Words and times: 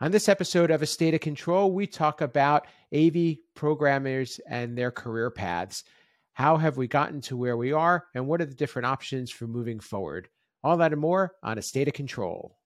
On 0.00 0.12
this 0.12 0.28
episode 0.28 0.70
of 0.70 0.80
A 0.80 0.86
State 0.86 1.14
of 1.14 1.20
Control, 1.20 1.72
we 1.72 1.84
talk 1.88 2.20
about 2.20 2.68
AV 2.94 3.38
programmers 3.56 4.38
and 4.48 4.78
their 4.78 4.92
career 4.92 5.28
paths. 5.28 5.82
How 6.34 6.56
have 6.56 6.76
we 6.76 6.86
gotten 6.86 7.20
to 7.22 7.36
where 7.36 7.56
we 7.56 7.72
are, 7.72 8.06
and 8.14 8.28
what 8.28 8.40
are 8.40 8.44
the 8.44 8.54
different 8.54 8.86
options 8.86 9.32
for 9.32 9.48
moving 9.48 9.80
forward? 9.80 10.28
All 10.62 10.76
that 10.76 10.92
and 10.92 11.00
more 11.00 11.34
on 11.42 11.58
A 11.58 11.62
State 11.62 11.88
of 11.88 11.94
Control. 11.94 12.56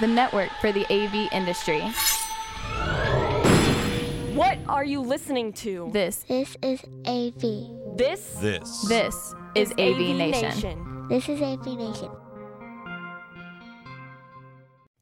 The 0.00 0.08
network 0.08 0.50
for 0.60 0.72
the 0.72 0.84
AV 0.92 1.32
industry. 1.32 1.82
What 4.34 4.58
are 4.68 4.84
you 4.84 5.00
listening 5.00 5.52
to? 5.52 5.90
This 5.92 6.24
This 6.28 6.56
is 6.60 6.82
AV. 7.06 7.96
This 7.96 8.34
This. 8.40 8.88
this 8.88 9.34
is 9.54 9.70
AV, 9.78 10.16
Nation. 10.16 11.06
This 11.08 11.28
is 11.28 11.40
AV 11.40 11.66
Nation. 11.66 12.10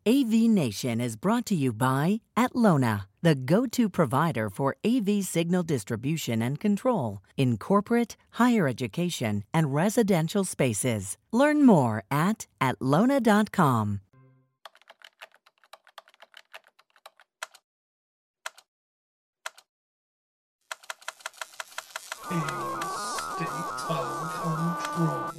AV 0.08 0.48
Nation 0.48 1.02
is 1.02 1.16
brought 1.16 1.44
to 1.44 1.54
you 1.54 1.70
by 1.70 2.22
Atlona, 2.34 3.02
the 3.20 3.34
go 3.34 3.66
to 3.66 3.90
provider 3.90 4.48
for 4.48 4.74
AV 4.82 5.22
signal 5.22 5.62
distribution 5.62 6.40
and 6.40 6.58
control 6.58 7.18
in 7.36 7.58
corporate, 7.58 8.16
higher 8.30 8.66
education, 8.66 9.44
and 9.52 9.74
residential 9.74 10.44
spaces. 10.44 11.18
Learn 11.30 11.66
more 11.66 12.04
at 12.10 12.46
atlona.com. 12.58 14.00
A 22.30 22.38
state 23.28 23.68
of 23.90 24.32
control. 24.42 25.38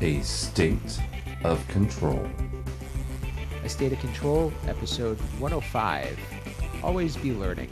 A 0.00 0.22
State 0.22 0.98
of 1.44 1.66
Control, 1.68 2.28
episode 3.64 5.18
105. 5.38 6.18
Always 6.82 7.16
be 7.16 7.32
learning. 7.32 7.70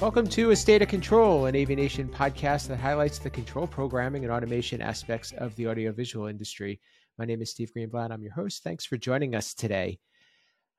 Welcome 0.00 0.26
to 0.28 0.50
A 0.50 0.56
State 0.56 0.82
of 0.82 0.88
Control, 0.88 1.46
an 1.46 1.56
AV 1.56 1.70
Nation 1.70 2.08
podcast 2.08 2.68
that 2.68 2.78
highlights 2.78 3.18
the 3.18 3.30
control 3.30 3.66
programming 3.66 4.24
and 4.24 4.32
automation 4.32 4.80
aspects 4.82 5.32
of 5.32 5.56
the 5.56 5.68
audiovisual 5.68 6.26
industry. 6.26 6.80
My 7.18 7.24
name 7.24 7.42
is 7.42 7.50
Steve 7.50 7.72
Greenblatt. 7.76 8.10
I'm 8.10 8.22
your 8.22 8.32
host. 8.32 8.62
Thanks 8.62 8.84
for 8.84 8.96
joining 8.96 9.34
us 9.34 9.54
today. 9.54 9.98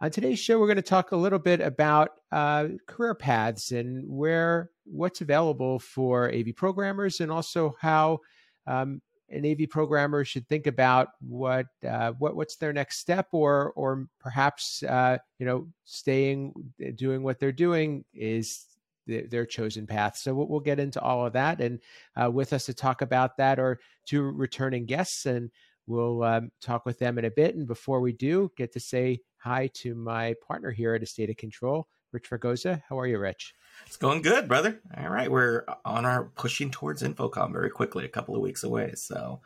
On 0.02 0.10
today's 0.10 0.40
show, 0.40 0.60
we're 0.60 0.68
going 0.68 0.76
to 0.78 0.82
talk 0.82 1.12
a 1.12 1.16
little 1.16 1.38
bit 1.38 1.62
about 1.62 2.12
uh, 2.32 2.70
career 2.88 3.14
paths 3.14 3.72
and 3.72 4.04
where 4.08 4.72
what's 4.86 5.22
available 5.22 5.80
for 5.80 6.32
AV 6.34 6.56
programmers, 6.56 7.20
and 7.20 7.32
also 7.32 7.76
how 7.80 8.20
um, 8.66 9.02
an 9.32 9.46
AV 9.46 9.70
programmer 9.70 10.24
should 10.24 10.48
think 10.48 10.68
about 10.68 11.10
what 11.20 11.68
uh, 11.88 12.12
what 12.14 12.36
what's 12.36 12.58
their 12.58 12.74
next 12.74 13.00
step, 13.00 13.28
or 13.32 13.72
or 13.76 14.08
perhaps 14.20 14.84
uh, 14.84 15.18
you 15.40 15.46
know 15.46 15.68
staying 15.86 16.54
doing 16.96 17.24
what 17.24 17.40
they're 17.40 17.52
doing 17.52 18.06
is 18.14 18.66
th- 19.08 19.30
their 19.30 19.46
chosen 19.46 19.88
path. 19.88 20.18
So 20.18 20.34
we'll, 20.34 20.48
we'll 20.48 20.60
get 20.60 20.80
into 20.80 21.02
all 21.02 21.26
of 21.26 21.34
that, 21.34 21.62
and 21.62 21.80
uh, 22.22 22.30
with 22.32 22.54
us 22.54 22.66
to 22.66 22.74
talk 22.74 23.02
about 23.02 23.38
that 23.38 23.60
are 23.60 23.80
two 24.06 24.22
returning 24.24 24.86
guests, 24.86 25.26
and 25.26 25.50
we'll 25.88 26.24
um, 26.24 26.52
talk 26.62 26.86
with 26.86 27.00
them 27.00 27.18
in 27.18 27.26
a 27.26 27.32
bit. 27.32 27.56
And 27.56 27.68
before 27.68 28.02
we 28.02 28.14
do, 28.14 28.52
get 28.58 28.74
to 28.74 28.80
say 28.80 29.20
hi 29.38 29.70
to 29.76 29.96
my 29.96 30.36
partner 30.46 30.72
here 30.72 30.94
at 30.94 31.04
A 31.04 31.06
State 31.06 31.30
of 31.30 31.38
Control, 31.38 31.88
Rich 32.12 32.30
Fregosa. 32.30 32.82
How 32.88 33.00
are 33.00 33.08
you, 33.08 33.20
Rich? 33.20 33.54
It's 33.86 33.98
going 33.98 34.22
good, 34.22 34.48
brother. 34.48 34.80
All 34.98 35.10
right, 35.10 35.30
we're 35.30 35.66
on 35.86 36.06
our 36.06 36.24
pushing 36.24 36.72
towards 36.72 37.04
InfoComm 37.04 37.52
very 37.52 37.70
quickly, 37.70 38.06
a 38.06 38.10
couple 38.10 38.36
of 38.36 38.42
weeks 38.42 38.64
away. 38.64 38.94
So 38.96 39.42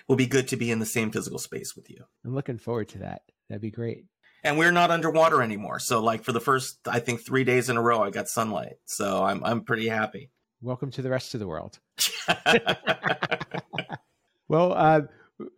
it 0.00 0.04
will 0.08 0.16
be 0.16 0.26
good 0.26 0.48
to 0.48 0.56
be 0.56 0.70
in 0.70 0.78
the 0.78 0.86
same 0.86 1.10
physical 1.10 1.38
space 1.38 1.76
with 1.76 1.90
you. 1.90 2.04
I'm 2.24 2.34
looking 2.34 2.58
forward 2.58 2.88
to 2.90 2.98
that. 2.98 3.22
That'd 3.48 3.62
be 3.62 3.70
great. 3.70 4.04
And 4.42 4.58
we're 4.58 4.72
not 4.72 4.90
underwater 4.90 5.42
anymore. 5.42 5.78
So 5.78 6.02
like 6.02 6.24
for 6.24 6.32
the 6.32 6.40
first 6.40 6.78
I 6.86 7.00
think 7.00 7.24
3 7.24 7.44
days 7.44 7.70
in 7.70 7.76
a 7.76 7.82
row 7.82 8.02
I 8.02 8.10
got 8.10 8.28
sunlight. 8.28 8.76
So 8.84 9.24
I'm 9.24 9.42
I'm 9.44 9.62
pretty 9.62 9.88
happy. 9.88 10.30
Welcome 10.60 10.90
to 10.92 11.02
the 11.02 11.10
rest 11.10 11.34
of 11.34 11.40
the 11.40 11.46
world. 11.46 11.78
well, 14.48 14.72
uh, 14.72 15.02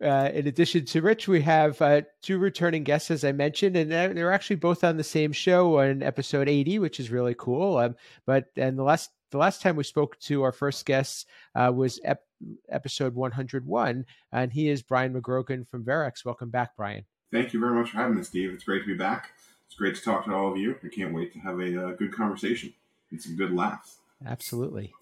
uh, 0.03 0.29
in 0.33 0.47
addition 0.47 0.85
to 0.85 1.01
Rich, 1.01 1.27
we 1.27 1.41
have 1.41 1.81
uh, 1.81 2.01
two 2.21 2.39
returning 2.39 2.83
guests, 2.83 3.11
as 3.11 3.23
I 3.23 3.31
mentioned, 3.31 3.75
and 3.75 3.91
they're, 3.91 4.13
they're 4.13 4.33
actually 4.33 4.55
both 4.55 4.83
on 4.83 4.97
the 4.97 5.03
same 5.03 5.31
show 5.31 5.79
on 5.79 6.01
episode 6.01 6.49
80, 6.49 6.79
which 6.79 6.99
is 6.99 7.11
really 7.11 7.35
cool. 7.37 7.77
Um, 7.77 7.95
but 8.25 8.45
and 8.55 8.77
the 8.77 8.83
last 8.83 9.11
the 9.29 9.37
last 9.37 9.61
time 9.61 9.75
we 9.75 9.83
spoke 9.83 10.17
to 10.21 10.43
our 10.43 10.51
first 10.51 10.85
guest 10.85 11.27
uh, 11.53 11.71
was 11.73 11.99
ep- 12.03 12.25
episode 12.69 13.13
101, 13.13 14.05
and 14.31 14.53
he 14.53 14.69
is 14.69 14.81
Brian 14.81 15.13
Magrogan 15.13 15.67
from 15.67 15.83
Verrex. 15.83 16.25
Welcome 16.25 16.49
back, 16.49 16.75
Brian. 16.75 17.05
Thank 17.31 17.53
you 17.53 17.59
very 17.59 17.73
much 17.73 17.91
for 17.91 17.97
having 17.97 18.17
us, 18.19 18.29
Steve. 18.29 18.53
It's 18.53 18.63
great 18.63 18.81
to 18.81 18.87
be 18.87 18.95
back. 18.95 19.31
It's 19.67 19.75
great 19.75 19.95
to 19.95 20.01
talk 20.01 20.25
to 20.25 20.33
all 20.33 20.51
of 20.51 20.57
you. 20.57 20.75
I 20.83 20.87
can't 20.87 21.13
wait 21.13 21.33
to 21.33 21.39
have 21.39 21.59
a 21.59 21.89
uh, 21.89 21.91
good 21.91 22.13
conversation 22.13 22.73
and 23.11 23.21
some 23.21 23.35
good 23.35 23.53
laughs. 23.53 23.97
Absolutely. 24.25 24.93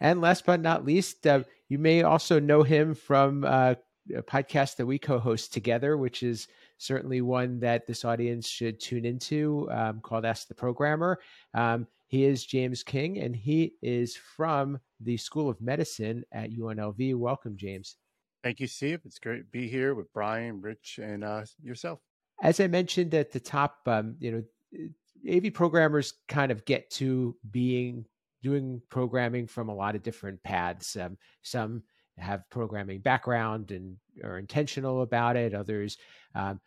And 0.00 0.20
last 0.20 0.46
but 0.46 0.60
not 0.60 0.84
least, 0.84 1.26
uh, 1.26 1.44
you 1.68 1.78
may 1.78 2.02
also 2.02 2.40
know 2.40 2.62
him 2.62 2.94
from 2.94 3.44
uh, 3.44 3.74
a 4.16 4.22
podcast 4.22 4.76
that 4.76 4.86
we 4.86 4.98
co-host 4.98 5.52
together, 5.52 5.96
which 5.96 6.22
is 6.22 6.48
certainly 6.78 7.20
one 7.20 7.60
that 7.60 7.86
this 7.86 8.04
audience 8.04 8.48
should 8.48 8.80
tune 8.80 9.04
into, 9.04 9.68
um, 9.70 10.00
called 10.00 10.24
"Ask 10.24 10.48
the 10.48 10.54
Programmer." 10.54 11.20
Um, 11.54 11.86
he 12.06 12.24
is 12.24 12.44
James 12.44 12.82
King, 12.82 13.18
and 13.18 13.34
he 13.34 13.74
is 13.82 14.16
from 14.16 14.78
the 15.00 15.16
School 15.16 15.48
of 15.48 15.60
Medicine 15.60 16.24
at 16.32 16.50
UNLV. 16.50 17.16
Welcome, 17.16 17.56
James. 17.56 17.96
Thank 18.42 18.60
you, 18.60 18.66
Steve. 18.66 19.00
It's 19.04 19.18
great 19.18 19.38
to 19.38 19.44
be 19.44 19.68
here 19.68 19.94
with 19.94 20.12
Brian, 20.12 20.60
Rich, 20.60 21.00
and 21.02 21.24
uh, 21.24 21.44
yourself. 21.62 22.00
As 22.42 22.60
I 22.60 22.66
mentioned 22.66 23.14
at 23.14 23.32
the 23.32 23.40
top, 23.40 23.78
um, 23.86 24.16
you 24.18 24.30
know, 24.32 24.88
AV 25.28 25.52
programmers 25.54 26.12
kind 26.28 26.52
of 26.52 26.64
get 26.64 26.90
to 26.92 27.36
being 27.50 28.04
doing 28.42 28.82
programming 28.90 29.46
from 29.46 29.70
a 29.70 29.74
lot 29.74 29.96
of 29.96 30.02
different 30.02 30.42
paths. 30.42 30.96
Um, 30.96 31.16
some 31.42 31.82
have 32.18 32.48
programming 32.50 33.00
background 33.00 33.70
and 33.70 33.96
are 34.22 34.38
intentional 34.38 35.02
about 35.02 35.36
it. 35.36 35.54
Others 35.54 35.98
um, 36.34 36.60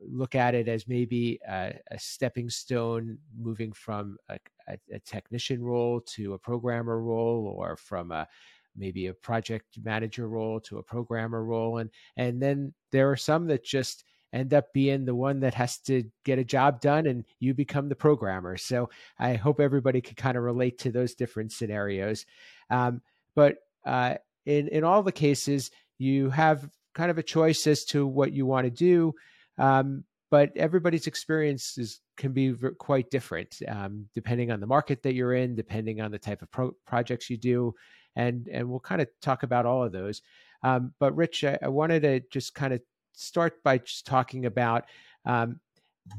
look 0.00 0.34
at 0.34 0.54
it 0.54 0.68
as 0.68 0.86
maybe 0.86 1.40
a, 1.48 1.74
a 1.90 1.98
stepping 1.98 2.48
stone, 2.48 3.18
moving 3.36 3.72
from 3.72 4.16
a, 4.28 4.38
a, 4.68 4.76
a, 4.92 4.98
technician 5.00 5.62
role 5.62 6.00
to 6.00 6.34
a 6.34 6.38
programmer 6.38 7.00
role, 7.00 7.54
or 7.56 7.76
from 7.76 8.12
a 8.12 8.28
maybe 8.76 9.08
a 9.08 9.14
project 9.14 9.78
manager 9.82 10.28
role 10.28 10.60
to 10.60 10.78
a 10.78 10.82
programmer 10.82 11.44
role. 11.44 11.78
And 11.78 11.90
and 12.16 12.40
then 12.40 12.72
there 12.90 13.10
are 13.10 13.16
some 13.16 13.46
that 13.48 13.64
just 13.64 14.04
end 14.32 14.54
up 14.54 14.72
being 14.72 15.04
the 15.04 15.14
one 15.14 15.40
that 15.40 15.54
has 15.54 15.78
to 15.78 16.04
get 16.24 16.38
a 16.38 16.44
job 16.44 16.80
done 16.80 17.06
and 17.06 17.24
you 17.38 17.52
become 17.52 17.88
the 17.88 17.94
programmer. 17.94 18.56
So 18.56 18.88
I 19.18 19.34
hope 19.34 19.60
everybody 19.60 20.00
can 20.00 20.14
kind 20.14 20.38
of 20.38 20.42
relate 20.42 20.78
to 20.78 20.90
those 20.90 21.14
different 21.14 21.52
scenarios. 21.52 22.24
Um, 22.70 23.02
but 23.34 23.56
uh, 23.84 24.14
in, 24.46 24.68
in 24.68 24.84
all 24.84 25.02
the 25.02 25.12
cases, 25.12 25.70
you 25.98 26.30
have 26.30 26.68
kind 26.94 27.10
of 27.10 27.18
a 27.18 27.22
choice 27.22 27.66
as 27.66 27.84
to 27.86 28.06
what 28.06 28.32
you 28.32 28.46
want 28.46 28.64
to 28.64 28.70
do. 28.70 29.14
Um, 29.58 30.04
but 30.30 30.50
everybody's 30.56 31.06
experience 31.06 31.76
is, 31.76 32.00
can 32.16 32.32
be 32.32 32.54
quite 32.78 33.10
different 33.10 33.58
um, 33.68 34.06
depending 34.14 34.50
on 34.50 34.60
the 34.60 34.66
market 34.66 35.02
that 35.02 35.14
you're 35.14 35.34
in, 35.34 35.54
depending 35.54 36.00
on 36.00 36.10
the 36.10 36.18
type 36.18 36.42
of 36.42 36.50
pro- 36.50 36.74
projects 36.86 37.28
you 37.28 37.36
do. 37.36 37.74
And, 38.16 38.48
and 38.48 38.68
we'll 38.68 38.80
kind 38.80 39.02
of 39.02 39.08
talk 39.20 39.42
about 39.42 39.66
all 39.66 39.84
of 39.84 39.92
those. 39.92 40.22
Um, 40.62 40.94
but 40.98 41.14
Rich, 41.16 41.44
I, 41.44 41.58
I 41.62 41.68
wanted 41.68 42.02
to 42.02 42.20
just 42.30 42.54
kind 42.54 42.72
of 42.72 42.80
start 43.12 43.62
by 43.62 43.78
just 43.78 44.06
talking 44.06 44.46
about 44.46 44.84
um, 45.26 45.60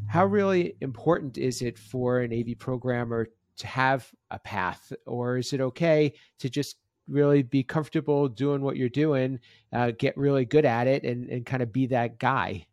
how 0.08 0.26
really 0.26 0.76
important 0.82 1.38
is 1.38 1.62
it 1.62 1.78
for 1.78 2.20
an 2.20 2.34
AV 2.34 2.58
programmer 2.58 3.30
to 3.58 3.68
have 3.68 4.10
a 4.32 4.40
path, 4.40 4.92
or 5.06 5.38
is 5.38 5.54
it 5.54 5.62
okay 5.62 6.14
to 6.40 6.50
just 6.50 6.78
really 7.08 7.44
be 7.44 7.64
comfortable 7.64 8.28
doing 8.28 8.62
what 8.62 8.78
you're 8.78 8.90
doing, 8.90 9.40
uh, 9.72 9.92
get 9.98 10.18
really 10.18 10.46
good 10.46 10.66
at 10.66 10.88
it, 10.88 11.04
and, 11.04 11.30
and 11.30 11.46
kind 11.46 11.64
of 11.64 11.74
be 11.74 11.88
that 11.88 12.20
guy 12.20 12.66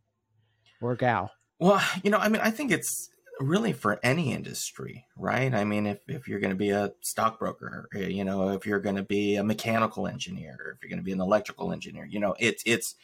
or 0.81 0.97
gal? 0.97 1.33
Well, 1.59 1.83
you 2.03 2.11
know, 2.11 2.19
I 2.19 2.29
mean, 2.29 2.41
I 2.41 2.51
think 2.51 2.71
it's 2.71 3.11
really 3.41 3.73
for 3.73 3.99
any 4.03 4.33
industry, 4.33 5.07
right? 5.17 5.53
I 5.55 5.65
mean, 5.65 5.87
if, 5.87 5.99
if 6.09 6.29
you're 6.29 6.41
going 6.41 6.53
to 6.53 6.57
be 6.57 6.71
a 6.71 6.93
stockbroker, 7.01 7.89
you 7.95 8.25
know, 8.25 8.51
if 8.51 8.67
you're 8.67 8.81
going 8.81 8.97
to 8.97 9.03
be 9.03 9.37
a 9.37 9.45
mechanical 9.45 10.07
engineer, 10.07 10.59
or 10.65 10.73
if 10.73 10.79
you're 10.83 10.91
going 10.91 10.99
to 11.01 11.05
be 11.05 11.13
an 11.13 11.21
electrical 11.21 11.73
engineer, 11.73 12.05
you 12.05 12.21
know, 12.21 12.35
it's, 12.39 12.63
it's, 12.67 12.95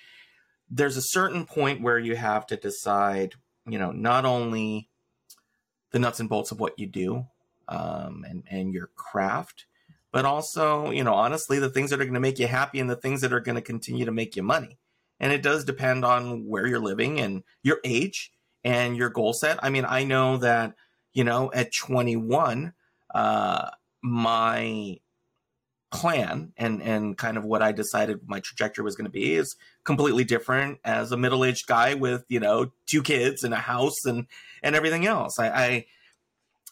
there's 0.71 0.97
a 0.97 1.03
certain 1.03 1.47
point 1.47 1.81
where 1.81 1.99
you 1.99 2.17
have 2.17 2.47
to 2.49 2.57
decide, 2.57 3.35
you 3.67 3.79
know, 3.79 3.93
not 3.93 4.25
only 4.25 4.91
the 5.93 5.99
nuts 5.99 6.21
and 6.21 6.29
bolts 6.29 6.51
of 6.51 6.61
what 6.61 6.79
you 6.79 6.87
do 6.87 7.27
um, 7.69 8.25
and, 8.29 8.45
and 8.51 8.75
your 8.75 8.91
craft, 8.95 9.67
but 10.13 10.25
also, 10.25 10.91
you 10.91 11.05
know, 11.05 11.15
honestly, 11.15 11.59
the 11.59 11.69
things 11.69 11.91
that 11.91 12.01
are 12.01 12.05
going 12.05 12.15
to 12.15 12.21
make 12.21 12.39
you 12.39 12.47
happy 12.47 12.81
and 12.81 12.89
the 12.89 12.97
things 12.97 13.21
that 13.21 13.33
are 13.33 13.41
going 13.41 13.57
to 13.57 13.63
continue 13.63 14.05
to 14.05 14.13
make 14.13 14.37
you 14.37 14.43
money. 14.43 14.79
And 15.21 15.33
it 15.33 15.43
does 15.43 15.65
depend 15.65 16.05
on 16.05 16.47
where 16.47 16.67
you're 16.67 16.79
living 16.79 17.21
and 17.21 17.43
your 17.63 17.81
age 17.85 18.33
and 18.65 18.97
your 18.97 19.09
goal 19.09 19.33
set. 19.33 19.63
I 19.63 19.71
mean, 19.71 19.85
I 19.87 20.05
know 20.05 20.37
that, 20.39 20.75
you 21.13 21.25
know, 21.25 21.51
at 21.55 21.71
21, 21.75 22.73
uh, 23.15 23.71
my 24.03 24.99
plan 25.93 26.53
and 26.57 26.83
and 26.83 27.17
kind 27.17 27.37
of 27.37 27.45
what 27.45 27.63
I 27.63 27.73
decided 27.73 28.21
my 28.27 28.41
trajectory 28.41 28.85
was 28.85 28.97
going 28.97 29.07
to 29.07 29.11
be 29.11 29.35
is 29.35 29.57
completely 29.85 30.25
different 30.25 30.79
as 30.85 31.13
a 31.13 31.17
middle 31.17 31.45
aged 31.45 31.67
guy 31.67 31.95
with 31.95 32.25
you 32.29 32.41
know 32.41 32.73
two 32.87 33.03
kids 33.03 33.45
and 33.45 33.55
a 33.55 33.59
house 33.59 34.05
and 34.05 34.27
and 34.63 34.75
everything 34.75 35.07
else. 35.07 35.39
I, 35.39 35.49
I 35.49 35.87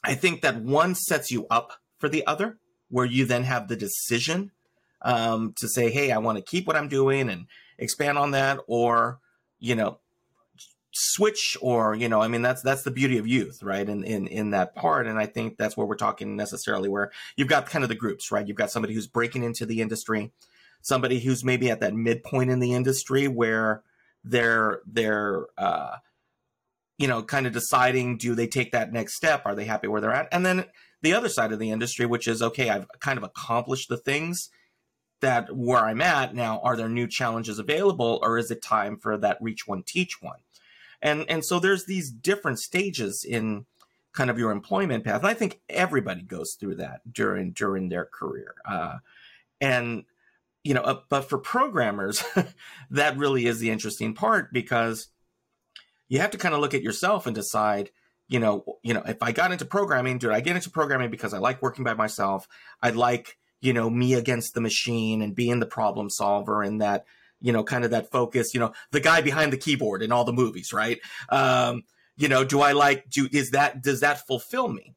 I 0.04 0.14
think 0.14 0.42
that 0.42 0.60
one 0.60 0.94
sets 0.94 1.30
you 1.30 1.46
up 1.48 1.72
for 1.98 2.08
the 2.08 2.26
other, 2.26 2.58
where 2.94 3.04
you 3.04 3.24
then 3.24 3.42
have 3.42 3.66
the 3.66 3.74
decision 3.74 4.52
um, 5.02 5.52
to 5.58 5.68
say, 5.68 5.90
hey, 5.90 6.12
I 6.12 6.18
want 6.18 6.38
to 6.38 6.44
keep 6.44 6.66
what 6.66 6.76
I'm 6.76 6.88
doing 6.88 7.28
and 7.28 7.46
expand 7.76 8.18
on 8.18 8.30
that, 8.30 8.60
or 8.68 9.18
you 9.58 9.74
know 9.74 9.98
switch 10.96 11.56
or 11.60 11.96
you 11.96 12.08
know 12.08 12.20
i 12.20 12.28
mean 12.28 12.40
that's 12.40 12.62
that's 12.62 12.84
the 12.84 12.90
beauty 12.92 13.18
of 13.18 13.26
youth 13.26 13.64
right 13.64 13.88
in 13.88 14.04
in 14.04 14.28
in 14.28 14.50
that 14.50 14.76
part 14.76 15.08
and 15.08 15.18
i 15.18 15.26
think 15.26 15.56
that's 15.56 15.76
where 15.76 15.88
we're 15.88 15.96
talking 15.96 16.36
necessarily 16.36 16.88
where 16.88 17.10
you've 17.34 17.48
got 17.48 17.66
kind 17.66 17.82
of 17.82 17.88
the 17.88 17.96
groups 17.96 18.30
right? 18.30 18.46
You've 18.46 18.56
got 18.56 18.70
somebody 18.70 18.94
who's 18.94 19.08
breaking 19.08 19.42
into 19.42 19.66
the 19.66 19.80
industry 19.80 20.30
somebody 20.84 21.18
who's 21.18 21.42
maybe 21.42 21.70
at 21.70 21.80
that 21.80 21.94
midpoint 21.94 22.50
in 22.50 22.60
the 22.60 22.74
industry 22.74 23.26
where 23.26 23.82
they're 24.22 24.80
they're 24.86 25.46
uh 25.58 25.96
you 26.98 27.08
know 27.08 27.22
kind 27.22 27.46
of 27.46 27.52
deciding 27.52 28.18
do 28.18 28.34
they 28.34 28.46
take 28.46 28.72
that 28.72 28.92
next 28.92 29.16
step? 29.16 29.42
Are 29.46 29.54
they 29.54 29.64
happy 29.64 29.88
where 29.88 30.00
they're 30.00 30.12
at? 30.12 30.28
And 30.30 30.46
then 30.46 30.66
the 31.04 31.14
other 31.14 31.28
side 31.28 31.52
of 31.52 31.58
the 31.58 31.70
industry 31.70 32.06
which 32.06 32.26
is 32.26 32.42
okay 32.42 32.70
i've 32.70 32.86
kind 33.00 33.18
of 33.18 33.22
accomplished 33.22 33.88
the 33.88 33.96
things 33.96 34.50
that 35.24 35.54
where 35.54 35.86
i'm 35.86 36.02
at 36.02 36.34
now. 36.34 36.60
Are 36.60 36.76
there 36.76 36.88
new 36.88 37.06
challenges 37.06 37.58
available 37.58 38.20
or 38.22 38.38
is 38.38 38.50
it 38.50 38.62
time 38.62 38.98
for 38.98 39.16
that 39.18 39.38
reach 39.40 39.66
one 39.66 39.82
teach 39.82 40.20
one? 40.20 40.40
And 41.02 41.24
and 41.28 41.44
so 41.44 41.58
there's 41.58 41.86
these 41.86 42.10
different 42.10 42.58
stages 42.60 43.24
in 43.24 43.66
kind 44.12 44.30
of 44.30 44.38
your 44.38 44.50
employment 44.50 45.04
path. 45.04 45.20
And 45.20 45.28
i 45.28 45.34
think 45.34 45.60
everybody 45.68 46.22
goes 46.22 46.56
through 46.60 46.76
that 46.76 47.00
during 47.10 47.52
during 47.52 47.88
their 47.88 48.04
career. 48.04 48.54
Uh, 48.68 48.98
and 49.60 50.04
you 50.62 50.74
know 50.74 50.82
uh, 50.82 51.00
but 51.08 51.22
for 51.22 51.38
programmers 51.38 52.22
that 52.90 53.16
really 53.16 53.46
is 53.46 53.60
the 53.60 53.70
interesting 53.70 54.14
part 54.14 54.52
because 54.52 55.08
you 56.08 56.18
have 56.18 56.32
to 56.32 56.38
kind 56.38 56.54
of 56.54 56.60
look 56.60 56.74
at 56.74 56.82
yourself 56.82 57.26
and 57.26 57.34
decide 57.34 57.90
you 58.28 58.38
know 58.38 58.64
you 58.82 58.94
know 58.94 59.02
if 59.06 59.22
i 59.22 59.32
got 59.32 59.52
into 59.52 59.64
programming 59.64 60.18
did 60.18 60.30
i 60.30 60.40
get 60.40 60.56
into 60.56 60.70
programming 60.70 61.10
because 61.10 61.34
i 61.34 61.38
like 61.38 61.60
working 61.62 61.84
by 61.84 61.94
myself 61.94 62.48
i 62.82 62.90
like 62.90 63.36
you 63.60 63.72
know 63.72 63.90
me 63.90 64.14
against 64.14 64.54
the 64.54 64.60
machine 64.60 65.22
and 65.22 65.34
being 65.34 65.60
the 65.60 65.66
problem 65.66 66.08
solver 66.10 66.62
and 66.62 66.80
that 66.80 67.04
you 67.44 67.52
know, 67.52 67.62
kind 67.62 67.84
of 67.84 67.90
that 67.90 68.10
focus, 68.10 68.54
you 68.54 68.60
know, 68.60 68.72
the 68.90 69.00
guy 69.00 69.20
behind 69.20 69.52
the 69.52 69.58
keyboard 69.58 70.00
in 70.00 70.10
all 70.10 70.24
the 70.24 70.32
movies, 70.32 70.72
right? 70.72 70.98
Um, 71.28 71.82
you 72.16 72.26
know, 72.26 72.42
do 72.42 72.62
I 72.62 72.72
like, 72.72 73.10
do, 73.10 73.28
is 73.30 73.50
that, 73.50 73.82
does 73.82 74.00
that 74.00 74.26
fulfill 74.26 74.68
me? 74.68 74.94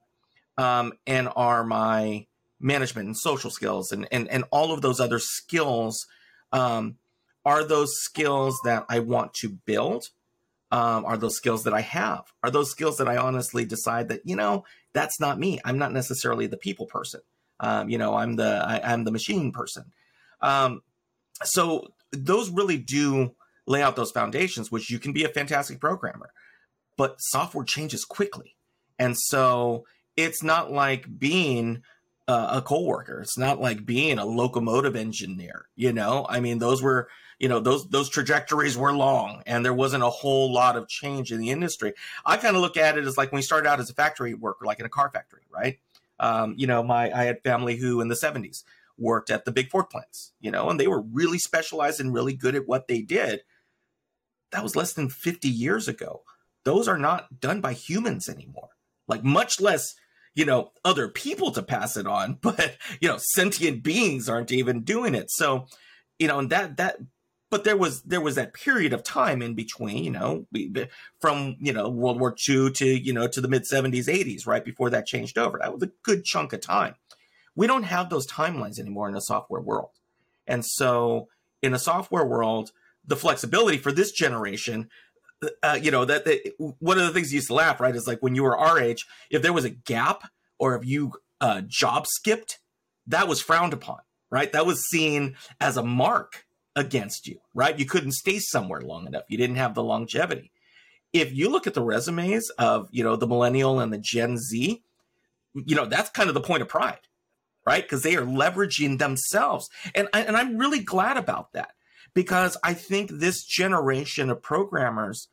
Um, 0.58 0.94
and 1.06 1.28
are 1.36 1.66
my 1.66 2.26
management 2.58 3.08
and 3.08 3.18
social 3.18 3.52
skills 3.52 3.92
and, 3.92 4.08
and, 4.14 4.30
and 4.30 4.46
all 4.50 4.72
of 4.72 4.82
those 4.82 5.02
other 5.02 5.20
skills, 5.20 6.06
um, 6.54 6.96
are 7.44 7.66
those 7.66 7.92
skills 7.98 8.58
that 8.64 8.86
I 8.88 9.00
want 9.00 9.34
to 9.42 9.50
build? 9.50 10.06
Um, 10.72 11.06
are 11.06 11.18
those 11.18 11.38
skills 11.38 11.64
that 11.64 11.74
I 11.74 11.82
have? 11.82 12.26
Are 12.44 12.52
those 12.52 12.72
skills 12.72 12.98
that 12.98 13.08
I 13.08 13.18
honestly 13.18 13.64
decide 13.64 14.10
that, 14.10 14.22
you 14.26 14.36
know, 14.36 14.66
that's 14.94 15.20
not 15.20 15.40
me. 15.40 15.60
I'm 15.64 15.78
not 15.78 15.94
necessarily 15.94 16.48
the 16.48 16.58
people 16.58 16.88
person. 16.88 17.22
Um, 17.60 17.90
you 17.90 17.98
know, 17.98 18.16
I'm 18.16 18.36
the, 18.36 18.64
I, 18.66 18.94
am 18.94 19.06
the 19.06 19.12
machine 19.12 19.52
person. 19.52 19.86
Um, 20.42 20.82
so 21.44 21.88
those 22.12 22.50
really 22.50 22.78
do 22.78 23.36
lay 23.66 23.82
out 23.82 23.96
those 23.96 24.12
foundations, 24.12 24.72
which 24.72 24.90
you 24.90 25.00
can 25.00 25.14
be 25.14 25.24
a 25.24 25.30
fantastic 25.30 25.80
programmer, 25.80 26.32
but 26.98 27.16
software 27.20 27.66
changes 27.66 28.06
quickly. 28.06 28.56
And 29.00 29.18
so 29.18 29.86
it's 30.16 30.44
not 30.44 30.72
like 30.72 31.20
being 31.20 31.84
uh, 32.28 32.50
a 32.56 32.62
co-worker. 32.62 33.22
It's 33.22 33.38
not 33.38 33.62
like 33.62 33.86
being 33.86 34.20
a 34.20 34.26
locomotive 34.26 34.96
engineer, 34.96 35.68
you 35.76 35.94
know? 35.94 36.26
I 36.30 36.40
mean, 36.40 36.60
those 36.60 36.82
were, 36.82 37.08
you 37.40 37.48
know, 37.48 37.60
those 37.60 37.88
those 37.90 38.10
trajectories 38.10 38.78
were 38.78 38.94
long 38.94 39.44
and 39.46 39.64
there 39.64 39.74
wasn't 39.74 40.04
a 40.04 40.10
whole 40.10 40.52
lot 40.52 40.76
of 40.76 40.88
change 40.88 41.32
in 41.32 41.40
the 41.40 41.52
industry. 41.52 41.94
I 42.26 42.38
kind 42.38 42.56
of 42.56 42.62
look 42.62 42.78
at 42.78 42.98
it 42.98 43.06
as 43.06 43.18
like 43.18 43.32
when 43.32 43.38
we 43.38 43.44
started 43.44 43.70
out 43.70 43.80
as 43.80 43.90
a 43.90 43.94
factory 43.94 44.34
worker, 44.34 44.66
like 44.66 44.80
in 44.80 44.86
a 44.86 44.90
car 44.90 45.12
factory, 45.12 45.44
right? 45.50 45.80
Um, 46.20 46.56
you 46.58 46.66
know, 46.66 46.82
my 46.82 47.12
I 47.12 47.26
had 47.26 47.44
family 47.44 47.78
who 47.78 48.02
in 48.02 48.08
the 48.08 48.16
70s 48.16 48.64
worked 48.98 49.30
at 49.30 49.46
the 49.46 49.52
big 49.52 49.70
Ford 49.70 49.90
plants, 49.90 50.34
you 50.40 50.50
know, 50.50 50.70
and 50.70 50.80
they 50.80 50.88
were 50.88 51.02
really 51.02 51.38
specialized 51.38 52.00
and 52.00 52.14
really 52.14 52.34
good 52.34 52.56
at 52.56 52.68
what 52.68 52.88
they 52.88 53.02
did. 53.02 53.42
That 54.52 54.64
was 54.64 54.76
less 54.76 54.94
than 54.94 55.10
50 55.10 55.48
years 55.48 55.88
ago. 55.88 56.24
Those 56.64 56.88
are 56.88 56.98
not 56.98 57.40
done 57.40 57.62
by 57.62 57.74
humans 57.74 58.28
anymore. 58.28 58.70
Like 59.08 59.24
much 59.24 59.62
less, 59.62 59.94
you 60.34 60.46
know, 60.46 60.72
other 60.84 61.08
people 61.08 61.52
to 61.52 61.62
pass 61.62 61.98
it 61.98 62.08
on, 62.08 62.40
but 62.42 62.78
you 63.00 63.08
know, 63.08 63.18
sentient 63.20 63.84
beings 63.84 64.28
aren't 64.28 64.52
even 64.52 64.82
doing 64.82 65.14
it. 65.14 65.30
So, 65.30 65.68
you 66.18 66.28
know, 66.28 66.40
and 66.40 66.50
that 66.50 66.78
that 66.78 66.98
but 67.50 67.64
there 67.64 67.78
was 67.78 68.02
there 68.04 68.22
was 68.22 68.36
that 68.36 68.54
period 68.54 68.94
of 68.94 69.04
time 69.04 69.42
in 69.42 69.54
between, 69.54 70.04
you 70.04 70.12
know, 70.12 70.46
from 71.20 71.56
you 71.60 71.74
know 71.74 71.90
World 71.90 72.20
War 72.20 72.36
II 72.48 72.72
to 72.72 72.86
you 72.86 73.14
know 73.14 73.28
to 73.28 73.42
the 73.42 73.48
mid 73.48 73.64
70s, 73.64 74.06
80s, 74.06 74.46
right 74.46 74.64
before 74.64 74.90
that 74.90 75.06
changed 75.06 75.38
over. 75.38 75.60
That 75.60 75.74
was 75.74 75.84
a 75.84 75.92
good 76.04 76.24
chunk 76.24 76.54
of 76.54 76.62
time 76.62 76.96
we 77.58 77.68
don't 77.68 77.84
have 77.84 78.10
those 78.10 78.28
timelines 78.28 78.80
anymore 78.80 79.10
in 79.10 79.16
a 79.16 79.22
software 79.22 79.60
world. 79.60 79.90
And 80.46 80.64
so 80.64 81.28
in 81.62 81.74
a 81.74 81.80
software 81.80 82.24
world, 82.24 82.72
the 83.04 83.16
flexibility 83.18 83.80
for 83.80 83.92
this 83.92 84.12
generation, 84.12 84.90
uh, 85.64 85.78
you 85.82 85.90
know, 85.90 86.06
that, 86.06 86.24
that, 86.26 86.54
one 86.58 87.00
of 87.00 87.06
the 87.06 87.12
things 87.12 87.32
you 87.32 87.38
used 87.38 87.48
to 87.48 87.56
laugh, 87.56 87.82
right, 87.82 87.96
is 87.96 88.08
like 88.08 88.20
when 88.22 88.36
you 88.36 88.44
were 88.44 88.56
our 88.56 88.80
age, 88.80 89.08
if 89.32 89.42
there 89.42 89.54
was 89.54 89.66
a 89.66 89.72
gap 89.72 90.30
or 90.60 90.76
if 90.76 90.86
you 90.86 91.14
uh, 91.42 91.62
job 91.66 92.06
skipped, 92.08 92.60
that 93.08 93.28
was 93.28 93.42
frowned 93.42 93.74
upon, 93.74 94.00
right? 94.30 94.52
That 94.52 94.68
was 94.68 94.88
seen 94.88 95.36
as 95.60 95.78
a 95.78 95.84
mark 95.84 96.46
against 96.78 97.28
you, 97.28 97.40
right? 97.54 97.78
You 97.78 97.86
couldn't 97.86 98.14
stay 98.14 98.40
somewhere 98.40 98.82
long 98.82 99.08
enough. 99.08 99.24
You 99.28 99.38
didn't 99.38 99.58
have 99.58 99.76
the 99.76 99.84
longevity. 99.84 100.52
If 101.12 101.34
you 101.34 101.50
look 101.50 101.68
at 101.68 101.74
the 101.74 101.84
resumes 101.84 102.50
of, 102.52 102.88
you 102.92 103.04
know, 103.04 103.16
the 103.16 103.28
millennial 103.28 103.80
and 103.80 103.92
the 103.92 103.98
Gen 103.98 104.38
Z, 104.38 104.82
you 105.54 105.76
know, 105.76 105.86
that's 105.86 106.10
kind 106.12 106.30
of 106.30 106.36
the 106.36 106.42
point 106.42 106.62
of 106.62 106.70
pride 106.70 107.00
right? 107.68 107.84
Because 107.84 108.02
they 108.02 108.16
are 108.16 108.26
leveraging 108.26 108.98
themselves. 108.98 109.70
And, 109.94 110.08
and 110.14 110.38
I'm 110.38 110.58
really 110.58 110.80
glad 110.80 111.18
about 111.18 111.52
that 111.52 111.72
because 112.14 112.56
I 112.64 112.74
think 112.74 113.12
this 113.12 113.44
generation 113.44 114.30
of 114.30 114.42
programmers 114.42 115.28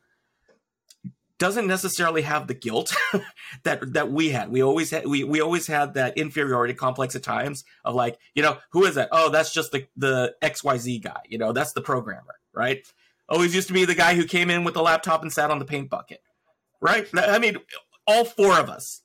doesn't 1.37 1.67
necessarily 1.67 2.21
have 2.21 2.47
the 2.47 2.53
guilt 2.53 2.95
that 3.63 3.93
that 3.93 4.11
we 4.11 4.29
had. 4.29 4.49
We 4.49 4.63
always 4.63 4.91
had 4.91 5.05
we, 5.07 5.23
we 5.23 5.41
always 5.41 5.67
had 5.67 5.95
that 5.95 6.17
inferiority 6.17 6.73
complex 6.73 7.15
at 7.15 7.23
times 7.23 7.63
of 7.83 7.95
like, 7.95 8.17
you 8.33 8.41
know, 8.41 8.57
who 8.71 8.85
is 8.85 8.95
that? 8.95 9.09
Oh, 9.11 9.29
that's 9.29 9.53
just 9.53 9.71
the 9.71 9.87
the 9.97 10.35
XYZ 10.41 11.03
guy, 11.03 11.21
you 11.27 11.37
know, 11.37 11.51
that's 11.51 11.73
the 11.73 11.81
programmer, 11.81 12.35
right? 12.53 12.85
Always 13.27 13.55
used 13.55 13.67
to 13.67 13.73
be 13.73 13.85
the 13.85 13.95
guy 13.95 14.15
who 14.15 14.25
came 14.25 14.49
in 14.49 14.63
with 14.63 14.75
the 14.75 14.83
laptop 14.83 15.21
and 15.21 15.33
sat 15.33 15.51
on 15.51 15.59
the 15.59 15.65
paint 15.65 15.89
bucket. 15.89 16.21
Right? 16.79 17.07
I 17.15 17.39
mean, 17.39 17.57
all 18.05 18.25
four 18.25 18.59
of 18.59 18.69
us 18.69 19.01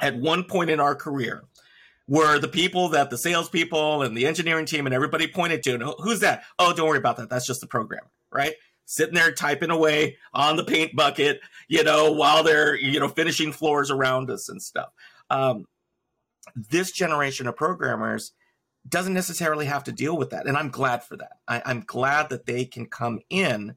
at 0.00 0.16
one 0.16 0.44
point 0.44 0.70
in 0.70 0.80
our 0.80 0.94
career 0.94 1.44
were 2.08 2.38
the 2.38 2.48
people 2.48 2.88
that 2.88 3.10
the 3.10 3.18
salespeople 3.18 4.02
and 4.02 4.16
the 4.16 4.26
engineering 4.26 4.64
team 4.66 4.86
and 4.86 4.94
everybody 4.94 5.26
pointed 5.28 5.62
to. 5.64 5.74
And 5.74 5.82
who's 5.98 6.20
that? 6.20 6.42
Oh, 6.58 6.72
don't 6.72 6.88
worry 6.88 6.98
about 6.98 7.18
that. 7.18 7.28
That's 7.28 7.46
just 7.46 7.60
the 7.60 7.66
programmer, 7.66 8.10
right? 8.32 8.54
Sitting 8.90 9.14
there 9.14 9.30
typing 9.30 9.70
away 9.70 10.16
on 10.34 10.56
the 10.56 10.64
paint 10.64 10.96
bucket, 10.96 11.40
you 11.68 11.84
know, 11.84 12.10
while 12.10 12.42
they're, 12.42 12.74
you 12.74 12.98
know, 12.98 13.06
finishing 13.06 13.52
floors 13.52 13.88
around 13.88 14.28
us 14.30 14.48
and 14.48 14.60
stuff. 14.60 14.88
Um, 15.30 15.66
this 16.56 16.90
generation 16.90 17.46
of 17.46 17.54
programmers 17.54 18.32
doesn't 18.88 19.14
necessarily 19.14 19.66
have 19.66 19.84
to 19.84 19.92
deal 19.92 20.16
with 20.16 20.30
that. 20.30 20.48
And 20.48 20.56
I'm 20.56 20.70
glad 20.70 21.04
for 21.04 21.16
that. 21.18 21.38
I, 21.46 21.62
I'm 21.64 21.82
glad 21.86 22.30
that 22.30 22.46
they 22.46 22.64
can 22.64 22.86
come 22.86 23.20
in 23.30 23.76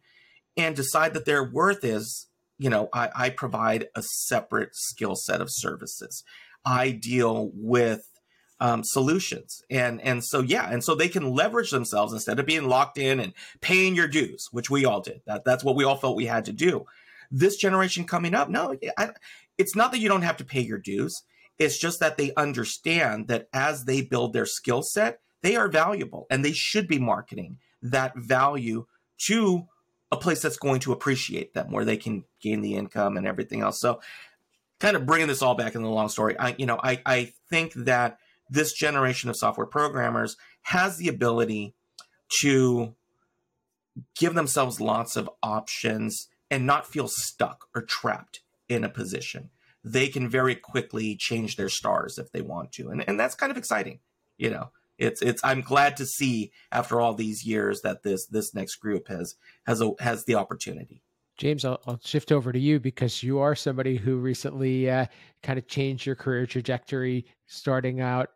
and 0.58 0.76
decide 0.76 1.14
that 1.14 1.26
their 1.26 1.44
worth 1.44 1.84
is, 1.84 2.28
you 2.58 2.72
know, 2.72 2.90
I, 2.92 3.10
I 3.16 3.30
provide 3.30 3.90
a 3.96 4.02
separate 4.02 4.76
skill 4.76 5.16
set 5.16 5.42
of 5.42 5.50
services. 5.52 6.24
I 6.66 6.90
deal 6.90 7.52
with 7.54 8.10
um, 8.60 8.84
solutions. 8.84 9.64
And 9.70 10.02
and 10.02 10.24
so 10.24 10.42
yeah, 10.42 10.70
and 10.70 10.84
so 10.84 10.96
they 10.96 11.10
can 11.10 11.32
leverage 11.32 11.72
themselves 11.72 12.14
instead 12.14 12.40
of 12.40 12.46
being 12.46 12.68
locked 12.68 12.98
in 12.98 13.20
and 13.20 13.34
paying 13.62 13.96
your 13.96 14.08
dues, 14.08 14.48
which 14.52 14.70
we 14.70 14.86
all 14.86 15.02
did. 15.02 15.22
That 15.26 15.44
that's 15.46 15.64
what 15.64 15.76
we 15.76 15.84
all 15.84 15.98
felt 15.98 16.16
we 16.16 16.26
had 16.26 16.46
to 16.46 16.54
do. 16.54 16.86
This 17.32 17.58
generation 17.58 18.06
coming 18.06 18.36
up, 18.36 18.50
no, 18.50 18.76
I, 18.98 19.10
it's 19.58 19.76
not 19.76 19.92
that 19.92 20.00
you 20.00 20.10
don't 20.10 20.22
have 20.22 20.38
to 20.38 20.46
pay 20.46 20.62
your 20.62 20.78
dues. 20.78 21.24
It's 21.60 21.78
just 21.78 22.00
that 22.00 22.18
they 22.18 22.34
understand 22.36 23.28
that 23.28 23.48
as 23.54 23.86
they 23.86 24.02
build 24.02 24.34
their 24.34 24.46
skill 24.46 24.82
set, 24.82 25.20
they 25.42 25.56
are 25.56 25.68
valuable 25.68 26.26
and 26.30 26.44
they 26.44 26.52
should 26.52 26.88
be 26.88 27.00
marketing 27.00 27.58
that 27.82 28.16
value 28.16 28.86
to 29.26 29.68
a 30.12 30.18
place 30.18 30.42
that's 30.42 30.58
going 30.58 30.80
to 30.82 30.94
appreciate 30.94 31.54
them 31.54 31.72
where 31.72 31.86
they 31.86 31.98
can 31.98 32.24
gain 32.40 32.62
the 32.62 32.76
income 32.76 33.18
and 33.18 33.28
everything 33.28 33.62
else. 33.62 33.80
So 33.80 34.00
kind 34.80 34.96
of 34.96 35.06
bringing 35.06 35.28
this 35.28 35.42
all 35.42 35.56
back 35.56 35.76
in 35.76 35.82
the 35.82 35.90
long 35.90 36.10
story, 36.10 36.38
I, 36.38 36.56
you 36.58 36.66
know, 36.66 36.80
I, 36.82 37.02
I 37.06 37.34
think 37.50 37.74
that 37.74 38.18
this 38.54 38.72
generation 38.72 39.30
of 39.30 39.36
software 39.36 39.66
programmers 39.66 40.38
has 40.62 40.98
the 40.98 41.08
ability 41.08 41.74
to 42.42 42.96
give 44.18 44.36
themselves 44.36 44.80
lots 44.80 45.16
of 45.16 45.30
options 45.42 46.28
and 46.52 46.66
not 46.66 46.86
feel 46.86 47.08
stuck 47.08 47.66
or 47.76 47.82
trapped 47.82 48.42
in 48.70 48.84
a 48.84 48.90
position. 48.90 49.50
They 49.84 50.08
can 50.08 50.30
very 50.30 50.56
quickly 50.56 51.16
change 51.16 51.56
their 51.56 51.70
stars 51.70 52.18
if 52.18 52.32
they 52.32 52.42
want 52.42 52.72
to. 52.74 52.90
And, 52.90 53.04
and 53.08 53.20
that's 53.20 53.36
kind 53.36 53.52
of 53.52 53.58
exciting, 53.58 54.00
you 54.38 54.52
know, 54.52 54.70
it's 55.00 55.24
it's 55.24 55.44
I'm 55.44 55.62
glad 55.62 55.98
to 55.98 56.06
see 56.06 56.52
after 56.72 57.02
all 57.02 57.16
these 57.16 57.46
years 57.46 57.82
that 57.82 58.04
this 58.04 58.28
this 58.28 58.54
next 58.54 58.76
group 58.76 59.08
has 59.08 59.36
has 59.66 59.82
a, 59.82 59.92
has 60.00 60.26
the 60.26 60.36
opportunity. 60.36 61.02
James, 61.38 61.66
I'll, 61.66 61.82
I'll, 61.88 62.00
shift 62.04 62.32
over 62.32 62.52
to 62.52 62.60
you 62.60 62.80
because 62.80 63.24
you 63.24 63.40
are 63.40 63.56
somebody 63.56 63.98
who 63.98 64.18
recently 64.18 64.88
uh, 64.88 65.08
kind 65.42 65.58
of 65.58 65.68
changed 65.68 66.06
your 66.06 66.16
career 66.16 66.46
trajectory, 66.46 67.26
starting 67.48 68.02
out 68.02 68.30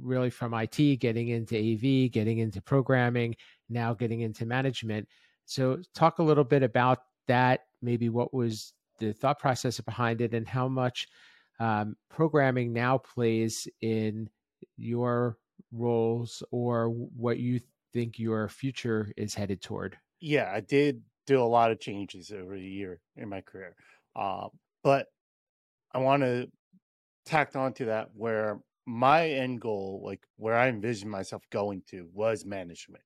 really 0.00 0.30
from 0.30 0.54
IT, 0.54 1.00
getting 1.00 1.28
into 1.28 1.56
AV, 1.56 2.10
getting 2.10 2.38
into 2.38 2.60
programming, 2.60 3.36
now 3.68 3.94
getting 3.94 4.20
into 4.20 4.46
management. 4.46 5.08
So, 5.44 5.80
talk 5.94 6.18
a 6.18 6.22
little 6.22 6.44
bit 6.44 6.62
about 6.62 6.98
that. 7.28 7.60
Maybe 7.82 8.08
what 8.08 8.34
was 8.34 8.72
the 8.98 9.12
thought 9.12 9.38
process 9.38 9.80
behind 9.80 10.20
it, 10.20 10.34
and 10.34 10.46
how 10.46 10.68
much 10.68 11.08
um, 11.60 11.96
programming 12.10 12.72
now 12.72 12.98
plays 12.98 13.68
in 13.80 14.28
your 14.76 15.38
roles 15.72 16.42
or 16.50 16.88
what 16.88 17.38
you 17.38 17.60
think 17.92 18.18
your 18.18 18.48
future 18.48 19.12
is 19.16 19.34
headed 19.34 19.62
toward? 19.62 19.96
Yeah, 20.20 20.50
I 20.52 20.60
did 20.60 21.02
do 21.26 21.40
a 21.40 21.44
lot 21.44 21.70
of 21.70 21.80
changes 21.80 22.30
over 22.30 22.56
the 22.56 22.68
year 22.68 23.00
in 23.16 23.28
my 23.28 23.40
career. 23.40 23.74
Uh, 24.14 24.48
but 24.82 25.06
I 25.92 25.98
want 25.98 26.22
to 26.22 26.48
tack 27.24 27.56
on 27.56 27.72
to 27.74 27.86
that 27.86 28.10
where 28.14 28.60
my 28.86 29.28
end 29.28 29.60
goal, 29.60 30.02
like 30.04 30.22
where 30.36 30.56
I 30.56 30.68
envisioned 30.68 31.10
myself 31.10 31.42
going 31.50 31.82
to, 31.90 32.08
was 32.12 32.44
management. 32.44 33.02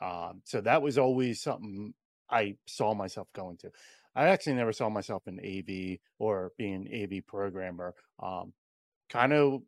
Um, 0.00 0.42
so 0.44 0.60
that 0.62 0.82
was 0.82 0.96
always 0.96 1.42
something 1.42 1.92
I 2.30 2.56
saw 2.66 2.94
myself 2.94 3.28
going 3.34 3.56
to. 3.58 3.70
I 4.14 4.28
actually 4.28 4.54
never 4.54 4.72
saw 4.72 4.88
myself 4.88 5.22
in 5.26 5.38
AV 5.38 5.98
or 6.18 6.52
being 6.56 6.86
an 6.86 7.02
AV 7.02 7.26
programmer. 7.26 7.94
Um, 8.20 8.52
kind 9.08 9.32
of 9.32 9.62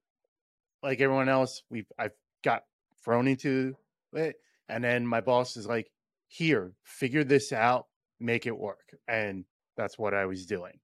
like 0.82 1.00
everyone 1.00 1.28
else, 1.28 1.62
we've 1.70 1.90
I've 1.98 2.14
got 2.42 2.64
thrown 3.04 3.28
into 3.28 3.76
it, 4.12 4.36
and 4.68 4.82
then 4.82 5.06
my 5.06 5.20
boss 5.20 5.56
is 5.56 5.66
like, 5.66 5.90
"Here, 6.28 6.72
figure 6.84 7.24
this 7.24 7.52
out, 7.52 7.86
make 8.18 8.46
it 8.46 8.58
work," 8.58 8.94
and 9.06 9.44
that's 9.76 9.98
what 9.98 10.14
I 10.14 10.26
was 10.26 10.46
doing. 10.46 10.80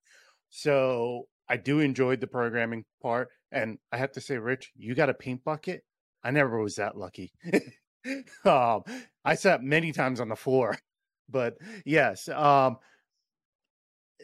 So 0.50 1.28
I 1.48 1.56
do 1.56 1.80
enjoy 1.80 2.16
the 2.16 2.26
programming 2.26 2.84
part, 3.02 3.30
and 3.52 3.78
I 3.92 3.96
have 3.98 4.12
to 4.12 4.20
say, 4.20 4.38
Rich, 4.38 4.72
you 4.76 4.94
got 4.94 5.10
a 5.10 5.14
paint 5.14 5.44
bucket. 5.44 5.84
I 6.22 6.30
never 6.30 6.60
was 6.60 6.76
that 6.76 6.96
lucky. 6.96 7.32
um, 8.44 8.82
I 9.24 9.34
sat 9.34 9.62
many 9.62 9.92
times 9.92 10.20
on 10.20 10.28
the 10.28 10.36
floor, 10.36 10.78
but 11.28 11.56
yes. 11.84 12.28
Um, 12.28 12.78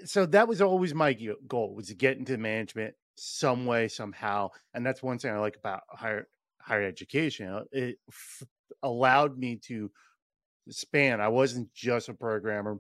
so 0.05 0.27
that 0.27 0.49
was 0.49 0.61
always 0.61 0.95
my 0.95 1.17
goal 1.47 1.75
was 1.75 1.89
to 1.89 1.95
get 1.95 2.19
into 2.19 2.37
management 2.37 2.95
some 3.17 3.67
way 3.67 3.89
somehow 3.89 4.49
and 4.75 4.85
that's 4.85 5.03
one 5.03 5.19
thing 5.19 5.31
i 5.31 5.39
like 5.39 5.57
about 5.57 5.83
higher 5.91 6.27
higher 6.61 6.83
education 6.83 7.63
it 7.71 7.99
f- 8.09 8.43
allowed 8.83 9.39
me 9.39 9.57
to 9.57 9.91
span 10.71 11.21
i 11.21 11.29
wasn't 11.29 11.73
just 11.75 12.09
a 12.09 12.15
programmer 12.15 12.79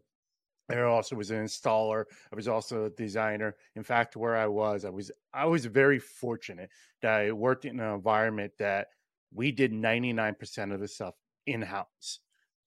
I 0.79 0.83
also 0.83 1.17
was 1.17 1.31
an 1.31 1.45
installer. 1.45 2.05
I 2.33 2.37
was 2.37 2.49
also 2.49 2.87
a 2.87 2.91
designer. 2.91 3.57
In 3.77 3.83
fact, 3.83 4.17
where 4.17 4.37
I 4.37 4.47
was, 4.47 4.85
I 4.85 4.91
was 4.91 5.11
I 5.33 5.47
was 5.47 5.65
very 5.67 5.99
fortunate 5.99 6.71
that 7.03 7.21
I 7.21 7.33
worked 7.33 7.65
in 7.65 7.81
an 7.81 7.95
environment 7.95 8.53
that 8.59 8.89
we 9.33 9.53
did 9.53 9.73
99% 9.73 10.73
of 10.75 10.81
the 10.81 10.89
stuff 10.89 11.15
in 11.47 11.63
house. 11.63 12.21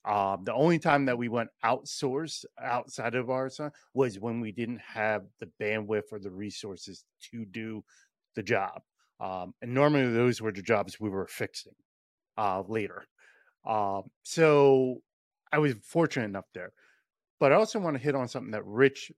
Um, 0.04 0.44
the 0.44 0.54
only 0.54 0.78
time 0.78 1.06
that 1.06 1.18
we 1.18 1.30
went 1.30 1.50
outsourced 1.64 2.46
outside 2.62 3.16
of 3.16 3.30
ours 3.30 3.60
was 3.94 4.20
when 4.20 4.40
we 4.40 4.52
didn't 4.52 4.82
have 4.82 5.24
the 5.40 5.50
bandwidth 5.60 6.12
or 6.12 6.20
the 6.20 6.32
resources 6.32 7.06
to 7.32 7.46
do 7.46 7.84
the 8.36 8.44
job. 8.44 8.84
Um, 9.20 9.54
and 9.62 9.74
normally 9.74 10.12
those 10.12 10.42
were 10.42 10.52
the 10.52 10.62
jobs 10.62 11.00
we 11.00 11.10
were 11.10 11.28
fixing 11.28 11.74
uh, 12.38 12.62
later. 12.68 13.06
Um, 13.66 14.12
so 14.24 15.02
I 15.52 15.58
was 15.58 15.74
fortunate 15.82 16.26
enough 16.26 16.46
there. 16.54 16.74
But 17.40 17.52
I 17.52 17.56
also 17.56 17.80
want 17.80 17.98
to 17.98 18.04
hit 18.04 18.16
on 18.16 18.28
something 18.28 18.52
that 18.52 18.66
Rich 18.66 19.12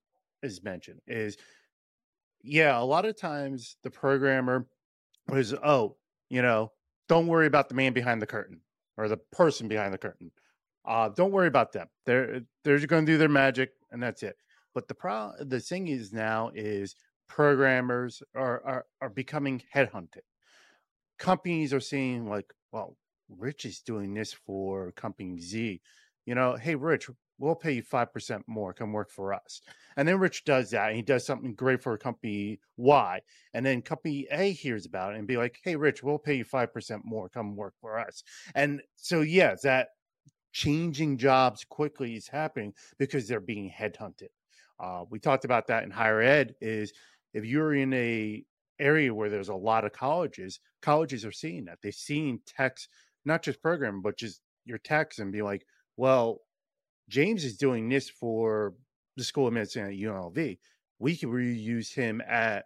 has 0.44 0.64
mentioned 0.64 1.02
is, 1.08 1.38
yeah, 2.42 2.80
a 2.80 2.84
lot 2.84 3.06
of 3.06 3.18
times 3.18 3.78
the 3.84 3.92
programmer 3.92 4.68
was, 5.30 5.54
oh, 5.54 5.98
you 6.30 6.42
know, 6.42 6.72
don't 7.08 7.28
worry 7.28 7.48
about 7.48 7.70
the 7.70 7.76
man 7.76 7.94
behind 7.94 8.22
the 8.22 8.28
curtain 8.28 8.62
or 8.98 9.08
the 9.08 9.18
person 9.32 9.68
behind 9.68 9.94
the 9.94 9.98
curtain. 9.98 10.32
Uh, 10.86 11.10
don't 11.10 11.32
worry 11.32 11.48
about 11.48 11.74
them. 11.74 11.88
They're 12.06 12.42
they're 12.64 12.80
going 12.86 13.06
to 13.06 13.12
do 13.12 13.18
their 13.18 13.30
magic, 13.30 13.72
and 13.92 14.02
that's 14.02 14.24
it. 14.24 14.38
But 14.74 14.88
the 14.88 14.94
pro 14.94 15.34
the 15.40 15.60
thing 15.60 15.88
is 15.88 16.14
now 16.14 16.52
is 16.56 16.96
programmers 17.28 18.24
are 18.36 18.64
are, 18.66 18.86
are 19.02 19.10
becoming 19.10 19.62
headhunted. 19.74 20.24
Companies 21.20 21.74
are 21.74 21.80
seeing 21.82 22.30
like, 22.30 22.54
well, 22.72 22.96
Rich 23.30 23.66
is 23.66 23.82
doing 23.82 24.14
this 24.14 24.34
for 24.34 24.92
company 24.94 25.40
Z. 25.40 25.82
You 26.26 26.36
know, 26.36 26.56
hey, 26.56 26.76
Rich, 26.76 27.10
we'll 27.39 27.56
pay 27.56 27.74
you 27.74 27.84
5% 27.84 28.41
more. 28.48 28.74
Come 28.74 28.94
work 28.94 29.12
for 29.12 29.34
us. 29.34 29.62
And 29.96 30.08
then 30.08 30.20
Rich 30.20 30.46
does 30.46 30.72
that 30.72 30.88
and 30.88 30.96
he 30.96 31.01
does 31.01 31.25
something 31.25 31.53
great 31.53 31.82
for 31.82 31.98
company 31.98 32.60
Y. 32.77 33.22
And 33.53 33.65
then 33.65 33.82
company 33.82 34.27
A 34.32 34.51
hears 34.51 34.86
about 34.86 35.13
it 35.13 35.20
and 35.20 35.27
be 35.27 35.38
like, 35.38 35.60
hey, 35.63 35.75
Rich, 35.75 36.03
we'll 36.03 36.17
pay 36.17 36.36
you 36.36 36.46
5% 36.46 37.01
more. 37.03 37.29
Come 37.29 37.56
work 37.56 37.74
for 37.79 38.00
us. 38.00 38.24
And 38.56 38.82
so, 38.96 39.22
yeah, 39.22 39.56
that 39.63 39.89
changing 40.51 41.17
jobs 41.17 41.63
quickly 41.63 42.15
is 42.15 42.27
happening 42.27 42.74
because 42.98 43.27
they're 43.27 43.39
being 43.39 43.72
headhunted. 43.72 44.29
Uh, 44.79 45.03
we 45.10 45.20
talked 45.20 45.46
about 45.46 45.67
that 45.67 45.84
in 45.84 45.91
higher 45.91 46.22
ed 46.22 46.56
is 46.62 46.94
if 47.34 47.46
you're 47.46 47.74
in 47.74 47.94
a 47.94 48.44
area 48.79 49.13
where 49.13 49.29
there's 49.29 49.50
a 49.50 49.56
lot 49.56 49.86
of 49.86 49.91
colleges, 49.91 50.60
colleges 50.82 51.25
are 51.25 51.32
seeing 51.32 51.65
that. 51.65 51.79
They're 51.82 51.91
seeing 51.91 52.39
techs, 52.46 52.88
not 53.25 53.44
just 53.44 53.62
program, 53.62 54.01
but 54.01 54.17
just 54.17 54.41
your 54.65 54.77
techs 54.77 55.20
and 55.20 55.32
be 55.32 55.41
like, 55.41 55.65
well, 55.96 56.41
James 57.10 57.44
is 57.44 57.58
doing 57.58 57.90
this 57.90 58.10
for 58.10 58.74
the 59.16 59.24
School 59.24 59.48
of 59.48 59.54
Medicine 59.54 59.86
at 59.86 59.92
UNLV. 59.92 60.58
We 61.00 61.18
can 61.18 61.30
reuse 61.30 61.94
him 61.94 62.22
at 62.28 62.66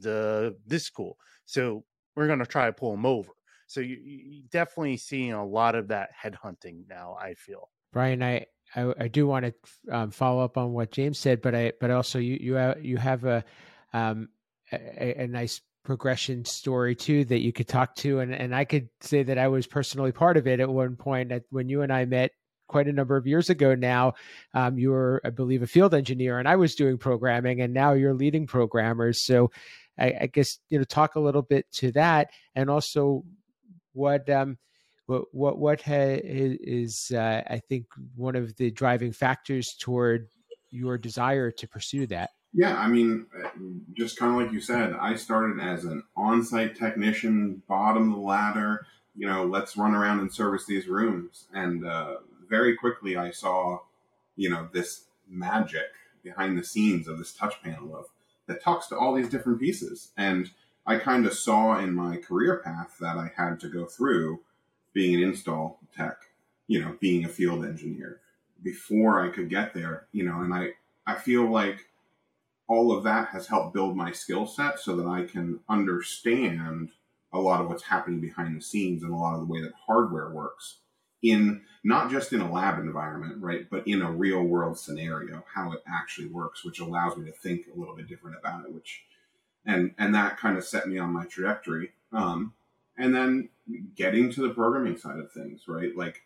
the 0.00 0.56
this 0.66 0.84
school. 0.84 1.16
So 1.46 1.84
we're 2.14 2.26
going 2.26 2.38
to 2.40 2.46
try 2.46 2.66
to 2.66 2.72
pull 2.72 2.94
him 2.94 3.06
over. 3.06 3.32
So 3.66 3.80
you, 3.80 3.98
you 4.02 4.42
definitely 4.50 4.96
seeing 4.96 5.32
a 5.32 5.44
lot 5.44 5.74
of 5.74 5.88
that 5.88 6.10
headhunting 6.22 6.88
now. 6.88 7.16
I 7.20 7.34
feel 7.34 7.68
Brian, 7.92 8.22
I 8.22 8.46
I, 8.74 8.92
I 8.98 9.08
do 9.08 9.26
want 9.26 9.46
to 9.46 9.94
um, 9.94 10.10
follow 10.10 10.44
up 10.44 10.58
on 10.58 10.72
what 10.72 10.90
James 10.90 11.18
said, 11.18 11.40
but 11.40 11.54
I 11.54 11.72
but 11.80 11.90
also 11.90 12.18
you 12.18 12.38
you 12.40 12.54
have, 12.54 12.84
you 12.84 12.96
have 12.96 13.24
a, 13.24 13.44
um, 13.92 14.28
a, 14.72 15.22
a 15.22 15.26
nice 15.26 15.60
progression 15.84 16.44
story 16.44 16.94
too 16.94 17.24
that 17.26 17.40
you 17.40 17.52
could 17.52 17.68
talk 17.68 17.94
to, 17.96 18.20
and 18.20 18.34
and 18.34 18.54
I 18.54 18.64
could 18.64 18.88
say 19.00 19.22
that 19.22 19.38
I 19.38 19.48
was 19.48 19.66
personally 19.66 20.12
part 20.12 20.36
of 20.36 20.46
it 20.46 20.60
at 20.60 20.68
one 20.68 20.96
point. 20.96 21.32
At 21.32 21.44
when 21.50 21.68
you 21.68 21.82
and 21.82 21.92
I 21.92 22.04
met 22.04 22.32
quite 22.68 22.86
a 22.86 22.92
number 22.92 23.16
of 23.16 23.26
years 23.26 23.50
ago 23.50 23.74
now. 23.74 24.14
Um, 24.54 24.78
you 24.78 24.90
were, 24.90 25.20
I 25.24 25.30
believe, 25.30 25.62
a 25.62 25.66
field 25.66 25.94
engineer, 25.94 26.38
and 26.38 26.46
I 26.46 26.56
was 26.56 26.74
doing 26.74 26.98
programming, 26.98 27.60
and 27.60 27.74
now 27.74 27.94
you're 27.94 28.14
leading 28.14 28.46
programmers. 28.46 29.24
So, 29.24 29.50
I, 29.98 30.14
I 30.22 30.26
guess 30.26 30.58
you 30.70 30.78
know, 30.78 30.84
talk 30.84 31.16
a 31.16 31.20
little 31.20 31.42
bit 31.42 31.66
to 31.72 31.92
that, 31.92 32.30
and 32.54 32.70
also 32.70 33.24
what 33.92 34.30
um, 34.30 34.58
what 35.06 35.24
what 35.32 35.58
what 35.58 35.82
ha- 35.82 36.20
is 36.22 37.10
uh, 37.12 37.42
I 37.48 37.60
think 37.68 37.86
one 38.14 38.36
of 38.36 38.56
the 38.56 38.70
driving 38.70 39.12
factors 39.12 39.74
toward 39.78 40.28
your 40.70 40.98
desire 40.98 41.50
to 41.50 41.66
pursue 41.66 42.06
that. 42.08 42.30
Yeah, 42.54 42.76
I 42.78 42.88
mean, 42.88 43.26
uh, 43.44 43.48
just 43.94 44.18
kind 44.18 44.32
of 44.32 44.40
like 44.42 44.52
you 44.52 44.60
said, 44.60 44.94
I 44.94 45.16
started 45.16 45.60
as 45.60 45.84
an 45.84 46.02
on-site 46.16 46.76
technician, 46.76 47.62
bottom 47.68 48.10
of 48.10 48.18
the 48.18 48.24
ladder. 48.24 48.86
You 49.16 49.26
know, 49.26 49.44
let's 49.44 49.76
run 49.76 49.94
around 49.94 50.20
and 50.20 50.32
service 50.32 50.64
these 50.66 50.86
rooms, 50.86 51.46
and 51.52 51.86
uh, 51.86 52.16
very 52.48 52.76
quickly 52.76 53.16
I 53.16 53.30
saw, 53.30 53.80
you 54.36 54.50
know, 54.50 54.68
this 54.72 55.04
magic 55.28 55.92
behind 56.22 56.58
the 56.58 56.64
scenes 56.64 57.08
of 57.08 57.18
this 57.18 57.32
touch 57.32 57.62
panel 57.62 57.96
of 57.96 58.06
that 58.46 58.62
talks 58.62 58.86
to 58.88 58.96
all 58.96 59.14
these 59.14 59.28
different 59.28 59.60
pieces. 59.60 60.12
And 60.16 60.50
I 60.86 60.98
kind 60.98 61.26
of 61.26 61.34
saw 61.34 61.78
in 61.78 61.94
my 61.94 62.16
career 62.16 62.60
path 62.64 62.96
that 63.00 63.16
I 63.16 63.30
had 63.36 63.60
to 63.60 63.68
go 63.68 63.84
through 63.84 64.40
being 64.92 65.14
an 65.14 65.22
install 65.22 65.78
tech, 65.94 66.16
you 66.66 66.80
know, 66.80 66.96
being 67.00 67.24
a 67.24 67.28
field 67.28 67.64
engineer 67.64 68.20
before 68.62 69.24
I 69.24 69.28
could 69.28 69.48
get 69.48 69.74
there, 69.74 70.06
you 70.12 70.24
know, 70.24 70.40
and 70.40 70.52
I, 70.52 70.70
I 71.06 71.14
feel 71.14 71.48
like 71.48 71.88
all 72.66 72.90
of 72.90 73.04
that 73.04 73.28
has 73.28 73.46
helped 73.46 73.74
build 73.74 73.96
my 73.96 74.12
skill 74.12 74.46
set 74.46 74.78
so 74.78 74.96
that 74.96 75.06
I 75.06 75.24
can 75.24 75.60
understand 75.68 76.90
a 77.32 77.38
lot 77.38 77.60
of 77.60 77.68
what's 77.68 77.84
happening 77.84 78.20
behind 78.20 78.56
the 78.56 78.62
scenes 78.62 79.02
and 79.02 79.12
a 79.12 79.16
lot 79.16 79.34
of 79.34 79.40
the 79.40 79.52
way 79.52 79.60
that 79.60 79.72
hardware 79.86 80.30
works 80.30 80.78
in 81.22 81.62
not 81.84 82.10
just 82.10 82.32
in 82.32 82.40
a 82.40 82.50
lab 82.50 82.78
environment, 82.78 83.36
right, 83.40 83.68
but 83.70 83.86
in 83.86 84.02
a 84.02 84.10
real 84.10 84.42
world 84.42 84.78
scenario, 84.78 85.44
how 85.54 85.72
it 85.72 85.82
actually 85.88 86.26
works, 86.26 86.64
which 86.64 86.80
allows 86.80 87.16
me 87.16 87.24
to 87.26 87.32
think 87.32 87.66
a 87.66 87.78
little 87.78 87.94
bit 87.94 88.08
different 88.08 88.36
about 88.38 88.64
it, 88.64 88.72
which 88.72 89.04
and 89.64 89.94
and 89.98 90.14
that 90.14 90.38
kind 90.38 90.56
of 90.56 90.64
set 90.64 90.88
me 90.88 90.98
on 90.98 91.12
my 91.12 91.24
trajectory. 91.24 91.92
Um, 92.12 92.54
and 92.96 93.14
then 93.14 93.48
getting 93.94 94.30
to 94.32 94.42
the 94.42 94.54
programming 94.54 94.96
side 94.96 95.18
of 95.18 95.30
things, 95.30 95.68
right, 95.68 95.96
like 95.96 96.22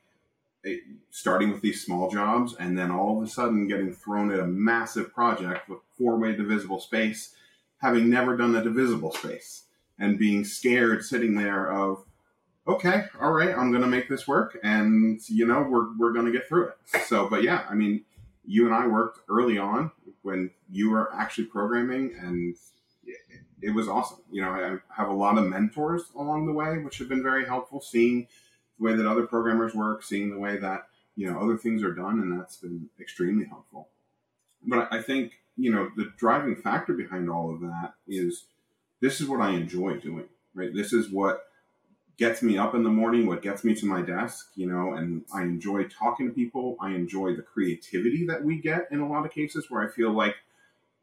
it, 0.64 0.80
starting 1.10 1.50
with 1.50 1.60
these 1.60 1.84
small 1.84 2.10
jobs, 2.10 2.54
and 2.58 2.78
then 2.78 2.90
all 2.90 3.18
of 3.18 3.26
a 3.26 3.30
sudden 3.30 3.68
getting 3.68 3.92
thrown 3.92 4.32
at 4.32 4.40
a 4.40 4.46
massive 4.46 5.12
project 5.12 5.68
with 5.68 5.80
four 5.98 6.16
way 6.16 6.34
divisible 6.34 6.80
space, 6.80 7.34
having 7.78 8.08
never 8.08 8.36
done 8.36 8.54
a 8.54 8.62
divisible 8.62 9.12
space, 9.12 9.64
and 9.98 10.18
being 10.18 10.44
scared 10.44 11.04
sitting 11.04 11.34
there 11.34 11.70
of 11.70 12.04
okay, 12.66 13.04
all 13.20 13.32
right, 13.32 13.56
I'm 13.56 13.70
going 13.70 13.82
to 13.82 13.88
make 13.88 14.08
this 14.08 14.26
work, 14.26 14.58
and 14.62 15.20
you 15.28 15.46
know, 15.46 15.62
we're 15.62 15.96
we're 15.98 16.12
going 16.12 16.26
to 16.26 16.32
get 16.32 16.48
through 16.48 16.68
it. 16.68 17.00
So, 17.06 17.28
but 17.28 17.42
yeah, 17.42 17.64
I 17.68 17.74
mean, 17.74 18.04
you 18.44 18.66
and 18.66 18.74
I 18.74 18.86
worked 18.86 19.20
early 19.28 19.58
on 19.58 19.90
when 20.22 20.50
you 20.70 20.90
were 20.90 21.12
actually 21.14 21.46
programming, 21.46 22.14
and 22.20 22.56
it, 23.04 23.18
it 23.60 23.70
was 23.70 23.88
awesome. 23.88 24.18
You 24.30 24.42
know, 24.42 24.50
I 24.50 24.78
have 24.94 25.08
a 25.08 25.14
lot 25.14 25.38
of 25.38 25.46
mentors 25.46 26.04
along 26.16 26.46
the 26.46 26.52
way, 26.52 26.78
which 26.78 26.98
have 26.98 27.08
been 27.08 27.22
very 27.22 27.44
helpful. 27.44 27.80
Seeing 27.80 28.26
the 28.78 28.84
way 28.84 28.94
that 28.94 29.06
other 29.06 29.26
programmers 29.26 29.74
work, 29.74 30.02
seeing 30.02 30.30
the 30.30 30.38
way 30.38 30.56
that 30.58 30.86
you 31.16 31.30
know 31.30 31.40
other 31.40 31.56
things 31.56 31.82
are 31.82 31.94
done, 31.94 32.20
and 32.20 32.38
that's 32.38 32.56
been 32.56 32.88
extremely 33.00 33.46
helpful. 33.46 33.88
But 34.64 34.92
I 34.92 35.02
think 35.02 35.32
you 35.56 35.72
know 35.72 35.90
the 35.96 36.12
driving 36.16 36.56
factor 36.56 36.92
behind 36.92 37.28
all 37.28 37.52
of 37.52 37.60
that 37.60 37.94
is 38.06 38.46
this 39.00 39.20
is 39.20 39.28
what 39.28 39.40
I 39.40 39.50
enjoy 39.50 39.98
doing. 39.98 40.28
Right, 40.54 40.74
this 40.74 40.92
is 40.92 41.10
what 41.10 41.44
gets 42.18 42.42
me 42.42 42.58
up 42.58 42.74
in 42.74 42.82
the 42.82 42.90
morning, 42.90 43.26
what 43.26 43.42
gets 43.42 43.64
me 43.64 43.74
to 43.74 43.86
my 43.86 44.02
desk, 44.02 44.50
you 44.54 44.66
know, 44.66 44.92
and 44.92 45.24
I 45.34 45.42
enjoy 45.42 45.84
talking 45.84 46.28
to 46.28 46.32
people. 46.32 46.76
I 46.80 46.90
enjoy 46.90 47.34
the 47.34 47.42
creativity 47.42 48.26
that 48.26 48.44
we 48.44 48.60
get 48.60 48.88
in 48.90 49.00
a 49.00 49.08
lot 49.08 49.24
of 49.24 49.32
cases 49.32 49.70
where 49.70 49.86
I 49.86 49.90
feel 49.90 50.12
like 50.12 50.36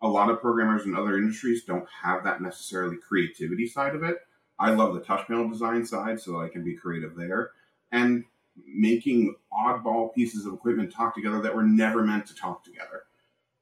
a 0.02 0.08
lot 0.08 0.30
of 0.30 0.40
programmers 0.40 0.86
in 0.86 0.96
other 0.96 1.18
industries 1.18 1.66
don't 1.66 1.88
have 2.04 2.24
that 2.24 2.42
necessarily 2.42 2.98
creativity 2.98 3.68
side 3.68 3.96
of 3.96 4.04
it. 4.04 4.18
I 4.58 4.72
love 4.72 4.94
the 4.94 5.02
touch 5.02 5.28
panel 5.28 5.50
design 5.50 5.86
side 5.86 6.20
so 6.20 6.42
I 6.42 6.50
can 6.50 6.64
be 6.64 6.76
creative 6.76 7.16
there. 7.16 7.52
And 7.92 8.26
making 8.66 9.36
oddball 9.54 10.14
pieces 10.14 10.46
of 10.46 10.54
equipment 10.54 10.94
talk 10.94 11.16
together 11.16 11.42
that 11.42 11.56
were 11.56 11.64
never 11.64 12.04
meant 12.04 12.28
to 12.28 12.36
talk 12.36 12.64
together. 12.64 13.04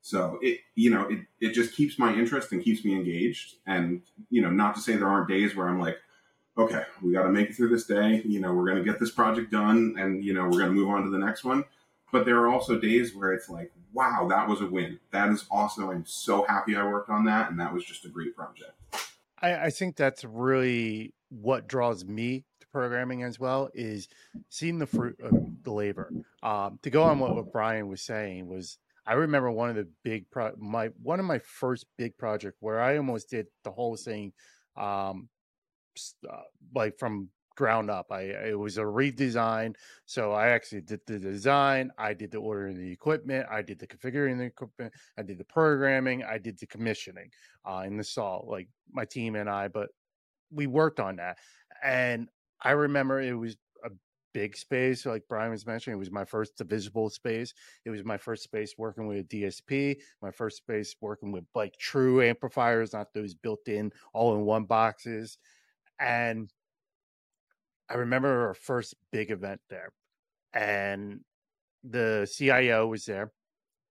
So 0.02 0.40
it, 0.42 0.60
you 0.76 0.90
know, 0.90 1.08
it, 1.08 1.20
it 1.40 1.54
just 1.54 1.76
keeps 1.76 2.00
my 2.00 2.14
interest 2.14 2.52
and 2.52 2.64
keeps 2.64 2.84
me 2.86 2.96
engaged. 2.96 3.56
And, 3.66 4.02
you 4.30 4.42
know, 4.42 4.50
not 4.50 4.76
to 4.76 4.82
say 4.82 4.96
there 4.96 5.08
aren't 5.08 5.28
days 5.28 5.56
where 5.56 5.68
I'm 5.68 5.80
like, 5.80 5.98
okay, 6.58 6.84
we 7.02 7.14
got 7.14 7.24
to 7.24 7.30
make 7.30 7.50
it 7.50 7.56
through 7.56 7.70
this 7.70 7.86
day. 7.86 8.22
You 8.26 8.40
know, 8.40 8.54
we're 8.54 8.66
going 8.66 8.78
to 8.78 8.84
get 8.84 9.00
this 9.00 9.12
project 9.12 9.52
done 9.52 9.96
and, 9.98 10.24
you 10.24 10.34
know, 10.34 10.46
we're 10.46 10.60
going 10.60 10.70
to 10.70 10.72
move 10.72 10.90
on 10.90 11.04
to 11.04 11.10
the 11.10 11.18
next 11.18 11.44
one. 11.44 11.64
But 12.12 12.26
there 12.26 12.38
are 12.38 12.48
also 12.48 12.80
days 12.80 13.14
where 13.14 13.34
it's 13.34 13.50
like, 13.50 13.72
wow, 13.94 14.28
that 14.30 14.48
was 14.48 14.62
a 14.62 14.66
win. 14.66 15.00
That 15.12 15.30
is 15.30 15.46
awesome. 15.52 15.90
I'm 15.90 16.06
so 16.06 16.46
happy 16.48 16.76
I 16.76 16.84
worked 16.84 17.10
on 17.10 17.26
that. 17.26 17.52
And 17.52 17.60
that 17.60 17.74
was 17.74 17.84
just 17.84 18.06
a 18.06 18.10
great 18.10 18.36
project. 18.36 18.72
I, 19.40 19.66
I 19.66 19.70
think 19.70 19.96
that's 19.96 20.24
really 20.24 21.14
what 21.30 21.68
draws 21.68 22.06
me 22.06 22.46
to 22.62 22.68
programming 22.70 23.24
as 23.24 23.40
well 23.40 23.70
is 23.74 24.08
seeing 24.50 24.80
the 24.80 24.88
fruit 24.88 25.20
of 25.22 25.64
the 25.64 25.72
labor. 25.72 26.12
Um, 26.42 26.80
to 26.84 26.90
go 26.90 27.04
on 27.04 27.20
what, 27.20 27.36
what 27.36 27.52
Brian 27.52 27.88
was 27.88 28.02
saying 28.02 28.48
was 28.48 28.78
I 29.06 29.14
remember 29.14 29.52
one 29.52 29.70
of 29.70 29.76
the 29.76 29.88
big 30.04 30.30
pro 30.32 30.52
my 30.58 30.90
one 31.02 31.20
of 31.20 31.26
my 31.26 31.40
first 31.40 31.86
big 31.98 32.18
project 32.18 32.58
where 32.60 32.82
I 32.82 32.98
almost 32.98 33.30
did 33.30 33.48
the 33.64 33.72
whole 33.72 33.96
thing 33.96 34.34
um, 34.76 35.30
uh, 36.30 36.42
like 36.74 36.98
from 36.98 37.30
ground 37.58 37.90
up. 37.90 38.12
I 38.12 38.22
it 38.22 38.58
was 38.58 38.78
a 38.78 38.84
redesign, 38.84 39.76
so 40.06 40.32
I 40.32 40.50
actually 40.50 40.82
did 40.82 41.02
the 41.06 41.20
design. 41.20 41.92
I 41.98 42.14
did 42.14 42.32
the 42.32 42.38
ordering 42.38 42.78
the 42.78 42.92
equipment. 42.92 43.48
I 43.52 43.62
did 43.62 43.80
the 43.80 43.88
configuring 43.88 44.38
the 44.38 44.46
equipment. 44.46 44.94
I 45.18 45.24
did 45.24 45.38
the 45.38 45.44
programming. 45.44 46.24
I 46.24 46.38
did 46.38 46.58
the 46.60 46.68
commissioning 46.68 47.32
uh, 47.66 47.84
in 47.86 47.98
the 47.98 48.04
saw, 48.04 48.38
like 48.46 48.70
my 48.94 49.04
team 49.04 49.36
and 49.36 49.50
I. 49.50 49.68
But 49.68 49.90
we 50.52 50.68
worked 50.68 51.02
on 51.02 51.18
that, 51.18 51.38
and 51.84 52.30
I 52.62 52.72
remember 52.72 53.20
it 53.22 53.34
was 53.34 53.58
a 53.84 53.90
big 54.34 54.56
space, 54.56 55.06
like 55.06 55.24
Brian 55.28 55.52
was 55.52 55.66
mentioning. 55.66 55.98
It 55.98 56.00
was 56.00 56.12
my 56.12 56.26
first 56.26 56.58
divisible 56.58 57.10
space. 57.10 57.54
It 57.86 57.90
was 57.90 58.06
my 58.06 58.18
first 58.18 58.44
space 58.44 58.76
working 58.78 59.08
with 59.08 59.18
a 59.18 59.24
DSP. 59.24 59.98
My 60.22 60.32
first 60.32 60.58
space 60.58 60.96
working 61.02 61.32
with 61.32 61.44
like 61.56 61.76
true 61.78 62.22
amplifiers, 62.22 62.94
not 62.94 63.14
those 63.14 63.34
built-in 63.34 63.92
all-in-one 64.14 64.66
boxes 64.66 65.38
and 66.00 66.52
I 67.90 67.96
remember 67.96 68.48
our 68.48 68.54
first 68.54 68.96
big 69.12 69.32
event 69.32 69.62
there, 69.70 69.94
and 70.54 71.22
the 71.84 72.30
CIO 72.32 72.88
was 72.88 73.06
there, 73.06 73.32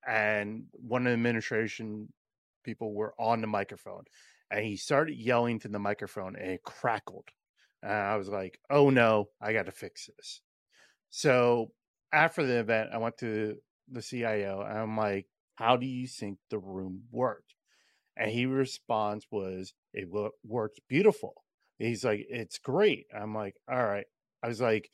and 0.07 0.67
one 0.73 1.07
of 1.07 1.11
the 1.11 1.15
administration 1.15 2.13
people 2.65 2.95
were 2.95 3.15
on 3.19 3.41
the 3.41 3.47
microphone, 3.47 4.05
and 4.51 4.65
he 4.65 4.77
started 4.77 5.17
yelling 5.17 5.61
to 5.61 5.69
the 5.69 5.79
microphone, 5.79 6.37
and 6.37 6.53
it 6.53 6.62
crackled. 6.64 7.29
And 7.83 7.92
I 7.92 8.16
was 8.16 8.29
like, 8.29 8.61
"Oh 8.71 8.90
no, 8.90 9.31
I 9.40 9.53
got 9.53 9.66
to 9.66 9.73
fix 9.73 10.07
this." 10.16 10.42
So 11.11 11.73
after 12.12 12.47
the 12.47 12.61
event, 12.61 12.90
I 12.92 12.99
went 12.99 13.19
to 13.19 13.62
the 13.88 14.03
CIO, 14.03 14.62
and 14.62 14.79
I'm 14.79 14.97
like, 14.99 15.29
"How 15.57 15.77
do 15.77 15.87
you 15.87 16.07
think 16.09 16.38
the 16.51 16.59
room 16.59 17.09
worked?" 17.11 17.55
And 18.16 18.31
he 18.31 18.47
response 18.47 19.27
was, 19.31 19.75
"It 19.95 20.09
worked 20.45 20.81
beautiful." 20.88 21.45
He's 21.79 22.05
like, 22.05 22.27
it's 22.29 22.59
great. 22.59 23.07
I'm 23.15 23.35
like, 23.35 23.55
all 23.71 23.85
right. 23.85 24.07
I 24.43 24.49
was 24.49 24.61
like, 24.61 24.91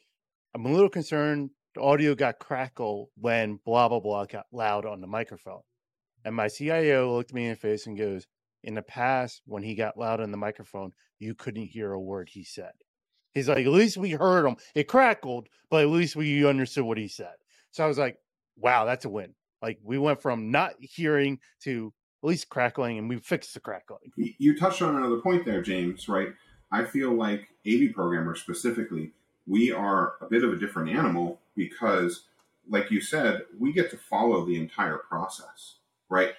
I'm 0.54 0.66
a 0.66 0.72
little 0.72 0.88
concerned. 0.88 1.50
The 1.74 1.80
audio 1.80 2.14
got 2.14 2.38
crackle 2.38 3.10
when 3.16 3.58
blah, 3.64 3.88
blah, 3.88 4.00
blah 4.00 4.26
got 4.26 4.46
loud 4.52 4.84
on 4.84 5.00
the 5.00 5.06
microphone. 5.06 5.62
And 6.24 6.34
my 6.34 6.48
CIO 6.48 7.14
looked 7.16 7.32
me 7.32 7.44
in 7.44 7.50
the 7.50 7.56
face 7.56 7.86
and 7.86 7.98
goes, 7.98 8.26
in 8.62 8.74
the 8.74 8.82
past, 8.82 9.42
when 9.44 9.62
he 9.62 9.74
got 9.74 9.98
loud 9.98 10.20
on 10.20 10.30
the 10.30 10.36
microphone, 10.36 10.92
you 11.18 11.34
couldn't 11.34 11.66
hear 11.66 11.92
a 11.92 12.00
word 12.00 12.28
he 12.30 12.44
said. 12.44 12.72
He's 13.32 13.48
like, 13.48 13.64
at 13.64 13.72
least 13.72 13.96
we 13.96 14.10
heard 14.10 14.46
him. 14.46 14.56
It 14.74 14.88
crackled, 14.88 15.48
but 15.70 15.82
at 15.82 15.88
least 15.88 16.16
we 16.16 16.46
understood 16.46 16.84
what 16.84 16.98
he 16.98 17.08
said. 17.08 17.34
So 17.70 17.82
I 17.82 17.88
was 17.88 17.98
like, 17.98 18.18
wow, 18.56 18.84
that's 18.84 19.04
a 19.04 19.08
win. 19.08 19.34
Like 19.62 19.78
we 19.82 19.98
went 19.98 20.20
from 20.20 20.50
not 20.50 20.72
hearing 20.80 21.38
to 21.62 21.92
at 22.22 22.28
least 22.28 22.48
crackling 22.50 22.98
and 22.98 23.08
we 23.08 23.18
fixed 23.18 23.54
the 23.54 23.60
crackling. 23.60 24.12
You 24.16 24.56
touched 24.56 24.82
on 24.82 24.96
another 24.96 25.20
point 25.20 25.44
there, 25.44 25.62
James, 25.62 26.08
right? 26.08 26.28
I 26.72 26.84
feel 26.84 27.12
like 27.12 27.50
AV 27.66 27.92
programmers 27.94 28.40
specifically, 28.40 29.12
we 29.46 29.70
are 29.70 30.14
a 30.20 30.26
bit 30.26 30.42
of 30.42 30.52
a 30.52 30.56
different 30.56 30.88
animal 30.88 31.38
because, 31.54 32.22
like 32.68 32.90
you 32.90 33.00
said, 33.00 33.42
we 33.58 33.72
get 33.72 33.90
to 33.90 33.98
follow 33.98 34.44
the 34.44 34.56
entire 34.56 34.96
process, 34.96 35.74
right? 36.08 36.34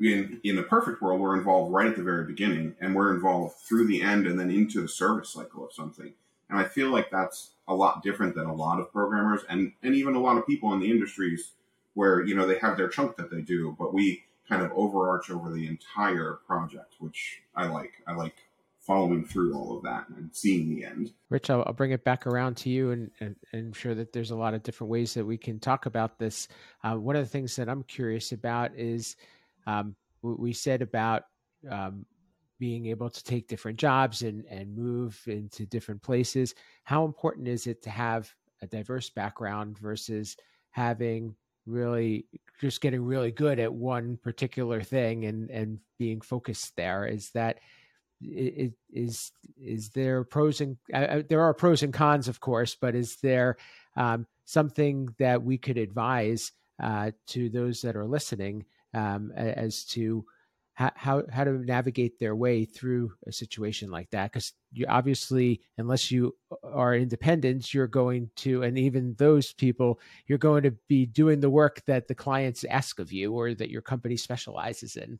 In 0.00 0.40
in 0.44 0.58
a 0.58 0.62
perfect 0.62 1.02
world, 1.02 1.20
we're 1.20 1.36
involved 1.36 1.72
right 1.72 1.88
at 1.88 1.96
the 1.96 2.02
very 2.02 2.24
beginning, 2.24 2.76
and 2.80 2.94
we're 2.94 3.12
involved 3.12 3.56
through 3.56 3.88
the 3.88 4.00
end, 4.00 4.26
and 4.28 4.38
then 4.38 4.50
into 4.50 4.80
the 4.80 4.88
service 4.88 5.30
cycle 5.30 5.64
of 5.64 5.72
something. 5.72 6.12
And 6.48 6.58
I 6.58 6.64
feel 6.64 6.90
like 6.90 7.10
that's 7.10 7.50
a 7.66 7.74
lot 7.74 8.02
different 8.02 8.36
than 8.36 8.46
a 8.46 8.54
lot 8.54 8.78
of 8.78 8.92
programmers, 8.92 9.40
and 9.48 9.72
and 9.82 9.96
even 9.96 10.14
a 10.14 10.20
lot 10.20 10.38
of 10.38 10.46
people 10.46 10.72
in 10.72 10.80
the 10.80 10.90
industries 10.90 11.52
where 11.94 12.22
you 12.22 12.36
know 12.36 12.46
they 12.46 12.58
have 12.58 12.76
their 12.76 12.88
chunk 12.88 13.16
that 13.16 13.30
they 13.30 13.40
do, 13.40 13.74
but 13.76 13.92
we 13.92 14.22
kind 14.48 14.62
of 14.62 14.70
overarch 14.72 15.30
over 15.30 15.52
the 15.52 15.66
entire 15.66 16.38
project, 16.46 16.94
which 17.00 17.42
I 17.56 17.66
like. 17.66 17.94
I 18.06 18.14
like 18.14 18.36
following 18.88 19.22
through 19.22 19.54
all 19.54 19.76
of 19.76 19.82
that 19.82 20.08
and 20.16 20.34
seeing 20.34 20.74
the 20.74 20.82
end. 20.82 21.12
Rich, 21.28 21.50
I'll, 21.50 21.62
I'll 21.66 21.74
bring 21.74 21.92
it 21.92 22.04
back 22.04 22.26
around 22.26 22.56
to 22.56 22.70
you, 22.70 22.90
and, 22.90 23.10
and, 23.20 23.36
and, 23.52 23.66
I'm 23.66 23.72
sure 23.74 23.94
that 23.94 24.14
there's 24.14 24.30
a 24.30 24.36
lot 24.36 24.54
of 24.54 24.62
different 24.62 24.90
ways 24.90 25.12
that 25.12 25.26
we 25.26 25.36
can 25.36 25.60
talk 25.60 25.84
about 25.84 26.18
this. 26.18 26.48
Uh, 26.82 26.94
one 26.94 27.14
of 27.14 27.22
the 27.22 27.28
things 27.28 27.54
that 27.56 27.68
I'm 27.68 27.82
curious 27.82 28.32
about 28.32 28.74
is 28.74 29.16
um, 29.66 29.94
we 30.22 30.54
said 30.54 30.80
about 30.80 31.24
um, 31.70 32.06
being 32.58 32.86
able 32.86 33.10
to 33.10 33.22
take 33.22 33.46
different 33.46 33.78
jobs 33.78 34.22
and, 34.22 34.46
and 34.46 34.74
move 34.74 35.20
into 35.26 35.66
different 35.66 36.02
places. 36.02 36.54
How 36.84 37.04
important 37.04 37.46
is 37.46 37.66
it 37.66 37.82
to 37.82 37.90
have 37.90 38.34
a 38.62 38.66
diverse 38.66 39.10
background 39.10 39.78
versus 39.78 40.34
having 40.70 41.36
really 41.66 42.24
just 42.58 42.80
getting 42.80 43.04
really 43.04 43.30
good 43.30 43.58
at 43.58 43.72
one 43.72 44.16
particular 44.22 44.80
thing 44.80 45.26
and 45.26 45.50
and 45.50 45.78
being 45.98 46.20
focused 46.20 46.74
there 46.76 47.04
is 47.04 47.30
that 47.30 47.58
is 48.20 49.32
is 49.60 49.90
there 49.90 50.24
pros 50.24 50.60
and 50.60 50.76
uh, 50.92 51.22
there 51.28 51.42
are 51.42 51.54
pros 51.54 51.82
and 51.82 51.92
cons, 51.92 52.28
of 52.28 52.40
course, 52.40 52.74
but 52.74 52.94
is 52.94 53.16
there 53.16 53.56
um, 53.96 54.26
something 54.44 55.08
that 55.18 55.42
we 55.42 55.58
could 55.58 55.78
advise 55.78 56.52
uh, 56.82 57.10
to 57.28 57.48
those 57.48 57.82
that 57.82 57.96
are 57.96 58.06
listening 58.06 58.64
um, 58.94 59.32
as 59.36 59.84
to 59.84 60.24
how, 60.74 60.92
how 60.94 61.22
how 61.32 61.44
to 61.44 61.52
navigate 61.52 62.18
their 62.18 62.36
way 62.36 62.64
through 62.64 63.12
a 63.26 63.32
situation 63.32 63.90
like 63.90 64.10
that? 64.10 64.32
Because 64.32 64.52
you 64.72 64.86
obviously, 64.88 65.60
unless 65.76 66.10
you 66.10 66.34
are 66.62 66.94
independent, 66.94 67.74
you're 67.74 67.88
going 67.88 68.30
to, 68.36 68.62
and 68.62 68.78
even 68.78 69.14
those 69.18 69.52
people, 69.52 69.98
you're 70.26 70.38
going 70.38 70.62
to 70.62 70.72
be 70.88 71.04
doing 71.04 71.40
the 71.40 71.50
work 71.50 71.82
that 71.86 72.06
the 72.06 72.14
clients 72.14 72.64
ask 72.64 73.00
of 73.00 73.12
you 73.12 73.32
or 73.32 73.54
that 73.54 73.70
your 73.70 73.82
company 73.82 74.16
specializes 74.16 74.96
in. 74.96 75.18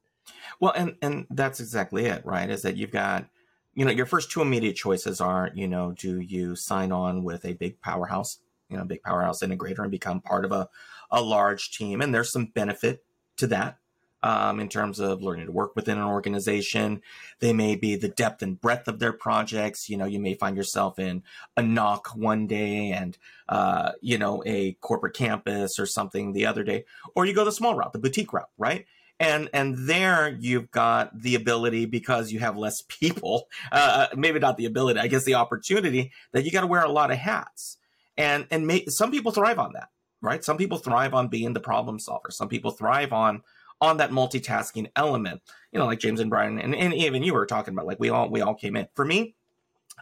Well, 0.61 0.73
and 0.77 0.97
and 1.03 1.27
that's 1.31 1.61
exactly 1.61 2.07
it, 2.07 2.25
right? 2.25 2.49
Is 2.51 2.63
that 2.63 2.77
you've 2.77 2.91
got, 2.91 3.27
you 3.75 3.85
know, 3.85 3.91
your 3.91 4.07
first 4.07 4.31
two 4.31 4.43
immediate 4.43 4.77
choices 4.77 5.21
are, 5.21 5.51
you 5.55 5.69
know, 5.69 5.93
do 5.93 6.21
you 6.21 6.57
sign 6.57 6.93
on 6.93 7.23
with 7.25 7.45
a 7.45 7.55
big 7.55 7.81
powerhouse, 7.81 8.39
you 8.69 8.77
know, 8.77 8.85
big 8.85 9.03
powerhouse 9.03 9.43
integrator 9.43 9.81
and 9.81 9.91
become 9.91 10.21
part 10.21 10.45
of 10.45 10.53
a 10.53 10.69
a 11.11 11.23
large 11.23 11.71
team, 11.77 12.01
and 12.01 12.15
there's 12.15 12.33
some 12.33 12.47
benefit 12.47 13.05
to 13.37 13.47
that. 13.49 13.79
Um, 14.21 14.59
in 14.59 14.69
terms 14.69 14.99
of 14.99 15.23
learning 15.23 15.47
to 15.47 15.53
work 15.53 15.77
within 15.77 15.97
an 15.97 16.03
organization. 16.03 17.03
They 17.39 17.53
may 17.53 17.77
be 17.77 17.95
the 17.95 18.09
depth 18.09 18.43
and 18.43 18.61
breadth 18.61 18.89
of 18.89 18.99
their 18.99 19.13
projects. 19.13 19.89
You 19.89 19.97
know, 19.97 20.07
you 20.07 20.19
may 20.19 20.35
find 20.35 20.57
yourself 20.57 20.99
in 20.99 21.23
a 21.57 21.63
NOC 21.63 22.17
one 22.17 22.49
day 22.49 22.91
and, 22.91 23.17
uh, 23.49 23.93
you 24.01 24.19
know, 24.19 24.43
a 24.45 24.73
corporate 24.81 25.15
campus 25.15 25.79
or 25.79 25.87
something 25.87 26.33
the 26.33 26.47
other 26.47 26.65
day, 26.65 26.85
or 27.15 27.27
you 27.27 27.33
go 27.33 27.45
the 27.45 27.53
small 27.53 27.77
route, 27.77 27.93
the 27.93 28.01
boutique 28.01 28.33
route, 28.33 28.51
right? 28.59 28.87
And 29.21 29.49
and 29.53 29.89
there 29.89 30.37
you've 30.41 30.71
got 30.71 31.19
the 31.19 31.35
ability 31.35 31.87
because 31.87 32.33
you 32.33 32.39
have 32.39 32.57
less 32.57 32.83
people 32.89 33.49
uh, 33.73 34.09
uh 34.13 34.17
maybe 34.17 34.39
not 34.39 34.57
the 34.57 34.67
ability 34.67 35.01
i 35.01 35.07
guess 35.07 35.25
the 35.25 35.35
opportunity 35.35 36.13
that 36.33 36.45
you 36.45 36.51
got 36.51 36.63
to 36.63 36.67
wear 36.67 36.83
a 36.83 36.91
lot 36.91 37.11
of 37.11 37.19
hats. 37.19 37.77
And 38.17 38.47
and 38.51 38.83
some 38.89 39.13
people 39.13 39.31
thrive 39.31 39.59
on 39.59 39.73
that 39.75 39.91
right? 40.21 40.45
Some 40.45 40.57
people 40.57 40.79
thrive 40.79 41.15
on 41.15 41.29
being 41.29 41.53
the 41.53 41.61
problem 41.61 41.99
solver. 41.99 42.31
Some 42.31 42.49
people 42.49 42.71
thrive 42.71 43.13
on 43.13 43.43
on 43.81 43.99
that 43.99 44.11
multitasking 44.11 44.91
element. 44.97 45.41
You 45.73 45.79
know 45.79 45.87
like 45.87 46.01
james 46.01 46.21
and 46.21 46.31
brian 46.31 46.59
and, 46.59 46.75
and 46.75 46.95
even 46.95 47.23
you 47.23 47.35
were 47.35 47.47
talking 47.47 47.75
about 47.75 47.87
like 47.87 48.01
we 48.01 48.09
all 48.09 48.29
we 48.29 48.41
all 48.41 48.55
came 48.55 48.77
in. 48.77 48.89
For 48.95 49.05
me 49.05 49.35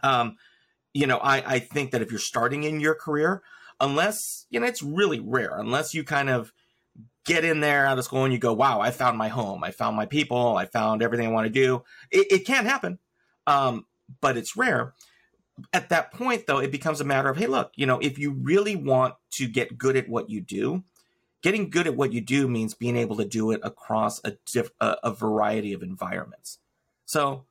um 0.03 0.37
you 0.93 1.07
know 1.07 1.17
i 1.17 1.55
i 1.55 1.59
think 1.59 1.91
that 1.91 2.01
if 2.01 2.11
you're 2.11 2.19
starting 2.19 2.63
in 2.63 2.79
your 2.79 2.93
career 2.93 3.41
unless 3.79 4.45
you 4.49 4.59
know 4.59 4.65
it's 4.65 4.83
really 4.83 5.19
rare 5.19 5.57
unless 5.57 5.93
you 5.93 6.03
kind 6.03 6.29
of 6.29 6.53
get 7.27 7.45
in 7.45 7.59
there 7.59 7.85
out 7.85 7.99
of 7.99 8.05
school 8.05 8.23
and 8.23 8.33
you 8.33 8.39
go, 8.39 8.53
wow, 8.53 8.79
I 8.79 8.89
found 8.89 9.17
my 9.17 9.27
home. 9.27 9.63
I 9.63 9.71
found 9.71 9.95
my 9.95 10.07
people. 10.07 10.57
I 10.57 10.65
found 10.65 11.03
everything 11.03 11.27
I 11.27 11.31
want 11.31 11.45
to 11.45 11.53
do. 11.53 11.83
It, 12.09 12.31
it 12.31 12.45
can 12.47 12.65
happen, 12.65 12.97
um, 13.45 13.85
but 14.21 14.37
it's 14.37 14.57
rare. 14.57 14.95
At 15.73 15.89
that 15.89 16.13
point, 16.13 16.47
though, 16.47 16.59
it 16.59 16.71
becomes 16.71 17.01
a 17.01 17.03
matter 17.03 17.29
of, 17.29 17.37
hey, 17.37 17.47
look, 17.47 17.71
you 17.75 17.85
know, 17.85 17.99
if 17.99 18.17
you 18.17 18.31
really 18.31 18.75
want 18.75 19.15
to 19.33 19.47
get 19.47 19.77
good 19.77 19.97
at 19.97 20.07
what 20.07 20.29
you 20.29 20.39
do, 20.41 20.83
getting 21.43 21.69
good 21.69 21.87
at 21.87 21.95
what 21.95 22.13
you 22.13 22.21
do 22.21 22.47
means 22.47 22.73
being 22.73 22.95
able 22.95 23.17
to 23.17 23.25
do 23.25 23.51
it 23.51 23.59
across 23.63 24.23
a, 24.23 24.37
diff- 24.51 24.71
a, 24.79 24.95
a 25.03 25.11
variety 25.11 25.73
of 25.73 25.83
environments. 25.83 26.59
So 27.05 27.45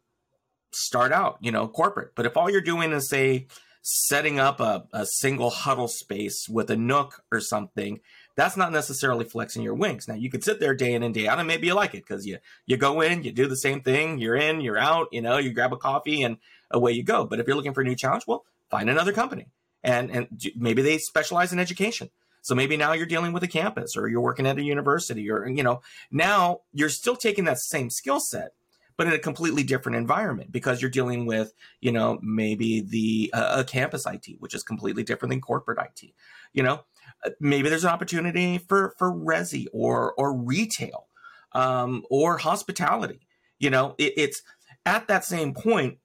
start 0.73 1.13
out, 1.13 1.39
you 1.41 1.53
know, 1.53 1.69
corporate. 1.69 2.13
But 2.15 2.27
if 2.27 2.37
all 2.37 2.49
you're 2.49 2.61
doing 2.61 2.93
is, 2.93 3.09
say, 3.09 3.47
setting 3.83 4.39
up 4.41 4.61
a, 4.61 4.87
a 4.93 5.07
single 5.07 5.51
huddle 5.51 5.89
space 5.89 6.49
with 6.49 6.71
a 6.71 6.77
nook 6.77 7.23
or 7.31 7.41
something, 7.41 8.01
that's 8.37 8.57
not 8.57 8.71
necessarily 8.71 9.25
flexing 9.25 9.63
your 9.63 9.75
wings. 9.75 10.07
Now 10.07 10.15
you 10.15 10.31
could 10.31 10.45
sit 10.45 10.61
there 10.61 10.75
day 10.75 10.93
in 10.93 11.03
and 11.03 11.15
day 11.15 11.27
out, 11.27 11.39
and 11.39 11.49
maybe 11.49 11.67
you 11.67 11.75
like 11.75 11.95
it 11.95 12.05
because 12.07 12.27
you 12.27 12.39
you 12.67 12.77
go 12.77 13.01
in, 13.01 13.25
you 13.25 13.33
do 13.33 13.49
the 13.49 13.57
same 13.57 13.81
thing, 13.81 14.19
you're 14.19 14.37
in, 14.37 14.61
you're 14.61 14.79
out, 14.79 15.09
you 15.11 15.23
know, 15.23 15.39
you 15.39 15.53
grab 15.53 15.73
a 15.73 15.77
coffee 15.77 16.23
and 16.23 16.37
away 16.71 16.93
you 16.93 17.03
go. 17.03 17.25
But 17.25 17.41
if 17.41 17.47
you're 17.47 17.57
looking 17.57 17.75
for 17.75 17.81
a 17.81 17.85
new 17.85 17.97
challenge, 17.97 18.25
well, 18.27 18.45
find 18.71 18.89
another 18.89 19.13
company, 19.13 19.47
and 19.83 20.11
and 20.11 20.29
maybe 20.55 20.83
they 20.83 20.99
specialize 20.99 21.53
in 21.53 21.59
education. 21.59 22.11
So 22.43 22.55
maybe 22.55 22.77
now 22.77 22.93
you're 22.93 23.07
dealing 23.07 23.33
with 23.33 23.43
a 23.43 23.49
campus, 23.49 23.97
or 23.97 24.07
you're 24.07 24.21
working 24.21 24.47
at 24.47 24.59
a 24.59 24.63
university, 24.63 25.31
or 25.31 25.49
you 25.49 25.63
know, 25.63 25.81
now 26.11 26.61
you're 26.73 26.91
still 26.91 27.17
taking 27.17 27.45
that 27.47 27.59
same 27.59 27.89
skill 27.89 28.21
set, 28.21 28.53
but 28.99 29.07
in 29.07 29.15
a 29.15 29.19
completely 29.19 29.63
different 29.63 29.97
environment 29.97 30.53
because 30.53 30.83
you're 30.83 30.91
dealing 30.91 31.25
with, 31.25 31.55
you 31.81 31.91
know, 31.91 32.19
maybe 32.23 32.83
the 32.83 33.31
uh, 33.33 33.57
a 33.61 33.65
campus 33.65 34.07
IT, 34.07 34.37
which 34.41 34.55
is 34.55 34.63
completely 34.63 35.03
different 35.03 35.31
than 35.31 35.41
corporate 35.41 35.79
IT. 35.79 36.13
You 36.53 36.63
know, 36.63 36.85
maybe 37.41 37.69
there's 37.69 37.85
an 37.85 37.91
opportunity 37.91 38.59
for 38.59 38.95
for 38.99 39.13
resi 39.13 39.67
or 39.73 40.15
or 40.17 40.35
retail 40.35 41.07
um, 41.53 42.05
or 42.11 42.39
hospitality. 42.39 43.27
You 43.59 43.71
know, 43.71 43.95
it, 43.99 44.13
it's 44.17 44.43
at 44.85 45.09
that 45.09 45.25
same 45.25 45.55
point. 45.55 45.99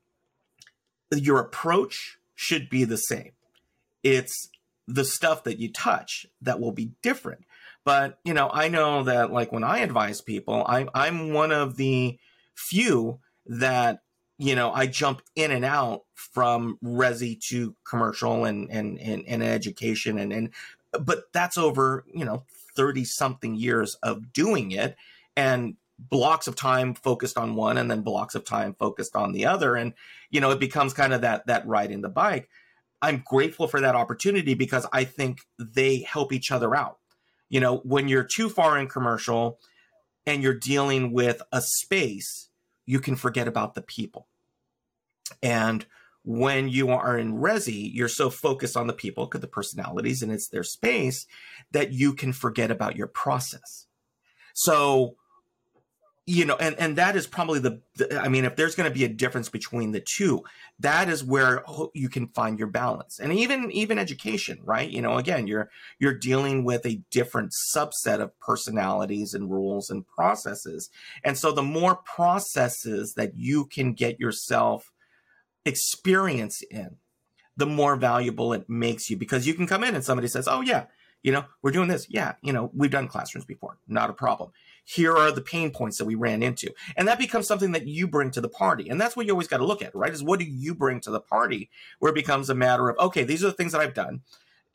Your 1.14 1.40
approach 1.40 2.18
should 2.36 2.70
be 2.70 2.86
the 2.86 2.98
same. 2.98 3.32
It's 4.04 4.50
the 4.88 5.06
stuff 5.06 5.44
that 5.44 5.60
you 5.60 5.72
touch 5.72 6.26
that 6.42 6.60
will 6.60 6.72
be 6.72 6.92
different. 7.02 7.46
But 7.84 8.20
you 8.24 8.34
know, 8.34 8.50
I 8.52 8.68
know 8.68 9.04
that 9.04 9.32
like 9.32 9.52
when 9.52 9.64
I 9.64 9.80
advise 9.80 10.22
people, 10.22 10.64
I'm 10.68 10.90
I'm 10.94 11.34
one 11.34 11.52
of 11.52 11.78
the 11.78 12.18
few 12.56 13.20
that 13.46 14.02
you 14.38 14.56
know 14.56 14.72
I 14.72 14.88
jump 14.88 15.22
in 15.36 15.52
and 15.52 15.66
out 15.66 16.02
from 16.14 16.78
resi 16.84 17.40
to 17.50 17.76
commercial 17.84 18.46
and 18.46 18.70
and 18.72 19.00
and, 19.00 19.24
and 19.28 19.44
education 19.44 20.20
and 20.20 20.32
and 20.32 20.50
but 21.00 21.24
that's 21.34 21.58
over, 21.58 22.04
you 22.14 22.26
know, 22.26 22.44
30 22.76 23.04
something 23.06 23.56
years 23.56 23.96
of 24.02 24.34
doing 24.34 24.72
it 24.72 24.96
and 25.36 25.76
blocks 26.00 26.48
of 26.48 26.56
time 26.56 26.94
focused 26.94 27.38
on 27.38 27.56
one 27.56 27.78
and 27.78 27.90
then 27.92 28.02
blocks 28.02 28.36
of 28.36 28.44
time 28.44 28.74
focused 28.74 29.16
on 29.16 29.34
the 29.34 29.46
other 29.46 29.76
and 29.76 29.94
you 30.32 30.42
know 30.42 30.50
it 30.50 30.60
becomes 30.60 30.94
kind 30.94 31.14
of 31.14 31.22
that 31.22 31.46
that 31.48 31.68
riding 31.68 32.02
the 32.02 32.10
bike. 32.10 32.50
I'm 33.04 33.24
grateful 33.26 33.68
for 33.68 33.82
that 33.82 33.96
opportunity 33.96 34.54
because 34.54 34.86
i 34.94 35.04
think 35.04 35.42
they 35.60 36.00
help 36.00 36.34
each 36.34 36.52
other 36.52 36.76
out. 36.76 36.98
You 37.50 37.60
know 37.60 37.78
when 37.78 38.08
you're 38.08 38.24
too 38.24 38.50
far 38.50 38.78
in 38.80 38.88
commercial 38.88 39.60
and 40.26 40.42
you're 40.42 40.56
dealing 40.58 41.12
with 41.12 41.42
a 41.52 41.62
space 41.62 42.50
you 42.86 43.00
can 43.00 43.16
forget 43.16 43.48
about 43.48 43.76
the 43.76 43.82
people. 43.82 44.28
And 45.42 45.86
when 46.24 46.70
you 46.70 46.90
are 46.90 47.18
in 47.18 47.34
resi 47.34 47.90
you're 47.94 48.08
so 48.08 48.30
focused 48.30 48.78
on 48.78 48.88
the 48.88 48.94
people 48.94 49.26
because 49.26 49.42
the 49.42 49.48
personalities 49.48 50.22
and 50.22 50.32
it's 50.32 50.50
their 50.50 50.64
space 50.64 51.26
that 51.72 51.92
you 51.92 52.14
can 52.14 52.34
forget 52.34 52.72
about 52.72 52.96
your 52.96 53.08
process. 53.08 53.88
So 54.54 55.16
you 56.28 56.46
know 56.46 56.56
and 56.60 56.76
and 56.78 56.98
that 56.98 57.16
is 57.16 57.26
probably 57.26 57.60
the, 57.60 57.82
the 57.96 58.22
i 58.22 58.28
mean 58.28 58.46
if 58.46 58.56
there's 58.56 58.76
going 58.76 58.88
to 58.88 58.94
be 58.94 59.04
a 59.04 59.10
difference 59.10 59.50
between 59.50 59.92
the 59.92 60.00
two 60.00 60.44
that 60.80 61.10
is 61.10 61.24
where 61.24 61.64
you 61.94 62.10
can 62.10 62.28
find 62.30 62.58
your 62.58 62.68
balance. 62.68 63.20
And 63.20 63.32
even 63.34 63.72
even 63.72 64.00
education 64.00 64.60
right? 64.64 64.90
You 64.90 65.02
know 65.02 65.18
again 65.18 65.48
you're 65.48 65.70
you're 66.00 66.18
dealing 66.18 66.64
with 66.64 66.86
a 66.86 67.02
different 67.12 67.54
subset 67.76 68.20
of 68.20 68.38
personalities 68.40 69.34
and 69.34 69.52
rules 69.52 69.90
and 69.90 70.08
processes. 70.08 70.90
And 71.24 71.38
so 71.38 71.52
the 71.52 71.64
more 71.64 71.96
processes 71.96 73.14
that 73.16 73.36
you 73.36 73.66
can 73.66 73.94
get 73.94 74.20
yourself 74.20 74.92
experience 75.66 76.62
in, 76.70 76.98
the 77.58 77.66
more 77.66 77.96
valuable 77.96 78.54
it 78.54 78.70
makes 78.70 79.10
you 79.10 79.18
because 79.18 79.46
you 79.46 79.54
can 79.54 79.68
come 79.68 79.84
in 79.84 79.96
and 79.96 80.04
somebody 80.04 80.28
says, 80.28 80.48
Oh, 80.48 80.62
yeah, 80.62 80.86
you 81.24 81.32
know, 81.32 81.46
we're 81.62 81.72
doing 81.72 81.88
this. 81.88 82.08
Yeah, 82.10 82.34
you 82.42 82.54
know, 82.54 82.72
we've 82.74 82.92
done 82.92 83.08
classrooms 83.08 83.46
before, 83.46 83.78
not 83.88 84.10
a 84.10 84.14
problem. 84.14 84.52
Here 84.84 85.16
are 85.16 85.32
the 85.32 85.42
pain 85.42 85.72
points 85.72 85.98
that 86.00 86.06
we 86.06 86.16
ran 86.16 86.42
into. 86.42 86.74
And 86.98 87.08
that 87.08 87.20
becomes 87.20 87.48
something 87.48 87.72
that 87.74 87.88
you 87.88 88.08
bring 88.08 88.32
to 88.32 88.42
the 88.42 88.50
party. 88.50 88.90
And 88.90 89.00
that's 89.00 89.16
what 89.16 89.26
you 89.26 89.32
always 89.32 89.48
got 89.48 89.58
to 89.58 89.66
look 89.66 89.84
at, 89.84 89.96
right? 89.96 90.12
Is 90.12 90.24
what 90.24 90.40
do 90.40 90.46
you 90.46 90.74
bring 90.74 91.00
to 91.02 91.12
the 91.12 91.20
party 91.20 91.70
where 92.00 92.12
it 92.12 92.16
becomes 92.16 92.50
a 92.50 92.56
matter 92.56 92.90
of, 92.90 92.98
okay, 92.98 93.24
these 93.24 93.44
are 93.44 93.48
the 93.48 93.54
things 93.54 93.74
that 93.74 93.82
I've 93.82 93.94
done. 93.94 94.22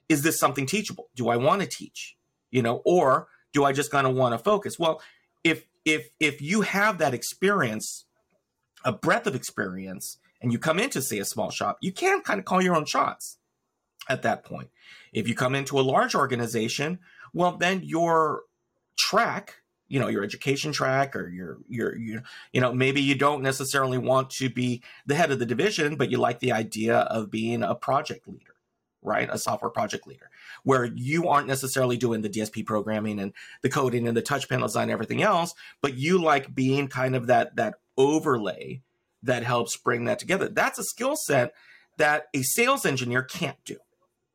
Is 0.08 0.22
this 0.22 0.38
something 0.38 0.66
teachable? 0.66 1.08
Do 1.16 1.28
I 1.28 1.36
want 1.36 1.62
to 1.62 1.68
teach? 1.68 2.16
You 2.52 2.62
know, 2.62 2.80
or 2.84 3.26
do 3.52 3.64
I 3.64 3.72
just 3.72 3.90
kind 3.90 4.06
of 4.06 4.14
want 4.14 4.32
to 4.34 4.38
focus? 4.38 4.78
Well, 4.78 5.02
if 5.42 5.64
if 5.84 6.10
if 6.20 6.40
you 6.40 6.60
have 6.62 6.98
that 6.98 7.12
experience, 7.12 8.04
a 8.84 8.92
breadth 8.92 9.26
of 9.26 9.34
experience, 9.34 10.18
and 10.46 10.52
you 10.52 10.60
come 10.60 10.78
into, 10.78 11.02
say, 11.02 11.18
a 11.18 11.24
small 11.24 11.50
shop, 11.50 11.76
you 11.80 11.90
can 11.90 12.20
kind 12.20 12.38
of 12.38 12.44
call 12.44 12.62
your 12.62 12.76
own 12.76 12.84
shots 12.84 13.38
at 14.08 14.22
that 14.22 14.44
point. 14.44 14.70
If 15.12 15.26
you 15.26 15.34
come 15.34 15.56
into 15.56 15.80
a 15.80 15.82
large 15.82 16.14
organization, 16.14 17.00
well, 17.34 17.56
then 17.56 17.82
your 17.82 18.42
track, 18.96 19.56
you 19.88 19.98
know, 19.98 20.06
your 20.06 20.22
education 20.22 20.70
track 20.70 21.16
or 21.16 21.28
your, 21.28 21.58
your, 21.68 21.96
your, 21.96 22.22
you 22.52 22.60
know, 22.60 22.72
maybe 22.72 23.00
you 23.00 23.16
don't 23.16 23.42
necessarily 23.42 23.98
want 23.98 24.30
to 24.30 24.48
be 24.48 24.84
the 25.04 25.16
head 25.16 25.32
of 25.32 25.40
the 25.40 25.46
division, 25.46 25.96
but 25.96 26.12
you 26.12 26.18
like 26.18 26.38
the 26.38 26.52
idea 26.52 26.98
of 26.98 27.28
being 27.28 27.64
a 27.64 27.74
project 27.74 28.28
leader 28.28 28.52
right? 29.02 29.28
A 29.30 29.38
software 29.38 29.70
project 29.70 30.04
leader, 30.08 30.28
where 30.64 30.84
you 30.84 31.28
aren't 31.28 31.46
necessarily 31.46 31.96
doing 31.96 32.22
the 32.22 32.28
DSP 32.28 32.66
programming 32.66 33.20
and 33.20 33.32
the 33.62 33.68
coding 33.68 34.08
and 34.08 34.16
the 34.16 34.22
touch 34.22 34.48
panel 34.48 34.66
design 34.66 34.84
and 34.84 34.90
everything 34.90 35.22
else, 35.22 35.54
but 35.80 35.94
you 35.94 36.20
like 36.20 36.56
being 36.56 36.88
kind 36.88 37.14
of 37.14 37.28
that 37.28 37.54
that 37.54 37.76
overlay 37.96 38.82
that 39.22 39.42
helps 39.42 39.76
bring 39.76 40.04
that 40.04 40.18
together. 40.18 40.48
That's 40.48 40.78
a 40.78 40.84
skill 40.84 41.16
set 41.16 41.52
that 41.96 42.26
a 42.34 42.42
sales 42.42 42.84
engineer 42.84 43.22
can't 43.22 43.56
do, 43.64 43.76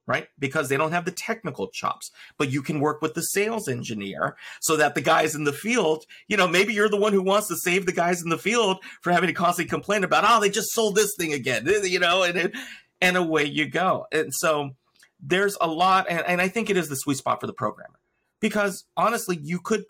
right? 0.07 0.27
Because 0.39 0.69
they 0.69 0.77
don't 0.77 0.91
have 0.91 1.05
the 1.05 1.11
technical 1.11 1.67
chops. 1.67 2.11
But 2.37 2.51
you 2.51 2.61
can 2.61 2.79
work 2.79 3.01
with 3.01 3.13
the 3.13 3.21
sales 3.21 3.67
engineer 3.67 4.35
so 4.59 4.75
that 4.77 4.95
the 4.95 5.01
guys 5.01 5.35
in 5.35 5.43
the 5.43 5.53
field, 5.53 6.05
you 6.27 6.37
know, 6.37 6.47
maybe 6.47 6.73
you're 6.73 6.89
the 6.89 6.97
one 6.97 7.13
who 7.13 7.21
wants 7.21 7.47
to 7.49 7.55
save 7.57 7.85
the 7.85 7.91
guys 7.91 8.21
in 8.21 8.29
the 8.29 8.37
field 8.37 8.83
for 9.01 9.11
having 9.11 9.27
to 9.27 9.33
constantly 9.33 9.69
complain 9.69 10.03
about, 10.03 10.25
oh, 10.27 10.41
they 10.41 10.49
just 10.49 10.71
sold 10.71 10.95
this 10.95 11.13
thing 11.17 11.33
again, 11.33 11.65
you 11.83 11.99
know, 11.99 12.23
and 12.23 12.53
and 13.01 13.17
away 13.17 13.45
you 13.45 13.67
go. 13.67 14.05
And 14.11 14.33
so 14.33 14.71
there's 15.19 15.57
a 15.61 15.67
lot, 15.67 16.07
and, 16.09 16.21
and 16.25 16.41
I 16.41 16.47
think 16.47 16.69
it 16.69 16.77
is 16.77 16.89
the 16.89 16.95
sweet 16.95 17.17
spot 17.17 17.39
for 17.39 17.47
the 17.47 17.53
programmer 17.53 17.99
because 18.39 18.85
honestly, 18.97 19.39
you 19.41 19.59
could, 19.59 19.85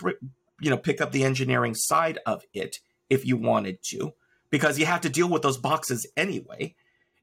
you 0.60 0.70
know, 0.70 0.78
pick 0.78 1.02
up 1.02 1.12
the 1.12 1.24
engineering 1.24 1.74
side 1.74 2.20
of 2.26 2.44
it 2.54 2.78
if 3.10 3.26
you 3.26 3.38
wanted 3.38 3.80
to 3.84 4.14
because 4.52 4.78
you 4.78 4.86
have 4.86 5.02
to 5.02 5.10
deal 5.10 5.28
with 5.28 5.42
those 5.42 5.58
boxes 5.58 6.06
anyway. 6.16 6.76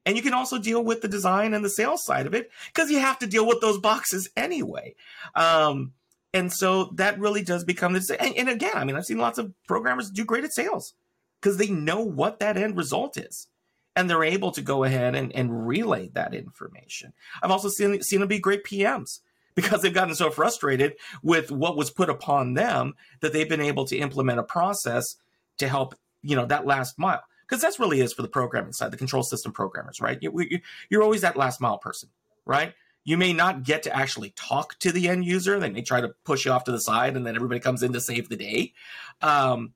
And 0.05 0.17
you 0.17 0.23
can 0.23 0.33
also 0.33 0.57
deal 0.57 0.83
with 0.83 1.01
the 1.01 1.07
design 1.07 1.53
and 1.53 1.63
the 1.63 1.69
sales 1.69 2.03
side 2.03 2.25
of 2.25 2.33
it 2.33 2.49
because 2.73 2.89
you 2.89 2.99
have 2.99 3.19
to 3.19 3.27
deal 3.27 3.47
with 3.47 3.61
those 3.61 3.77
boxes 3.77 4.29
anyway. 4.35 4.95
Um, 5.35 5.93
and 6.33 6.51
so 6.51 6.85
that 6.95 7.19
really 7.19 7.43
does 7.43 7.63
become 7.63 7.93
this. 7.93 8.09
And, 8.09 8.35
and 8.35 8.49
again, 8.49 8.75
I 8.75 8.83
mean, 8.83 8.95
I've 8.95 9.05
seen 9.05 9.17
lots 9.17 9.37
of 9.37 9.53
programmers 9.67 10.09
do 10.09 10.25
great 10.25 10.43
at 10.43 10.53
sales 10.53 10.93
because 11.41 11.57
they 11.57 11.69
know 11.69 12.01
what 12.01 12.39
that 12.39 12.57
end 12.57 12.75
result 12.75 13.17
is. 13.17 13.47
And 13.95 14.09
they're 14.09 14.23
able 14.23 14.51
to 14.51 14.61
go 14.61 14.83
ahead 14.83 15.15
and, 15.15 15.33
and 15.35 15.67
relay 15.67 16.09
that 16.13 16.33
information. 16.33 17.13
I've 17.43 17.51
also 17.51 17.69
seen, 17.69 18.01
seen 18.01 18.19
them 18.19 18.29
be 18.29 18.39
great 18.39 18.63
PMs 18.63 19.19
because 19.55 19.81
they've 19.81 19.93
gotten 19.93 20.15
so 20.15 20.29
frustrated 20.29 20.95
with 21.21 21.51
what 21.51 21.75
was 21.75 21.91
put 21.91 22.09
upon 22.09 22.53
them 22.53 22.93
that 23.19 23.33
they've 23.33 23.49
been 23.49 23.59
able 23.59 23.85
to 23.85 23.97
implement 23.97 24.39
a 24.39 24.43
process 24.43 25.15
to 25.57 25.67
help 25.67 25.95
you 26.23 26.35
know 26.35 26.45
that 26.45 26.65
last 26.65 26.97
mile 26.97 27.23
because 27.47 27.61
that's 27.61 27.79
really 27.79 28.01
is 28.01 28.13
for 28.13 28.21
the 28.21 28.27
programming 28.27 28.73
side 28.73 28.91
the 28.91 28.97
control 28.97 29.23
system 29.23 29.51
programmers 29.51 30.01
right 30.01 30.19
you, 30.21 30.59
you're 30.89 31.03
always 31.03 31.21
that 31.21 31.37
last 31.37 31.61
mile 31.61 31.77
person 31.77 32.09
right 32.45 32.73
You 33.05 33.17
may 33.17 33.33
not 33.33 33.63
get 33.63 33.83
to 33.83 33.95
actually 33.95 34.31
talk 34.35 34.77
to 34.79 34.91
the 34.91 35.07
end 35.07 35.25
user. 35.25 35.59
They 35.59 35.69
may 35.69 35.81
try 35.81 36.01
to 36.01 36.09
push 36.25 36.45
you 36.45 36.51
off 36.51 36.65
to 36.65 36.71
the 36.71 36.79
side, 36.79 37.15
and 37.15 37.25
then 37.25 37.35
everybody 37.35 37.59
comes 37.59 37.81
in 37.81 37.93
to 37.93 38.01
save 38.01 38.29
the 38.29 38.35
day. 38.35 38.73
Um, 39.21 39.73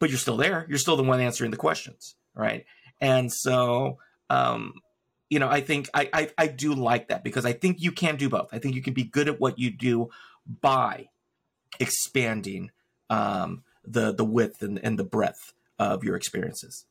but 0.00 0.10
you're 0.10 0.18
still 0.18 0.36
there. 0.36 0.66
You're 0.68 0.78
still 0.78 0.96
the 0.96 1.04
one 1.04 1.20
answering 1.20 1.50
the 1.50 1.56
questions, 1.56 2.16
right? 2.34 2.64
And 3.00 3.30
so, 3.32 3.98
um, 4.28 4.74
you 5.28 5.38
know, 5.38 5.48
I 5.48 5.60
think 5.60 5.88
I, 5.94 6.08
I 6.12 6.30
I 6.36 6.46
do 6.48 6.74
like 6.74 7.08
that 7.08 7.22
because 7.22 7.46
I 7.46 7.52
think 7.52 7.80
you 7.80 7.92
can 7.92 8.16
do 8.16 8.28
both. 8.28 8.48
I 8.52 8.58
think 8.58 8.74
you 8.74 8.82
can 8.82 8.94
be 8.94 9.04
good 9.04 9.28
at 9.28 9.38
what 9.38 9.58
you 9.58 9.70
do 9.70 10.10
by 10.60 11.08
expanding 11.78 12.70
um, 13.08 13.62
the 13.84 14.12
the 14.12 14.24
width 14.24 14.62
and, 14.62 14.80
and 14.82 14.98
the 14.98 15.04
breadth 15.04 15.52
of 15.78 16.04
your 16.04 16.16
experiences. 16.16 16.84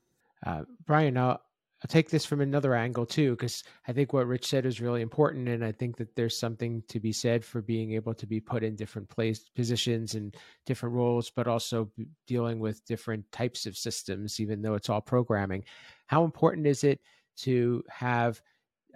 Uh, 0.45 0.63
Brian, 0.85 1.13
now 1.13 1.39
I'll 1.83 1.89
take 1.89 2.09
this 2.09 2.25
from 2.25 2.39
another 2.39 2.73
angle 2.73 3.05
too, 3.05 3.31
because 3.31 3.61
I 3.87 3.91
think 3.91 4.13
what 4.13 4.25
Rich 4.25 4.47
said 4.47 4.65
is 4.65 4.79
really 4.79 5.01
important, 5.01 5.49
and 5.49 5.65
I 5.65 5.73
think 5.73 5.97
that 5.97 6.15
there's 6.15 6.39
something 6.39 6.81
to 6.87 6.99
be 6.99 7.11
said 7.11 7.43
for 7.43 7.61
being 7.61 7.91
able 7.93 8.13
to 8.15 8.25
be 8.25 8.39
put 8.39 8.63
in 8.63 8.77
different 8.77 9.09
place 9.09 9.49
positions 9.53 10.15
and 10.15 10.33
different 10.65 10.95
roles, 10.95 11.29
but 11.29 11.47
also 11.47 11.91
dealing 12.25 12.59
with 12.59 12.85
different 12.85 13.29
types 13.33 13.65
of 13.65 13.75
systems, 13.75 14.39
even 14.39 14.61
though 14.61 14.75
it's 14.75 14.89
all 14.89 15.01
programming. 15.01 15.65
How 16.07 16.23
important 16.23 16.67
is 16.67 16.85
it 16.85 17.01
to 17.39 17.83
have 17.89 18.41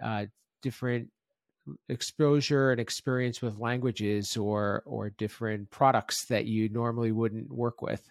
uh, 0.02 0.26
different 0.62 1.10
exposure 1.90 2.70
and 2.70 2.80
experience 2.80 3.42
with 3.42 3.58
languages 3.58 4.34
or 4.34 4.82
or 4.86 5.10
different 5.10 5.68
products 5.68 6.24
that 6.26 6.46
you 6.46 6.70
normally 6.70 7.12
wouldn't 7.12 7.52
work 7.52 7.82
with? 7.82 8.08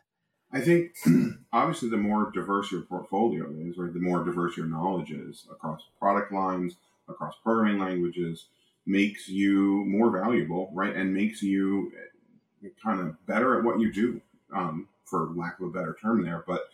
I 0.51 0.61
think 0.61 0.95
obviously 1.53 1.89
the 1.89 1.97
more 1.97 2.31
diverse 2.31 2.71
your 2.71 2.81
portfolio 2.81 3.49
is, 3.51 3.77
or 3.77 3.89
the 3.89 3.99
more 3.99 4.23
diverse 4.23 4.55
your 4.55 4.67
knowledge 4.67 5.11
is 5.11 5.45
across 5.51 5.81
product 5.99 6.31
lines, 6.31 6.75
across 7.09 7.35
programming 7.43 7.79
languages, 7.79 8.45
makes 8.85 9.27
you 9.27 9.83
more 9.85 10.09
valuable, 10.09 10.69
right? 10.73 10.95
And 10.95 11.13
makes 11.13 11.43
you 11.43 11.91
eh, 12.63 12.69
kind 12.81 13.01
of 13.01 13.25
better 13.25 13.57
at 13.57 13.65
what 13.65 13.79
you 13.79 13.91
do, 13.91 14.21
um, 14.55 14.87
for 15.05 15.29
lack 15.35 15.59
of 15.59 15.67
a 15.67 15.71
better 15.71 15.97
term 16.01 16.23
there. 16.23 16.43
But 16.47 16.69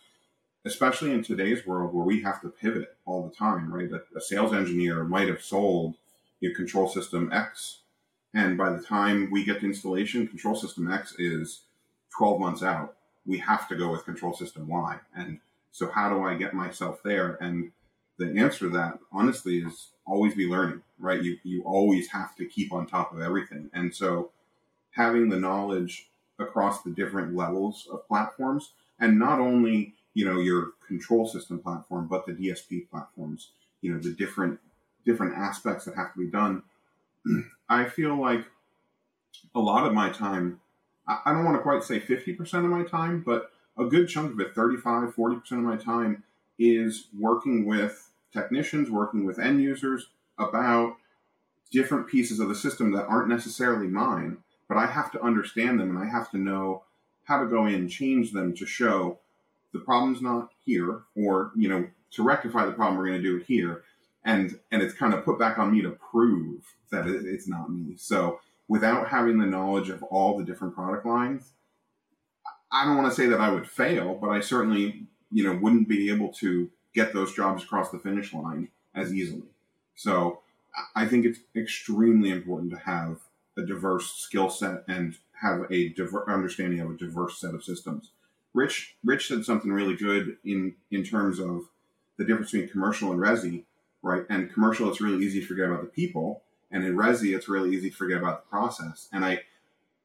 especially 0.65 1.11
in 1.11 1.23
today's 1.23 1.65
world 1.65 1.93
where 1.93 2.05
we 2.05 2.21
have 2.21 2.41
to 2.41 2.49
pivot 2.49 2.95
all 3.05 3.27
the 3.27 3.35
time, 3.35 3.73
right? 3.73 3.89
A, 3.91 4.03
a 4.17 4.21
sales 4.21 4.53
engineer 4.53 5.03
might 5.03 5.27
have 5.27 5.41
sold 5.41 5.95
your 6.39 6.53
control 6.53 6.87
system 6.87 7.31
X. 7.33 7.79
And 8.33 8.57
by 8.57 8.69
the 8.69 8.81
time 8.81 9.29
we 9.31 9.43
get 9.43 9.59
to 9.59 9.65
installation, 9.65 10.27
control 10.27 10.55
system 10.55 10.91
X 10.91 11.15
is 11.17 11.61
12 12.17 12.39
months 12.39 12.63
out. 12.63 12.95
We 13.25 13.37
have 13.39 13.67
to 13.69 13.75
go 13.75 13.91
with 13.91 14.05
control 14.05 14.33
system 14.33 14.67
Y. 14.67 14.97
And 15.15 15.39
so, 15.71 15.89
how 15.89 16.09
do 16.09 16.23
I 16.23 16.35
get 16.35 16.53
myself 16.53 17.01
there? 17.03 17.37
And 17.41 17.71
the 18.17 18.37
answer 18.37 18.59
to 18.59 18.69
that, 18.69 18.99
honestly, 19.11 19.59
is 19.59 19.89
always 20.05 20.35
be 20.35 20.47
learning, 20.47 20.81
right? 20.99 21.21
You, 21.21 21.37
you 21.43 21.63
always 21.63 22.09
have 22.09 22.35
to 22.35 22.45
keep 22.45 22.71
on 22.71 22.85
top 22.85 23.13
of 23.13 23.21
everything. 23.21 23.69
And 23.73 23.93
so, 23.95 24.31
having 24.91 25.29
the 25.29 25.39
knowledge 25.39 26.07
across 26.39 26.83
the 26.83 26.91
different 26.91 27.35
levels 27.35 27.87
of 27.91 28.07
platforms, 28.07 28.71
and 28.99 29.17
not 29.19 29.39
only 29.39 29.93
you 30.13 30.25
know 30.25 30.39
your 30.39 30.71
control 30.87 31.27
system 31.27 31.59
platform, 31.59 32.07
but 32.07 32.25
the 32.25 32.33
DSP 32.33 32.89
platforms, 32.89 33.49
you 33.81 33.91
know 33.91 33.99
the 33.99 34.13
different 34.13 34.59
different 35.05 35.35
aspects 35.35 35.85
that 35.85 35.95
have 35.95 36.13
to 36.13 36.19
be 36.19 36.27
done. 36.27 36.63
I 37.69 37.85
feel 37.85 38.19
like 38.19 38.45
a 39.55 39.59
lot 39.59 39.85
of 39.85 39.93
my 39.93 40.09
time, 40.09 40.59
I 41.07 41.33
don't 41.33 41.45
want 41.45 41.57
to 41.57 41.63
quite 41.63 41.83
say 41.83 41.99
50% 41.99 42.39
of 42.53 42.71
my 42.71 42.83
time, 42.83 43.23
but 43.25 43.51
a 43.77 43.85
good 43.85 44.07
chunk 44.07 44.33
of 44.33 44.39
it, 44.39 44.55
35, 44.55 45.15
40% 45.15 45.51
of 45.51 45.57
my 45.59 45.75
time, 45.75 46.23
is 46.57 47.07
working 47.17 47.65
with 47.65 48.09
technicians, 48.31 48.89
working 48.89 49.25
with 49.25 49.39
end 49.39 49.61
users 49.61 50.07
about 50.37 50.95
different 51.71 52.07
pieces 52.07 52.39
of 52.39 52.49
the 52.49 52.55
system 52.55 52.91
that 52.91 53.05
aren't 53.07 53.27
necessarily 53.27 53.87
mine, 53.87 54.37
but 54.67 54.77
I 54.77 54.85
have 54.85 55.11
to 55.11 55.21
understand 55.21 55.79
them 55.79 55.89
and 55.89 55.99
I 55.99 56.09
have 56.09 56.31
to 56.31 56.37
know 56.37 56.83
how 57.25 57.39
to 57.41 57.49
go 57.49 57.65
in 57.65 57.73
and 57.73 57.89
change 57.89 58.31
them 58.31 58.53
to 58.55 58.65
show 58.65 59.19
the 59.73 59.79
problem's 59.79 60.21
not 60.21 60.51
here, 60.63 61.01
or, 61.15 61.51
you 61.55 61.67
know, 61.67 61.87
to 62.11 62.23
rectify 62.23 62.65
the 62.65 62.73
problem, 62.73 62.97
we're 62.97 63.07
going 63.07 63.21
to 63.21 63.27
do 63.27 63.37
it 63.37 63.45
here 63.47 63.83
and 64.25 64.59
and 64.71 64.81
it's 64.81 64.93
kind 64.93 65.13
of 65.13 65.25
put 65.25 65.39
back 65.39 65.59
on 65.59 65.71
me 65.71 65.81
to 65.81 65.91
prove 66.11 66.63
that 66.91 67.07
it's 67.07 67.47
not 67.47 67.71
me. 67.71 67.95
So 67.97 68.39
without 68.67 69.09
having 69.09 69.37
the 69.37 69.45
knowledge 69.45 69.89
of 69.89 70.03
all 70.03 70.37
the 70.37 70.43
different 70.43 70.75
product 70.75 71.05
lines, 71.05 71.53
I 72.71 72.85
don't 72.85 72.97
want 72.97 73.09
to 73.09 73.15
say 73.15 73.27
that 73.27 73.39
I 73.39 73.49
would 73.49 73.67
fail, 73.67 74.15
but 74.15 74.29
I 74.29 74.39
certainly 74.39 75.07
you 75.31 75.43
know 75.43 75.57
wouldn't 75.57 75.89
be 75.89 76.09
able 76.11 76.29
to 76.33 76.69
get 76.93 77.13
those 77.13 77.33
jobs 77.33 77.63
across 77.63 77.89
the 77.89 77.99
finish 77.99 78.33
line 78.33 78.69
as 78.95 79.13
easily. 79.13 79.49
So 79.95 80.41
I 80.95 81.05
think 81.05 81.25
it's 81.25 81.39
extremely 81.55 82.29
important 82.29 82.71
to 82.71 82.77
have 82.77 83.19
a 83.57 83.61
diverse 83.63 84.11
skill 84.11 84.49
set 84.49 84.83
and 84.87 85.17
have 85.41 85.71
a 85.71 85.89
diver- 85.89 86.29
understanding 86.29 86.79
of 86.79 86.91
a 86.91 86.97
diverse 86.97 87.39
set 87.39 87.53
of 87.53 87.63
systems. 87.63 88.11
Rich 88.53 88.95
Rich 89.03 89.27
said 89.27 89.45
something 89.45 89.71
really 89.71 89.95
good 89.95 90.37
in 90.43 90.75
in 90.91 91.03
terms 91.03 91.39
of 91.39 91.69
the 92.17 92.25
difference 92.25 92.51
between 92.51 92.69
commercial 92.69 93.11
and 93.11 93.19
resi 93.19 93.63
right? 94.03 94.25
And 94.29 94.53
commercial, 94.53 94.89
it's 94.89 95.01
really 95.01 95.25
easy 95.25 95.39
to 95.39 95.47
forget 95.47 95.65
about 95.65 95.81
the 95.81 95.87
people, 95.87 96.43
and 96.73 96.83
in 96.83 96.97
Resi, 96.97 97.35
it's 97.35 97.47
really 97.47 97.73
easy 97.73 97.89
to 97.89 97.95
forget 97.95 98.17
about 98.17 98.43
the 98.43 98.49
process. 98.49 99.07
And 99.13 99.23
I, 99.23 99.43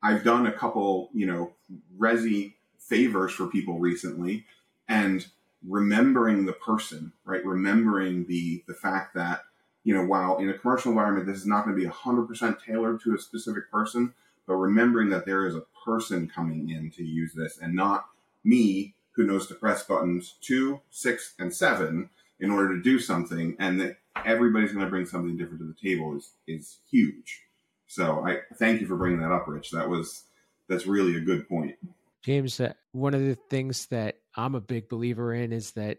I've 0.03 0.23
done 0.23 0.47
a 0.47 0.53
couple, 0.53 1.11
you 1.13 1.27
know, 1.27 1.55
Resi 1.99 2.53
favors 2.79 3.33
for 3.33 3.49
people 3.49 3.81
recently, 3.81 4.45
and 4.89 5.27
remembering 5.67 6.47
the 6.47 6.53
person, 6.53 7.13
right? 7.25 7.45
Remembering 7.45 8.27
the 8.27 8.63
the 8.69 8.75
fact 8.75 9.15
that 9.15 9.43
you 9.85 9.95
know, 9.95 10.05
while 10.05 10.37
in 10.37 10.51
a 10.51 10.59
commercial 10.59 10.91
environment, 10.91 11.27
this 11.27 11.39
is 11.39 11.47
not 11.47 11.65
going 11.65 11.75
to 11.75 11.83
be 11.83 11.89
100% 11.89 12.63
tailored 12.63 13.01
to 13.01 13.15
a 13.15 13.19
specific 13.19 13.71
person, 13.71 14.13
but 14.47 14.57
remembering 14.57 15.09
that 15.09 15.25
there 15.25 15.47
is 15.47 15.55
a 15.55 15.65
person 15.83 16.29
coming 16.29 16.69
in 16.69 16.91
to 16.91 17.03
use 17.03 17.33
this 17.33 17.57
and 17.57 17.75
not 17.75 18.07
me 18.45 18.95
who 19.13 19.27
knows 19.27 19.47
to 19.47 19.55
press 19.55 19.83
buttons 19.85 20.35
two, 20.43 20.81
six, 20.91 21.35
and 21.39 21.55
seven 21.55 22.11
in 22.41 22.51
order 22.51 22.77
to 22.77 22.83
do 22.83 22.99
something, 22.99 23.57
and 23.59 23.81
that 23.81 23.99
everybody's 24.25 24.73
going 24.73 24.85
to 24.85 24.91
bring 24.91 25.07
something 25.07 25.37
different 25.37 25.61
to 25.61 25.67
the 25.67 25.89
table 25.89 26.17
is 26.17 26.33
is 26.47 26.79
huge. 26.91 27.43
So 27.87 28.25
I 28.27 28.41
thank 28.57 28.81
you 28.81 28.87
for 28.87 28.97
bringing 28.97 29.21
that 29.21 29.33
up, 29.33 29.49
Rich. 29.49 29.71
That 29.71 29.89
was 29.89 30.25
that's 30.69 30.87
really 30.87 31.17
a 31.17 31.21
good 31.21 31.49
point. 31.49 31.77
James, 32.23 32.61
uh, 32.61 32.73
one 32.93 33.15
of 33.15 33.23
the 33.23 33.37
things 33.49 33.87
that 33.87 34.17
I'm 34.37 34.55
a 34.55 34.61
big 34.61 34.89
believer 34.89 35.33
in 35.33 35.53
is 35.53 35.73
that, 35.73 35.99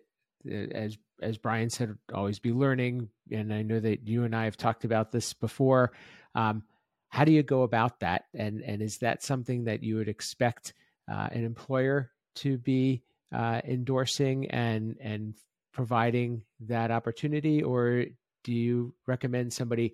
uh, 0.49 0.53
as 0.53 0.97
as 1.21 1.37
Brian 1.37 1.69
said, 1.69 1.97
always 2.13 2.39
be 2.39 2.53
learning. 2.53 3.09
And 3.31 3.53
I 3.53 3.61
know 3.63 3.79
that 3.79 4.07
you 4.07 4.23
and 4.23 4.35
I 4.35 4.45
have 4.45 4.57
talked 4.57 4.85
about 4.85 5.11
this 5.11 5.33
before. 5.33 5.91
Um, 6.35 6.63
how 7.09 7.25
do 7.25 7.31
you 7.31 7.43
go 7.43 7.63
about 7.63 7.99
that? 8.01 8.25
And 8.33 8.61
and 8.61 8.81
is 8.81 8.99
that 8.99 9.23
something 9.23 9.65
that 9.65 9.83
you 9.83 9.95
would 9.95 10.07
expect 10.07 10.73
uh, 11.11 11.27
an 11.31 11.43
employer 11.43 12.11
to 12.35 12.57
be 12.57 13.01
uh, 13.33 13.61
endorsing 13.63 14.49
and 14.51 14.95
and 15.01 15.33
providing 15.73 16.41
that 16.61 16.91
opportunity, 16.91 17.63
or 17.63 18.05
do 18.43 18.53
you 18.53 18.93
recommend 19.07 19.53
somebody 19.53 19.93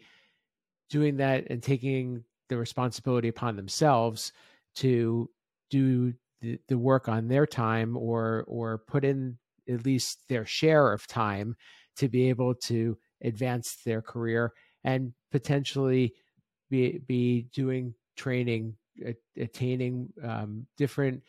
doing 0.89 1.17
that 1.17 1.47
and 1.49 1.61
taking 1.63 2.23
the 2.49 2.57
responsibility 2.57 3.27
upon 3.27 3.55
themselves 3.55 4.31
to 4.75 5.29
do 5.69 6.13
the, 6.41 6.59
the 6.67 6.77
work 6.77 7.09
on 7.09 7.27
their 7.27 7.45
time, 7.45 7.97
or 7.97 8.43
or 8.47 8.79
put 8.88 9.03
in 9.03 9.38
at 9.67 9.85
least 9.85 10.19
their 10.29 10.45
share 10.45 10.93
of 10.93 11.07
time 11.07 11.55
to 11.95 12.07
be 12.07 12.29
able 12.29 12.53
to 12.53 12.97
advance 13.23 13.77
their 13.83 14.01
career 14.01 14.53
and 14.83 15.13
potentially 15.31 16.13
be 16.69 16.99
be 17.07 17.47
doing 17.53 17.93
training, 18.15 18.75
attaining 19.38 20.09
um, 20.23 20.67
different 20.77 21.23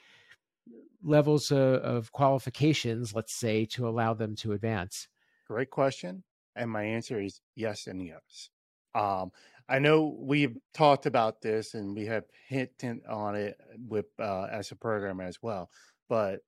levels 1.07 1.51
of, 1.51 1.59
of 1.59 2.13
qualifications, 2.13 3.15
let's 3.15 3.35
say, 3.35 3.65
to 3.67 3.89
allow 3.89 4.13
them 4.13 4.35
to 4.37 4.53
advance? 4.53 5.09
Great 5.47 5.71
question. 5.71 6.25
And 6.57 6.71
my 6.71 6.83
answer 6.83 7.21
is 7.21 7.41
yes 7.55 7.87
and 7.87 8.05
yes. 8.05 8.51
Um, 8.95 9.31
I 9.69 9.79
know 9.79 10.17
we've 10.19 10.57
talked 10.75 11.07
about 11.07 11.41
this 11.41 11.75
and 11.75 11.95
we 11.95 12.07
have 12.07 12.25
hinted 12.49 13.07
on 13.09 13.35
it 13.35 13.57
with 13.89 14.07
uh, 14.19 14.47
as 14.51 14.71
a 14.71 14.77
program 14.77 15.21
as 15.21 15.39
well, 15.43 15.71
but 16.09 16.41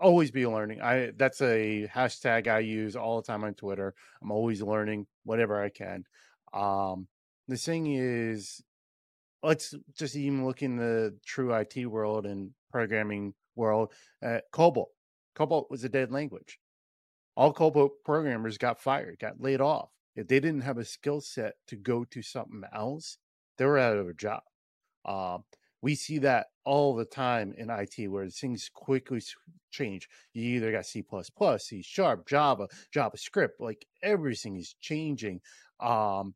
always 0.00 0.30
be 0.30 0.46
learning. 0.46 0.80
I 0.80 1.12
that's 1.16 1.40
a 1.42 1.88
hashtag 1.94 2.48
I 2.48 2.60
use 2.60 2.96
all 2.96 3.20
the 3.20 3.26
time 3.26 3.44
on 3.44 3.54
Twitter. 3.54 3.94
I'm 4.22 4.32
always 4.32 4.62
learning 4.62 5.06
whatever 5.24 5.62
I 5.62 5.68
can. 5.68 6.04
Um, 6.52 7.06
the 7.46 7.56
thing 7.56 7.86
is, 7.86 8.62
let's 9.42 9.74
just 9.96 10.16
even 10.16 10.46
look 10.46 10.62
in 10.62 10.76
the 10.76 11.16
true 11.24 11.54
IT 11.54 11.86
world 11.86 12.26
and 12.26 12.50
programming 12.70 13.34
world, 13.60 13.92
uh, 14.24 14.38
COBOL. 14.52 14.86
COBOL 15.36 15.70
was 15.70 15.84
a 15.84 15.88
dead 15.88 16.10
language. 16.10 16.58
All 17.36 17.54
COBOL 17.54 17.90
programmers 18.04 18.58
got 18.58 18.80
fired, 18.80 19.18
got 19.20 19.40
laid 19.40 19.60
off. 19.60 19.90
If 20.16 20.26
they 20.26 20.40
didn't 20.40 20.62
have 20.62 20.78
a 20.78 20.84
skill 20.84 21.20
set 21.20 21.54
to 21.68 21.76
go 21.76 22.04
to 22.04 22.22
something 22.22 22.62
else, 22.74 23.18
they 23.56 23.64
were 23.64 23.78
out 23.78 23.96
of 23.96 24.08
a 24.08 24.14
job. 24.14 24.42
Uh, 25.04 25.38
we 25.82 25.94
see 25.94 26.18
that 26.18 26.48
all 26.64 26.94
the 26.94 27.04
time 27.04 27.54
in 27.56 27.70
IT 27.70 28.08
where 28.08 28.28
things 28.28 28.70
quickly 28.72 29.22
change. 29.70 30.08
You 30.34 30.56
either 30.56 30.72
got 30.72 30.86
C, 30.86 31.04
C 31.58 31.82
sharp, 31.82 32.28
Java, 32.28 32.68
JavaScript, 32.94 33.60
like 33.60 33.86
everything 34.02 34.56
is 34.56 34.74
changing. 34.80 35.40
Um, 35.78 36.34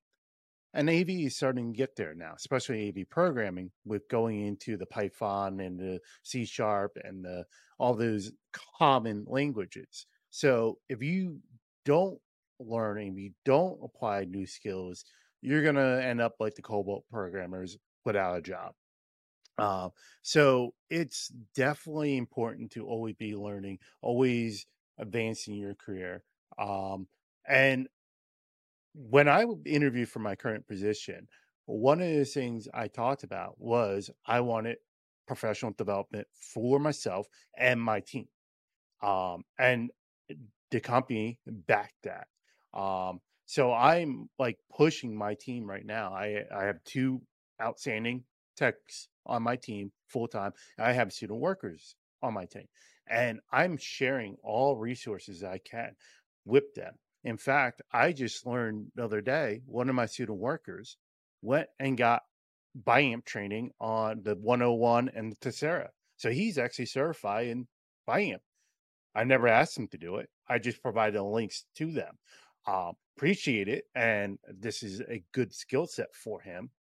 and 0.75 0.91
AV 0.91 1.09
is 1.11 1.37
starting 1.37 1.73
to 1.73 1.77
get 1.77 1.97
there 1.97 2.15
now, 2.15 2.35
especially 2.37 2.89
AV 2.89 3.09
programming 3.09 3.71
with 3.85 4.09
going 4.09 4.45
into 4.47 4.77
the 4.77 4.87
Python 4.87 5.61
and 5.61 5.79
the 5.79 6.01
C 6.23 6.45
sharp 6.45 6.99
and 7.03 7.25
the 7.25 7.45
all 7.79 7.95
those 7.95 8.33
common 8.79 9.25
languages. 9.27 10.07
So 10.31 10.79
if 10.89 11.03
you 11.03 11.39
don't 11.85 12.19
learn 12.59 12.99
and 12.99 13.19
you 13.19 13.31
don't 13.45 13.79
apply 13.83 14.25
new 14.25 14.47
skills, 14.47 15.05
you're 15.43 15.63
gonna 15.63 16.01
end 16.01 16.21
up 16.21 16.35
like 16.41 16.55
the 16.55 16.63
COBOL 16.63 17.03
programmers 17.11 17.79
without 18.05 18.39
a 18.39 18.43
job. 18.43 18.75
Uh, 19.57 19.91
so 20.23 20.75
it's 20.91 21.29
definitely 21.55 22.17
important 22.17 22.73
to 22.73 22.87
always 22.87 23.15
be 23.15 23.37
learning, 23.37 23.79
always 24.03 24.67
advancing 24.99 25.55
your 25.55 25.75
career. 25.75 26.23
Um, 26.59 27.07
and 27.47 27.89
when 28.95 29.29
I 29.29 29.45
interviewed 29.67 30.09
for 30.09 30.21
my 30.21 30.35
current 30.37 30.67
position, 30.67 31.27
one 31.67 32.01
of 32.01 32.09
the 32.09 32.25
things 32.25 32.69
I 32.73 32.89
talked 32.89 33.25
about 33.25 33.55
was 33.59 34.11
I 34.27 34.41
wanted 34.41 34.77
professional 35.27 35.73
development 35.73 36.27
for 36.35 36.79
myself 36.79 37.27
and 37.57 37.81
my 37.81 38.01
team. 38.01 38.29
Um, 39.03 39.45
and 39.59 39.91
the 40.71 40.81
company 40.81 41.39
backed 41.47 42.05
that. 42.05 42.27
Um, 42.79 43.21
so 43.47 43.73
I'm 43.73 44.29
like 44.39 44.59
pushing 44.75 45.17
my 45.17 45.35
team 45.35 45.67
right 45.67 45.85
now. 45.85 46.13
I 46.13 46.45
I 46.55 46.65
have 46.65 46.83
two 46.85 47.23
outstanding 47.63 48.25
techs 48.57 49.09
on 49.27 49.43
my 49.43 49.57
team 49.57 49.93
full 50.09 50.29
time. 50.29 50.53
I 50.79 50.93
have 50.93 51.13
student 51.13 51.41
workers 51.41 51.95
on 52.23 52.35
my 52.35 52.47
team, 52.47 52.67
and 53.09 53.41
I'm 53.53 53.77
sharing 53.77 54.37
all 54.43 54.77
resources 54.77 55.45
I 55.45 55.59
can 55.59 55.95
with 56.45 56.75
them. 56.75 56.95
In 57.25 57.39
fact, 57.39 57.81
I 57.91 58.13
just 58.13 58.47
learned 58.47 58.93
the 58.95 59.05
other 59.05 59.23
day 59.23 59.63
one 59.67 59.89
of 59.89 59.95
my 59.95 60.07
student 60.07 60.39
workers 60.39 60.99
went 61.43 61.69
and 61.79 61.97
got 61.97 62.23
BIAMP 62.77 63.25
training 63.25 63.71
on 63.81 64.23
the 64.23 64.35
101 64.35 65.11
and 65.15 65.33
the 65.33 65.37
Tesira. 65.37 65.89
So 66.17 66.31
he's 66.31 66.59
actually 66.59 66.87
certified 66.87 67.49
in 67.49 67.67
BIAMP. 68.07 68.43
I 69.15 69.25
never 69.25 69.49
asked 69.49 69.79
him 69.79 69.89
to 69.89 69.99
do 69.99 70.17
it. 70.17 70.29
I 70.49 70.59
just 70.59 70.83
provided 70.83 71.15
the 71.15 71.23
links 71.23 71.65
to 71.77 71.93
them. 71.93 72.19
Uh, 72.67 72.93
appreciate 73.17 73.69
it. 73.69 73.85
And 73.95 74.39
this 74.49 74.83
is 74.83 75.01
a 75.01 75.23
good 75.33 75.55
skill 75.55 75.87
set 75.87 76.15
for 76.15 76.41
him. 76.41 76.71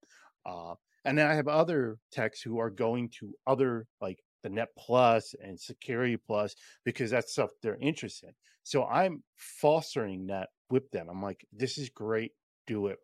Uh, 0.44 0.74
and 1.04 1.16
then 1.16 1.26
I 1.26 1.34
have 1.34 1.48
other 1.48 1.98
techs 2.10 2.42
who 2.42 2.58
are 2.58 2.70
going 2.70 3.10
to 3.20 3.34
other 3.46 3.86
like 4.00 4.18
the 4.44 4.50
Net 4.50 4.68
Plus 4.78 5.34
and 5.42 5.58
Security 5.58 6.16
Plus 6.16 6.54
because 6.84 7.10
that's 7.10 7.32
stuff 7.32 7.50
they're 7.62 7.78
interested 7.80 8.28
in. 8.28 8.34
So 8.62 8.84
I'm 8.84 9.24
fostering 9.36 10.28
that 10.28 10.50
with 10.70 10.90
them. 10.90 11.08
I'm 11.10 11.22
like, 11.22 11.44
this 11.52 11.78
is 11.78 11.88
great, 11.88 12.32
do 12.66 12.86
it. 12.86 12.98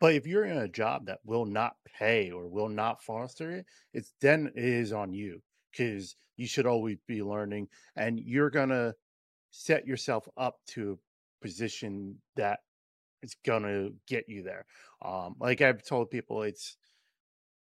But 0.00 0.14
if 0.14 0.26
you're 0.26 0.44
in 0.44 0.58
a 0.58 0.68
job 0.68 1.06
that 1.06 1.20
will 1.24 1.46
not 1.46 1.74
pay 1.98 2.30
or 2.30 2.46
will 2.46 2.68
not 2.68 3.02
foster 3.02 3.50
it, 3.50 3.66
it's 3.94 4.12
then 4.20 4.52
it 4.54 4.64
is 4.64 4.92
on 4.92 5.12
you 5.12 5.40
because 5.70 6.16
you 6.36 6.46
should 6.46 6.66
always 6.66 6.98
be 7.06 7.22
learning 7.22 7.68
and 7.96 8.20
you're 8.20 8.50
gonna 8.50 8.94
set 9.50 9.86
yourself 9.86 10.28
up 10.36 10.56
to 10.68 10.92
a 10.92 11.46
position 11.46 12.16
that 12.36 12.60
is 13.22 13.36
gonna 13.44 13.88
get 14.06 14.28
you 14.28 14.42
there. 14.42 14.66
Um, 15.02 15.34
like 15.40 15.60
I've 15.60 15.82
told 15.82 16.10
people, 16.10 16.42
it's 16.42 16.76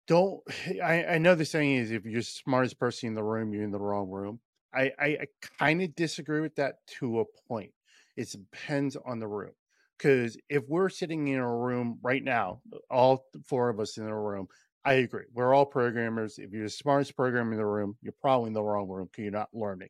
don't 0.08 0.40
I, 0.82 1.04
I 1.04 1.18
know 1.18 1.36
the 1.36 1.44
saying 1.44 1.76
is 1.76 1.92
if 1.92 2.04
you're 2.04 2.20
the 2.20 2.26
smartest 2.26 2.78
person 2.80 3.08
in 3.08 3.14
the 3.14 3.22
room, 3.22 3.52
you're 3.52 3.62
in 3.62 3.70
the 3.70 3.78
wrong 3.78 4.10
room. 4.10 4.40
I, 4.74 4.92
I, 4.98 5.06
I 5.06 5.26
kind 5.58 5.80
of 5.82 5.94
disagree 5.94 6.40
with 6.40 6.56
that 6.56 6.86
to 6.98 7.20
a 7.20 7.24
point. 7.48 7.72
It 8.16 8.30
depends 8.30 8.96
on 9.06 9.20
the 9.20 9.28
room. 9.28 9.52
Because 9.96 10.36
if 10.48 10.62
we're 10.68 10.90
sitting 10.90 11.26
in 11.28 11.38
a 11.38 11.56
room 11.56 11.98
right 12.02 12.22
now, 12.22 12.60
all 12.90 13.24
four 13.46 13.68
of 13.68 13.80
us 13.80 13.96
in 13.96 14.04
a 14.04 14.16
room, 14.16 14.46
I 14.84 14.94
agree. 14.94 15.24
We're 15.32 15.54
all 15.54 15.66
programmers. 15.66 16.38
If 16.38 16.52
you're 16.52 16.64
the 16.64 16.70
smartest 16.70 17.16
programmer 17.16 17.52
in 17.52 17.58
the 17.58 17.66
room, 17.66 17.96
you're 18.00 18.14
probably 18.20 18.48
in 18.48 18.54
the 18.54 18.62
wrong 18.62 18.88
room 18.88 19.08
because 19.10 19.22
you're 19.22 19.32
not 19.32 19.48
learning. 19.52 19.88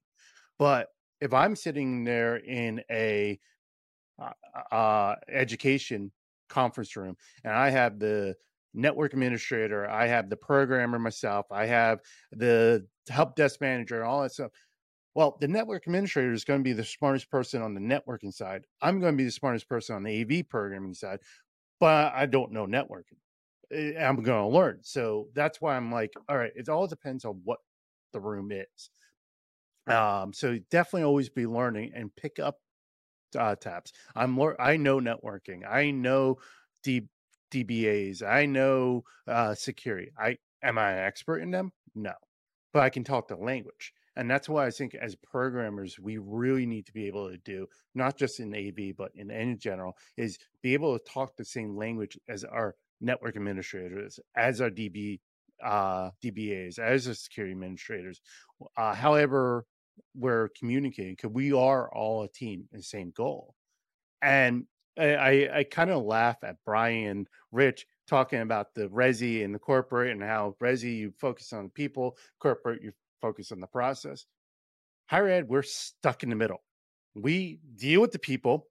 But 0.59 0.89
if 1.21 1.35
I'm 1.35 1.57
sitting 1.57 2.05
there 2.05 2.37
in 2.37 2.81
a 2.91 3.39
uh, 4.19 4.75
uh, 4.75 5.15
education 5.29 6.11
conference 6.49 6.97
room 6.97 7.17
and 7.45 7.53
I 7.53 7.69
have 7.71 7.99
the 7.99 8.35
network 8.75 9.13
administrator, 9.13 9.89
I 9.89 10.07
have 10.07 10.31
the 10.31 10.37
programmer 10.37 10.99
myself, 10.99 11.47
I 11.51 11.67
have 11.67 12.01
the 12.33 12.87
help 13.09 13.37
desk 13.37 13.61
manager, 13.61 13.97
and 13.97 14.05
all 14.05 14.23
that 14.23 14.33
stuff. 14.33 14.53
Well, 15.15 15.37
the 15.41 15.49
network 15.49 15.87
administrator 15.87 16.33
is 16.33 16.45
going 16.45 16.61
to 16.61 16.65
be 16.65 16.75
the 16.75 16.85
smartest 16.85 17.31
person 17.31 17.61
on 17.63 17.75
the 17.75 17.81
networking 17.81 18.33
side. 18.33 18.67
I'm 18.81 19.01
going 19.01 19.15
to 19.15 19.17
be 19.17 19.25
the 19.25 19.33
smartest 19.33 19.69
person 19.69 19.97
on 19.97 20.05
the 20.05 20.21
AV 20.23 20.49
programming 20.49 20.95
side, 20.95 21.21
but 21.81 22.13
I 22.15 22.27
don't 22.27 22.53
know 22.53 22.67
networking. 22.67 23.19
Eh, 23.73 23.95
I'm 23.99 24.23
going 24.23 24.51
to 24.51 24.57
learn. 24.57 24.79
So 24.83 25.29
that's 25.35 25.61
why 25.61 25.77
I'm 25.77 25.91
like, 25.91 26.13
all 26.29 26.39
right, 26.39 26.53
it 26.55 26.69
all 26.69 26.87
depends 26.87 27.25
on 27.25 27.41
what 27.45 27.59
the 28.13 28.21
room 28.21 28.53
is. 28.53 28.91
Um, 29.87 30.33
so 30.33 30.59
definitely 30.71 31.05
always 31.05 31.31
be 31.31 31.47
learning 31.47 31.93
and 31.95 32.15
pick 32.15 32.39
up 32.39 32.59
uh, 33.37 33.57
tabs. 33.57 33.93
I'm 34.15 34.31
more, 34.31 34.61
I 34.61 34.77
know 34.77 35.01
networking. 35.01 35.69
I 35.69 35.91
know 35.91 36.37
D, 36.83 37.09
DBAs. 37.51 38.23
I 38.23 38.47
know 38.47 39.05
uh, 39.27 39.55
security. 39.55 40.11
I 40.19 40.39
am 40.63 40.79
I 40.79 40.93
an 40.93 40.99
expert 40.99 41.39
in 41.39 41.51
them? 41.51 41.73
No, 41.95 42.15
but 42.73 42.83
I 42.83 42.91
can 42.91 43.05
talk 43.05 43.29
the 43.29 43.37
language. 43.37 43.93
And 44.17 44.29
that's 44.29 44.49
why 44.49 44.67
I 44.67 44.71
think 44.71 44.97
as 44.97 45.15
programmers, 45.15 45.97
we 46.01 46.19
really 46.19 46.67
need 46.67 46.87
to 46.87 46.93
be 46.93 47.07
able 47.07 47.31
to 47.31 47.39
do, 47.39 47.69
not 47.95 48.17
just 48.17 48.41
in 48.41 48.53
AV, 48.53 48.97
but 48.97 49.13
in 49.15 49.31
any 49.31 49.55
general, 49.55 49.97
is 50.17 50.39
be 50.61 50.75
able 50.75 50.99
to 50.99 51.05
talk 51.05 51.37
the 51.37 51.45
same 51.45 51.77
language 51.77 52.19
as 52.29 52.43
our 52.43 52.75
network 53.01 53.37
administrators, 53.37 54.19
as 54.37 54.61
our 54.61 54.71
DB 54.71 55.21
uh, 55.65 56.11
DBAs, 56.23 56.79
as 56.79 57.07
our 57.07 57.15
security 57.15 57.53
administrators. 57.53 58.21
Uh, 58.77 58.95
however, 58.95 59.65
we're 60.17 60.49
communicating, 60.59 61.13
because 61.13 61.31
we 61.31 61.53
are 61.53 61.93
all 61.93 62.23
a 62.23 62.29
team, 62.29 62.65
the 62.73 62.83
same 62.83 63.13
goal. 63.17 63.55
And 64.21 64.67
I, 65.05 65.59
I 65.59 65.65
kind 65.65 65.91
of 65.91 66.03
laugh 66.05 66.39
at 66.43 66.57
Brian 66.65 67.27
Rich 67.53 67.87
talking 68.09 68.41
about 68.41 68.75
the 68.75 68.89
resi 68.89 69.45
and 69.45 69.55
the 69.55 69.59
corporate 69.59 70.13
and 70.13 70.23
how 70.23 70.57
resi 70.63 70.97
you 70.97 71.13
focus 71.19 71.53
on 71.53 71.71
people, 71.71 72.17
corporate 72.41 72.83
you 72.83 72.93
focus 73.21 73.53
on 73.53 73.61
the 73.61 73.67
process. 73.67 74.27
Higher 75.07 75.29
ed, 75.29 75.49
we're 75.49 75.63
stuck 75.63 76.23
in 76.23 76.31
the 76.31 76.37
middle. 76.37 76.63
We 77.15 77.61
deal 77.77 78.01
with 78.01 78.13
the 78.13 78.19
people 78.19 78.67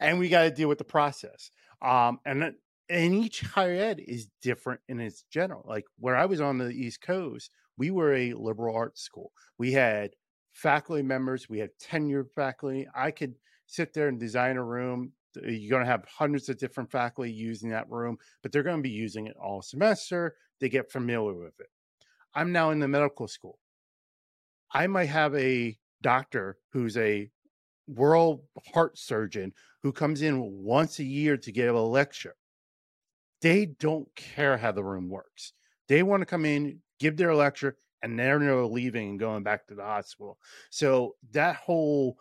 and 0.00 0.18
we 0.18 0.28
got 0.28 0.42
to 0.42 0.50
deal 0.50 0.68
with 0.68 0.78
the 0.78 0.84
process. 0.84 1.50
Um, 1.82 2.20
and 2.24 2.54
and 2.88 3.14
each 3.14 3.40
higher 3.40 3.74
ed 3.74 4.00
is 4.00 4.28
different 4.42 4.80
in 4.88 5.00
its 5.00 5.24
general. 5.30 5.64
Like 5.66 5.84
where 5.98 6.16
I 6.16 6.26
was 6.26 6.40
on 6.40 6.58
the 6.58 6.70
East 6.70 7.00
Coast, 7.00 7.50
we 7.76 7.90
were 7.90 8.14
a 8.14 8.34
liberal 8.34 8.76
arts 8.76 9.02
school. 9.02 9.32
We 9.58 9.72
had 9.72 10.10
faculty 10.52 11.02
members, 11.02 11.48
we 11.48 11.58
had 11.58 11.70
tenured 11.82 12.30
faculty. 12.34 12.86
I 12.94 13.10
could 13.10 13.34
sit 13.66 13.92
there 13.92 14.08
and 14.08 14.18
design 14.18 14.56
a 14.56 14.64
room 14.64 15.12
Uh, 15.36 15.48
you're 15.48 15.70
going 15.70 15.84
to 15.84 15.90
have 15.90 16.04
hundreds 16.06 16.48
of 16.48 16.58
different 16.58 16.90
faculty 16.90 17.32
using 17.32 17.70
that 17.70 17.90
room, 17.90 18.16
but 18.42 18.52
they're 18.52 18.62
going 18.62 18.78
to 18.78 18.82
be 18.82 18.90
using 18.90 19.26
it 19.26 19.36
all 19.42 19.62
semester. 19.62 20.34
They 20.60 20.68
get 20.68 20.90
familiar 20.90 21.34
with 21.34 21.58
it. 21.60 21.68
I'm 22.34 22.52
now 22.52 22.70
in 22.70 22.80
the 22.80 22.88
medical 22.88 23.28
school. 23.28 23.58
I 24.72 24.86
might 24.86 25.06
have 25.06 25.34
a 25.34 25.78
doctor 26.02 26.58
who's 26.72 26.96
a 26.96 27.30
world 27.88 28.40
heart 28.74 28.98
surgeon 28.98 29.52
who 29.82 29.92
comes 29.92 30.22
in 30.22 30.40
once 30.62 30.98
a 30.98 31.04
year 31.04 31.36
to 31.36 31.52
give 31.52 31.74
a 31.74 31.80
lecture. 31.80 32.34
They 33.42 33.66
don't 33.66 34.08
care 34.16 34.56
how 34.56 34.72
the 34.72 34.84
room 34.84 35.08
works. 35.08 35.52
They 35.88 36.02
want 36.02 36.22
to 36.22 36.26
come 36.26 36.44
in, 36.44 36.80
give 36.98 37.16
their 37.16 37.34
lecture, 37.34 37.76
and 38.02 38.18
they're 38.18 38.38
leaving 38.64 39.10
and 39.10 39.18
going 39.18 39.42
back 39.42 39.66
to 39.66 39.74
the 39.74 39.84
hospital. 39.84 40.38
So 40.70 41.14
that 41.32 41.56
whole 41.56 42.16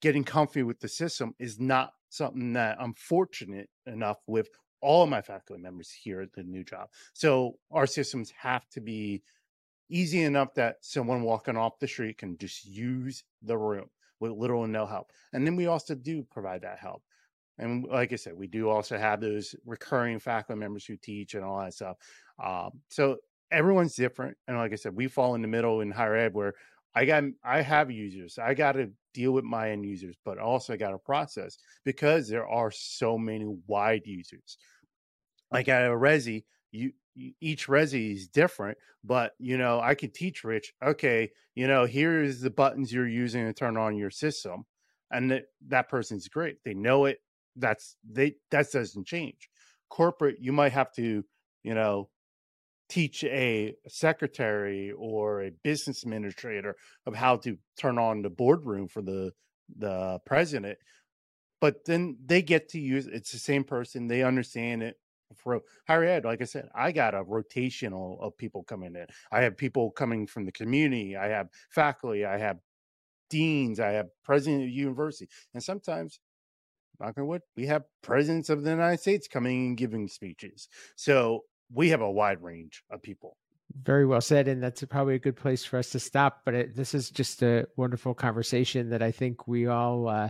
getting 0.00 0.24
comfy 0.24 0.62
with 0.62 0.80
the 0.80 0.88
system 0.88 1.34
is 1.38 1.58
not 1.58 1.92
something 2.16 2.52
that 2.54 2.78
I'm 2.80 2.94
fortunate 2.94 3.68
enough 3.86 4.18
with 4.26 4.48
all 4.80 5.02
of 5.02 5.10
my 5.10 5.22
faculty 5.22 5.60
members 5.60 5.90
here 5.90 6.20
at 6.20 6.32
the 6.32 6.42
new 6.42 6.64
job. 6.64 6.88
So 7.12 7.58
our 7.70 7.86
systems 7.86 8.32
have 8.38 8.68
to 8.70 8.80
be 8.80 9.22
easy 9.88 10.22
enough 10.22 10.54
that 10.54 10.76
someone 10.80 11.22
walking 11.22 11.56
off 11.56 11.78
the 11.78 11.88
street 11.88 12.18
can 12.18 12.36
just 12.38 12.64
use 12.64 13.24
the 13.42 13.56
room 13.56 13.86
with 14.20 14.32
little 14.32 14.64
and 14.64 14.72
no 14.72 14.86
help. 14.86 15.10
And 15.32 15.46
then 15.46 15.56
we 15.56 15.66
also 15.66 15.94
do 15.94 16.24
provide 16.30 16.62
that 16.62 16.78
help. 16.78 17.02
And 17.58 17.86
like 17.86 18.12
I 18.12 18.16
said, 18.16 18.34
we 18.34 18.46
do 18.46 18.68
also 18.68 18.98
have 18.98 19.20
those 19.20 19.54
recurring 19.64 20.18
faculty 20.18 20.58
members 20.58 20.84
who 20.84 20.96
teach 20.96 21.34
and 21.34 21.44
all 21.44 21.60
that 21.60 21.74
stuff. 21.74 21.96
Um, 22.42 22.80
so 22.88 23.16
everyone's 23.50 23.94
different. 23.94 24.36
And 24.46 24.56
like 24.58 24.72
I 24.72 24.76
said, 24.76 24.94
we 24.94 25.08
fall 25.08 25.34
in 25.34 25.42
the 25.42 25.48
middle 25.48 25.80
in 25.80 25.90
higher 25.90 26.16
ed 26.16 26.34
where 26.34 26.54
I 26.96 27.06
got 27.06 27.24
I 27.44 27.62
have 27.62 27.92
users. 27.92 28.38
I 28.38 28.54
got 28.54 28.72
to 28.74 28.92
deal 29.14 29.32
with 29.32 29.44
my 29.44 29.70
end 29.72 29.86
users, 29.86 30.16
but 30.24 30.38
also 30.38 30.74
I 30.74 30.78
got 30.78 30.92
to 30.92 30.98
process 30.98 31.58
because 31.84 32.28
there 32.28 32.48
are 32.48 32.72
so 32.72 33.18
many 33.18 33.46
wide 33.68 34.02
users. 34.06 34.58
Like 35.52 35.68
at 35.68 35.86
a 35.86 35.90
Resi, 35.94 36.44
you 36.72 36.92
each 37.40 37.68
Resi 37.68 38.14
is 38.14 38.28
different, 38.28 38.78
but 39.04 39.34
you 39.38 39.58
know 39.58 39.80
I 39.80 39.94
can 39.94 40.10
teach 40.10 40.44
Rich. 40.44 40.74
Okay, 40.84 41.30
you 41.54 41.68
know 41.68 41.86
here's 41.86 42.40
the 42.40 42.50
buttons 42.50 42.92
you're 42.92 43.08
using 43.08 43.46
to 43.46 43.52
turn 43.54 43.76
on 43.76 43.96
your 43.96 44.10
system, 44.10 44.66
and 45.10 45.30
that 45.30 45.46
that 45.68 45.88
person's 45.88 46.28
great. 46.28 46.58
They 46.64 46.74
know 46.74 47.06
it. 47.06 47.20
That's 47.56 47.96
they 48.08 48.36
that 48.50 48.70
doesn't 48.72 49.06
change. 49.06 49.48
corporate, 49.88 50.38
you 50.40 50.52
might 50.52 50.72
have 50.72 50.92
to, 50.94 51.24
you 51.62 51.74
know, 51.74 52.10
teach 52.88 53.24
a 53.24 53.74
secretary 53.88 54.92
or 54.92 55.42
a 55.42 55.50
business 55.62 56.02
administrator 56.02 56.76
of 57.06 57.14
how 57.14 57.36
to 57.36 57.58
turn 57.78 57.98
on 57.98 58.22
the 58.22 58.30
boardroom 58.30 58.88
for 58.88 59.02
the 59.02 59.32
the 59.78 60.20
president 60.24 60.78
but 61.60 61.84
then 61.86 62.16
they 62.24 62.40
get 62.40 62.68
to 62.68 62.78
use 62.78 63.06
it's 63.06 63.32
the 63.32 63.38
same 63.38 63.64
person 63.64 64.06
they 64.06 64.22
understand 64.22 64.82
it 64.82 64.96
for 65.34 65.60
higher 65.88 66.04
ed 66.04 66.24
like 66.24 66.40
i 66.40 66.44
said 66.44 66.68
i 66.74 66.92
got 66.92 67.14
a 67.14 67.24
rotational 67.24 68.20
of 68.20 68.36
people 68.38 68.62
coming 68.62 68.94
in. 68.94 69.06
I 69.32 69.42
have 69.42 69.56
people 69.56 69.90
coming 69.90 70.28
from 70.28 70.44
the 70.44 70.52
community 70.52 71.16
i 71.16 71.26
have 71.26 71.48
faculty 71.70 72.24
i 72.24 72.38
have 72.38 72.58
deans 73.28 73.80
i 73.80 73.88
have 73.88 74.06
president 74.22 74.62
of 74.62 74.68
the 74.68 74.72
university 74.72 75.28
and 75.52 75.60
sometimes 75.60 76.20
knock 77.00 77.18
on 77.18 77.26
wood 77.26 77.42
we 77.56 77.66
have 77.66 77.84
presidents 78.02 78.48
of 78.48 78.62
the 78.62 78.70
united 78.70 79.00
states 79.00 79.28
coming 79.28 79.66
and 79.66 79.76
giving 79.76 80.08
speeches. 80.08 80.68
So 80.94 81.44
we 81.72 81.90
have 81.90 82.00
a 82.00 82.10
wide 82.10 82.42
range 82.42 82.82
of 82.90 83.02
people. 83.02 83.36
Very 83.82 84.06
well 84.06 84.20
said, 84.20 84.48
and 84.48 84.62
that's 84.62 84.82
probably 84.84 85.16
a 85.16 85.18
good 85.18 85.36
place 85.36 85.64
for 85.64 85.76
us 85.78 85.90
to 85.90 85.98
stop. 85.98 86.42
But 86.44 86.54
it, 86.54 86.76
this 86.76 86.94
is 86.94 87.10
just 87.10 87.42
a 87.42 87.66
wonderful 87.76 88.14
conversation 88.14 88.90
that 88.90 89.02
I 89.02 89.10
think 89.10 89.46
we 89.46 89.66
all 89.66 90.08
uh, 90.08 90.28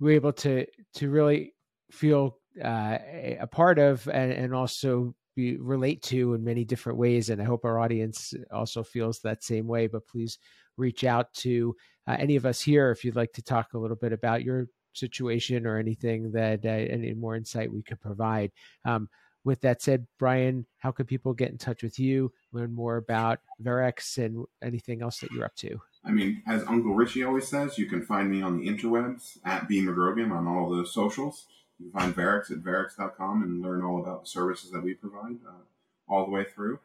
were 0.00 0.10
able 0.10 0.32
to 0.34 0.66
to 0.94 1.10
really 1.10 1.54
feel 1.90 2.38
uh, 2.62 2.98
a 3.40 3.46
part 3.46 3.78
of, 3.78 4.06
and, 4.08 4.32
and 4.32 4.54
also 4.54 5.14
be, 5.36 5.56
relate 5.56 6.02
to 6.02 6.34
in 6.34 6.44
many 6.44 6.64
different 6.64 6.98
ways. 6.98 7.30
And 7.30 7.40
I 7.40 7.44
hope 7.44 7.64
our 7.64 7.78
audience 7.78 8.34
also 8.50 8.82
feels 8.82 9.20
that 9.20 9.44
same 9.44 9.66
way. 9.66 9.86
But 9.86 10.06
please 10.06 10.38
reach 10.76 11.04
out 11.04 11.32
to 11.34 11.74
uh, 12.06 12.16
any 12.18 12.36
of 12.36 12.44
us 12.44 12.60
here 12.60 12.90
if 12.90 13.04
you'd 13.04 13.16
like 13.16 13.32
to 13.34 13.42
talk 13.42 13.72
a 13.72 13.78
little 13.78 13.96
bit 13.96 14.12
about 14.12 14.42
your 14.42 14.66
situation 14.94 15.66
or 15.66 15.78
anything 15.78 16.32
that 16.32 16.64
uh, 16.66 16.68
any 16.68 17.14
more 17.14 17.36
insight 17.36 17.72
we 17.72 17.82
could 17.82 18.00
provide. 18.00 18.50
Um, 18.84 19.08
with 19.44 19.60
that 19.62 19.82
said, 19.82 20.06
Brian, 20.18 20.66
how 20.78 20.92
can 20.92 21.06
people 21.06 21.34
get 21.34 21.50
in 21.50 21.58
touch 21.58 21.82
with 21.82 21.98
you, 21.98 22.32
learn 22.52 22.72
more 22.72 22.96
about 22.96 23.40
Verrex 23.62 24.18
and 24.18 24.44
anything 24.62 25.02
else 25.02 25.18
that 25.20 25.30
you're 25.32 25.44
up 25.44 25.56
to? 25.56 25.80
I 26.04 26.10
mean, 26.10 26.42
as 26.46 26.62
Uncle 26.66 26.94
Richie 26.94 27.24
always 27.24 27.48
says, 27.48 27.78
you 27.78 27.86
can 27.86 28.02
find 28.02 28.30
me 28.30 28.42
on 28.42 28.58
the 28.58 28.68
interwebs 28.68 29.38
at 29.44 29.68
B. 29.68 29.80
Magrogan 29.80 30.32
on 30.32 30.46
all 30.46 30.70
the 30.70 30.86
socials. 30.86 31.46
You 31.78 31.90
can 31.90 32.00
find 32.00 32.16
Verrex 32.16 32.50
at 32.50 32.58
Verrex.com 32.58 33.42
and 33.42 33.62
learn 33.62 33.82
all 33.82 34.00
about 34.00 34.22
the 34.24 34.28
services 34.28 34.70
that 34.70 34.82
we 34.82 34.94
provide 34.94 35.36
uh, 35.46 35.62
all 36.08 36.24
the 36.24 36.30
way 36.30 36.44
through. 36.44 36.78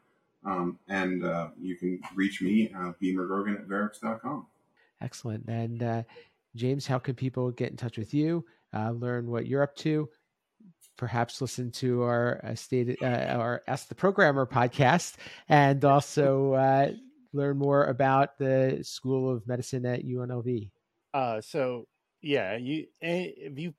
Um, 0.45 0.79
and 0.87 1.25
uh, 1.25 1.49
you 1.59 1.75
can 1.75 1.99
reach 2.15 2.41
me, 2.41 2.71
uh, 2.77 2.93
B. 2.99 3.13
Magrogan 3.13 3.55
at 3.55 3.67
Verrex.com. 3.67 4.47
Excellent. 5.01 5.45
And 5.47 5.83
uh, 5.83 6.03
James, 6.55 6.87
how 6.87 6.99
can 6.99 7.15
people 7.15 7.51
get 7.51 7.71
in 7.71 7.77
touch 7.77 7.97
with 7.97 8.13
you, 8.13 8.45
uh, 8.73 8.91
learn 8.91 9.29
what 9.29 9.47
you're 9.47 9.63
up 9.63 9.75
to, 9.77 10.09
perhaps 10.97 11.41
listen 11.41 11.71
to 11.71 12.03
our 12.03 12.41
uh, 12.43 12.55
state 12.55 12.97
uh, 13.01 13.05
our 13.05 13.61
Ask 13.67 13.87
the 13.87 13.95
Programmer 13.95 14.45
podcast 14.45 15.15
and 15.47 15.83
also 15.85 16.53
uh, 16.53 16.91
learn 17.33 17.57
more 17.57 17.85
about 17.85 18.37
the 18.37 18.79
School 18.83 19.31
of 19.31 19.47
Medicine 19.47 19.85
at 19.85 20.03
UNLV. 20.03 20.69
Uh, 21.13 21.41
so 21.41 21.87
yeah, 22.21 22.57
you 22.57 22.85
if 23.01 23.57
you 23.57 23.73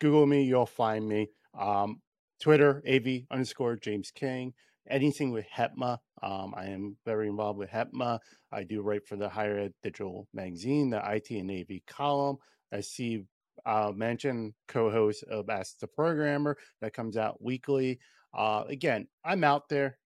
Google 0.00 0.26
me, 0.26 0.44
you'll 0.44 0.66
find 0.66 1.06
me. 1.06 1.28
Um, 1.58 2.00
Twitter, 2.40 2.82
AV 2.88 3.22
underscore 3.30 3.76
James 3.76 4.10
King. 4.10 4.54
Anything 4.88 5.30
with 5.30 5.46
HETMA. 5.54 5.98
Um, 6.22 6.54
I 6.56 6.66
am 6.66 6.96
very 7.04 7.28
involved 7.28 7.58
with 7.58 7.70
HETMA. 7.70 8.18
I 8.50 8.64
do 8.64 8.80
write 8.80 9.06
for 9.06 9.16
the 9.16 9.28
Higher 9.28 9.58
Ed 9.58 9.74
Digital 9.82 10.26
Magazine, 10.32 10.90
the 10.90 11.02
IT 11.04 11.30
and 11.30 11.50
AV 11.50 11.80
column. 11.86 12.38
I 12.72 12.80
see 12.80 13.24
uh, 13.66 13.92
mention 13.94 14.54
co-host 14.68 15.24
of 15.24 15.48
Ask 15.48 15.78
the 15.78 15.86
Programmer 15.86 16.56
that 16.80 16.94
comes 16.94 17.16
out 17.16 17.42
weekly. 17.42 17.98
Uh, 18.32 18.64
again, 18.68 19.08
I'm 19.24 19.44
out 19.44 19.68
there. 19.68 19.98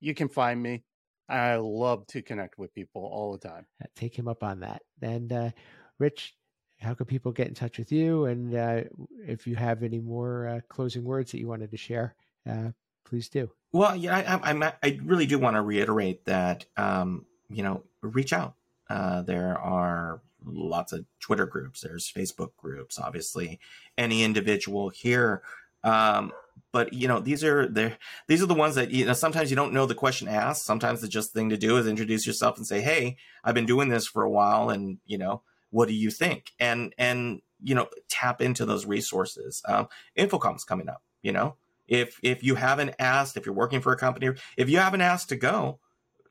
You 0.00 0.14
can 0.14 0.28
find 0.28 0.62
me. 0.62 0.84
I 1.28 1.56
love 1.56 2.06
to 2.08 2.22
connect 2.22 2.58
with 2.58 2.74
people 2.74 3.04
all 3.04 3.32
the 3.32 3.48
time. 3.48 3.66
Uh, 3.82 3.86
take 3.94 4.16
him 4.16 4.28
up 4.28 4.42
on 4.42 4.60
that. 4.60 4.82
And 5.00 5.32
uh, 5.32 5.50
Rich, 5.98 6.34
how 6.80 6.94
can 6.94 7.06
people 7.06 7.32
get 7.32 7.48
in 7.48 7.54
touch 7.54 7.78
with 7.78 7.92
you? 7.92 8.26
And 8.26 8.54
uh, 8.54 8.82
if 9.26 9.46
you 9.46 9.54
have 9.56 9.82
any 9.82 10.00
more 10.00 10.48
uh, 10.48 10.60
closing 10.68 11.04
words 11.04 11.30
that 11.32 11.38
you 11.38 11.48
wanted 11.48 11.70
to 11.70 11.76
share, 11.76 12.14
uh, 12.48 12.70
please 13.04 13.28
do. 13.28 13.50
Well, 13.72 13.96
yeah, 13.96 14.16
I, 14.16 14.50
I'm, 14.50 14.62
I 14.62 15.00
really 15.04 15.26
do 15.26 15.38
want 15.38 15.56
to 15.56 15.62
reiterate 15.62 16.24
that, 16.26 16.66
um, 16.76 17.24
you 17.48 17.62
know, 17.62 17.84
reach 18.02 18.32
out. 18.32 18.56
Uh, 18.90 19.22
there 19.22 19.56
are 19.56 20.20
lots 20.44 20.92
of 20.92 21.04
Twitter 21.20 21.46
groups. 21.46 21.80
There's 21.80 22.10
Facebook 22.10 22.50
groups, 22.56 22.98
obviously. 22.98 23.60
Any 23.96 24.22
individual 24.22 24.88
here, 24.90 25.42
um, 25.84 26.32
but 26.70 26.92
you 26.92 27.08
know 27.08 27.20
these 27.20 27.44
are 27.44 27.68
the 27.68 27.92
these 28.28 28.42
are 28.42 28.46
the 28.46 28.54
ones 28.54 28.74
that 28.76 28.90
you 28.90 29.04
know 29.04 29.12
sometimes 29.12 29.50
you 29.50 29.56
don't 29.56 29.72
know 29.72 29.86
the 29.86 29.94
question 29.94 30.28
asked. 30.28 30.64
Sometimes 30.64 31.00
the 31.00 31.08
just 31.08 31.32
thing 31.32 31.50
to 31.50 31.56
do 31.56 31.76
is 31.76 31.86
introduce 31.86 32.26
yourself 32.26 32.56
and 32.56 32.66
say, 32.66 32.80
"Hey, 32.80 33.16
I've 33.44 33.54
been 33.54 33.66
doing 33.66 33.88
this 33.88 34.06
for 34.06 34.22
a 34.22 34.30
while, 34.30 34.70
and 34.70 34.98
you 35.06 35.18
know, 35.18 35.42
what 35.70 35.88
do 35.88 35.94
you 35.94 36.10
think?" 36.10 36.52
And 36.58 36.94
and 36.96 37.42
you 37.62 37.74
know, 37.74 37.88
tap 38.08 38.40
into 38.40 38.64
those 38.64 38.86
resources. 38.86 39.62
Um, 39.66 39.88
InfoComm's 40.18 40.64
coming 40.64 40.88
up. 40.88 41.02
You 41.22 41.32
know, 41.32 41.56
if 41.88 42.18
if 42.22 42.42
you 42.42 42.54
haven't 42.54 42.94
asked, 42.98 43.36
if 43.36 43.46
you're 43.46 43.54
working 43.54 43.80
for 43.80 43.92
a 43.92 43.96
company, 43.96 44.30
if 44.56 44.68
you 44.68 44.78
haven't 44.78 45.02
asked 45.02 45.28
to 45.30 45.36
go, 45.36 45.78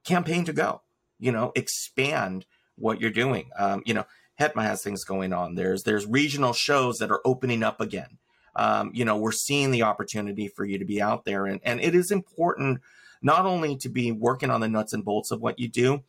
campaign 0.03 0.45
to 0.45 0.53
go. 0.53 0.81
You 1.19 1.31
know, 1.31 1.51
expand 1.55 2.45
what 2.81 2.99
you're 2.99 3.11
doing. 3.11 3.49
Um, 3.57 3.83
you 3.85 3.93
know, 3.93 4.05
HETMA 4.39 4.63
has 4.63 4.81
things 4.81 5.03
going 5.03 5.33
on. 5.33 5.55
There's 5.55 5.83
there's 5.83 6.05
regional 6.05 6.53
shows 6.53 6.97
that 6.99 7.11
are 7.11 7.21
opening 7.25 7.63
up 7.63 7.79
again. 7.79 8.17
Um, 8.55 8.91
you 8.93 9.05
know, 9.05 9.17
we're 9.17 9.31
seeing 9.31 9.71
the 9.71 9.83
opportunity 9.83 10.47
for 10.47 10.65
you 10.65 10.77
to 10.77 10.85
be 10.85 11.01
out 11.01 11.25
there, 11.25 11.45
and 11.45 11.59
and 11.63 11.79
it 11.79 11.95
is 11.95 12.11
important 12.11 12.79
not 13.21 13.45
only 13.45 13.77
to 13.77 13.89
be 13.89 14.11
working 14.11 14.49
on 14.49 14.61
the 14.61 14.67
nuts 14.67 14.93
and 14.93 15.05
bolts 15.05 15.31
of 15.31 15.41
what 15.41 15.59
you 15.59 15.67
do, 15.67 16.01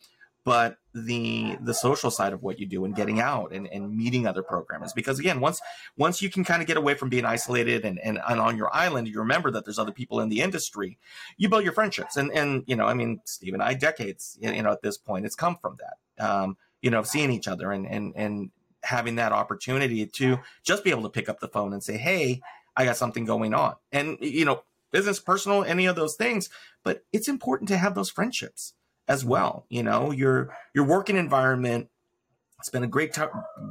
but 0.45 0.79
the 0.95 1.57
the 1.61 1.73
social 1.73 2.11
side 2.11 2.33
of 2.33 2.43
what 2.43 2.59
you 2.59 2.67
do 2.67 2.85
and 2.85 2.95
getting 2.95 3.21
out 3.21 3.53
and, 3.53 3.67
and 3.69 3.97
meeting 3.97 4.27
other 4.27 4.43
programmers 4.43 4.93
because 4.93 5.19
again 5.19 5.41
once 5.41 5.61
once 5.97 6.21
you 6.21 6.29
can 6.29 6.45
kind 6.45 6.61
of 6.61 6.69
get 6.69 6.77
away 6.77 6.95
from 6.95 7.09
being 7.09 7.25
isolated 7.25 7.85
and, 7.85 7.99
and, 8.01 8.19
and 8.29 8.41
on 8.41 8.57
your 8.57 8.75
island 8.75 9.09
you 9.09 9.19
remember 9.19 9.51
that 9.51 9.65
there's 9.65 9.79
other 9.79 9.93
people 9.93 10.21
in 10.21 10.29
the 10.29 10.41
industry 10.41 10.99
you 11.39 11.49
build 11.49 11.65
your 11.65 11.73
friendships 11.73 12.17
and 12.17 12.31
and 12.33 12.63
you 12.67 12.77
know 12.77 12.85
i 12.85 12.93
mean 12.93 13.21
steve 13.25 13.55
and 13.55 13.63
i 13.63 13.73
decades 13.73 14.37
you 14.41 14.63
know 14.63 14.71
at 14.71 14.83
this 14.83 14.99
point 14.99 15.25
it's 15.25 15.35
come 15.35 15.57
from 15.63 15.77
that 15.79 15.95
um, 16.23 16.57
you 16.81 16.91
know 16.91 17.03
seeing 17.03 17.31
each 17.31 17.49
other 17.49 17.73
and 17.73 17.87
and 17.87 18.13
and 18.17 18.51
having 18.85 19.17
that 19.17 19.33
opportunity 19.33 20.07
to 20.07 20.39
just 20.65 20.83
be 20.83 20.91
able 20.91 21.03
to 21.03 21.11
pick 21.11 21.29
up 21.29 21.41
the 21.41 21.49
phone 21.49 21.73
and 21.73 21.85
say 21.85 21.97
hey 21.97 22.41
i 22.77 22.85
got 22.85 22.97
something 22.97 23.25
going 23.25 23.55
on 23.55 23.75
and 23.93 24.19
you 24.21 24.45
know 24.45 24.63
business 24.91 25.21
personal 25.21 25.63
any 25.63 25.87
of 25.87 25.95
those 25.95 26.17
things 26.17 26.49
but 26.83 27.05
it's 27.13 27.29
important 27.29 27.69
to 27.69 27.77
have 27.77 27.95
those 27.95 28.11
friendships 28.11 28.75
as 29.09 29.25
well. 29.25 29.67
You 29.69 29.83
know, 29.83 30.11
your 30.11 30.57
your 30.75 30.85
working 30.85 31.17
environment. 31.17 31.89
Spend 32.63 32.85
a 32.85 32.89
great 32.89 33.13
t- 33.13 33.23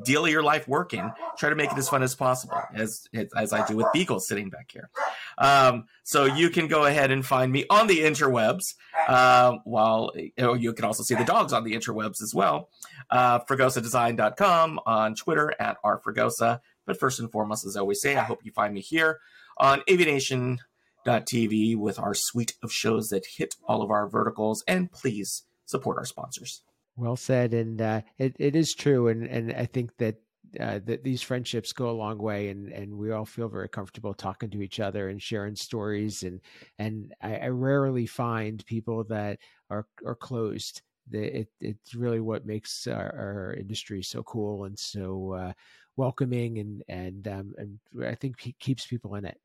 deal 0.03 0.25
of 0.25 0.31
your 0.31 0.43
life 0.43 0.67
working. 0.67 1.11
Try 1.37 1.49
to 1.49 1.55
make 1.55 1.71
it 1.71 1.77
as 1.77 1.89
fun 1.89 2.03
as 2.03 2.15
possible, 2.15 2.61
as 2.73 3.07
as 3.35 3.53
I 3.53 3.65
do 3.65 3.75
with 3.75 3.87
Beagle 3.93 4.19
sitting 4.19 4.49
back 4.49 4.71
here. 4.71 4.89
Um, 5.37 5.85
so 6.03 6.25
you 6.25 6.49
can 6.49 6.67
go 6.67 6.85
ahead 6.85 7.11
and 7.11 7.25
find 7.25 7.51
me 7.51 7.65
on 7.69 7.87
the 7.87 7.99
interwebs. 7.99 8.75
Uh, 9.07 9.57
while 9.63 10.11
you, 10.15 10.31
know, 10.37 10.53
you 10.53 10.73
can 10.73 10.85
also 10.85 11.03
see 11.03 11.15
the 11.15 11.23
dogs 11.23 11.53
on 11.53 11.63
the 11.63 11.73
interwebs 11.73 12.21
as 12.21 12.33
well. 12.33 12.69
Uh, 13.09 13.39
FregosaDesign.com 13.39 14.79
on 14.85 15.15
Twitter 15.15 15.53
at 15.59 15.77
rfregosa. 15.83 16.59
But 16.85 16.99
first 16.99 17.19
and 17.19 17.31
foremost, 17.31 17.65
as 17.65 17.77
I 17.77 17.79
always 17.79 18.01
say, 18.01 18.15
I 18.15 18.23
hope 18.23 18.43
you 18.43 18.51
find 18.51 18.73
me 18.73 18.81
here 18.81 19.19
on 19.57 19.81
AV 19.89 19.99
Nation 19.99 20.59
TV 21.05 21.75
with 21.75 21.99
our 21.99 22.13
suite 22.13 22.55
of 22.63 22.71
shows 22.71 23.09
that 23.09 23.25
hit 23.25 23.55
all 23.67 23.81
of 23.81 23.91
our 23.91 24.07
verticals. 24.07 24.63
And 24.67 24.91
please 24.91 25.43
support 25.65 25.97
our 25.97 26.05
sponsors. 26.05 26.63
Well 26.95 27.15
said, 27.15 27.53
and 27.53 27.81
uh, 27.81 28.01
it 28.17 28.35
it 28.39 28.55
is 28.55 28.73
true, 28.73 29.07
and 29.07 29.25
and 29.25 29.53
I 29.53 29.65
think 29.65 29.95
that. 29.97 30.15
Uh, 30.59 30.81
that 30.83 31.01
these 31.01 31.21
friendships 31.21 31.71
go 31.71 31.89
a 31.89 31.95
long 31.95 32.17
way, 32.17 32.49
and, 32.49 32.67
and 32.73 32.97
we 32.97 33.09
all 33.11 33.23
feel 33.23 33.47
very 33.47 33.69
comfortable 33.69 34.13
talking 34.13 34.49
to 34.49 34.61
each 34.61 34.81
other 34.81 35.07
and 35.07 35.21
sharing 35.21 35.55
stories. 35.55 36.23
and 36.23 36.41
And 36.77 37.13
I, 37.21 37.37
I 37.37 37.47
rarely 37.47 38.05
find 38.05 38.61
people 38.65 39.05
that 39.05 39.39
are 39.69 39.87
are 40.05 40.15
closed. 40.15 40.81
It, 41.09 41.47
it's 41.61 41.95
really 41.95 42.19
what 42.19 42.45
makes 42.45 42.85
our, 42.85 43.15
our, 43.15 43.53
industry 43.57 44.03
so 44.03 44.23
cool 44.23 44.65
and 44.65 44.77
so 44.77 45.31
uh, 45.31 45.53
welcoming, 45.95 46.59
and 46.59 46.83
and 46.89 47.27
um, 47.29 47.53
and 47.57 47.79
I 48.05 48.15
think 48.15 48.35
keeps 48.59 48.85
people 48.85 49.15
in 49.15 49.23
it. 49.23 49.39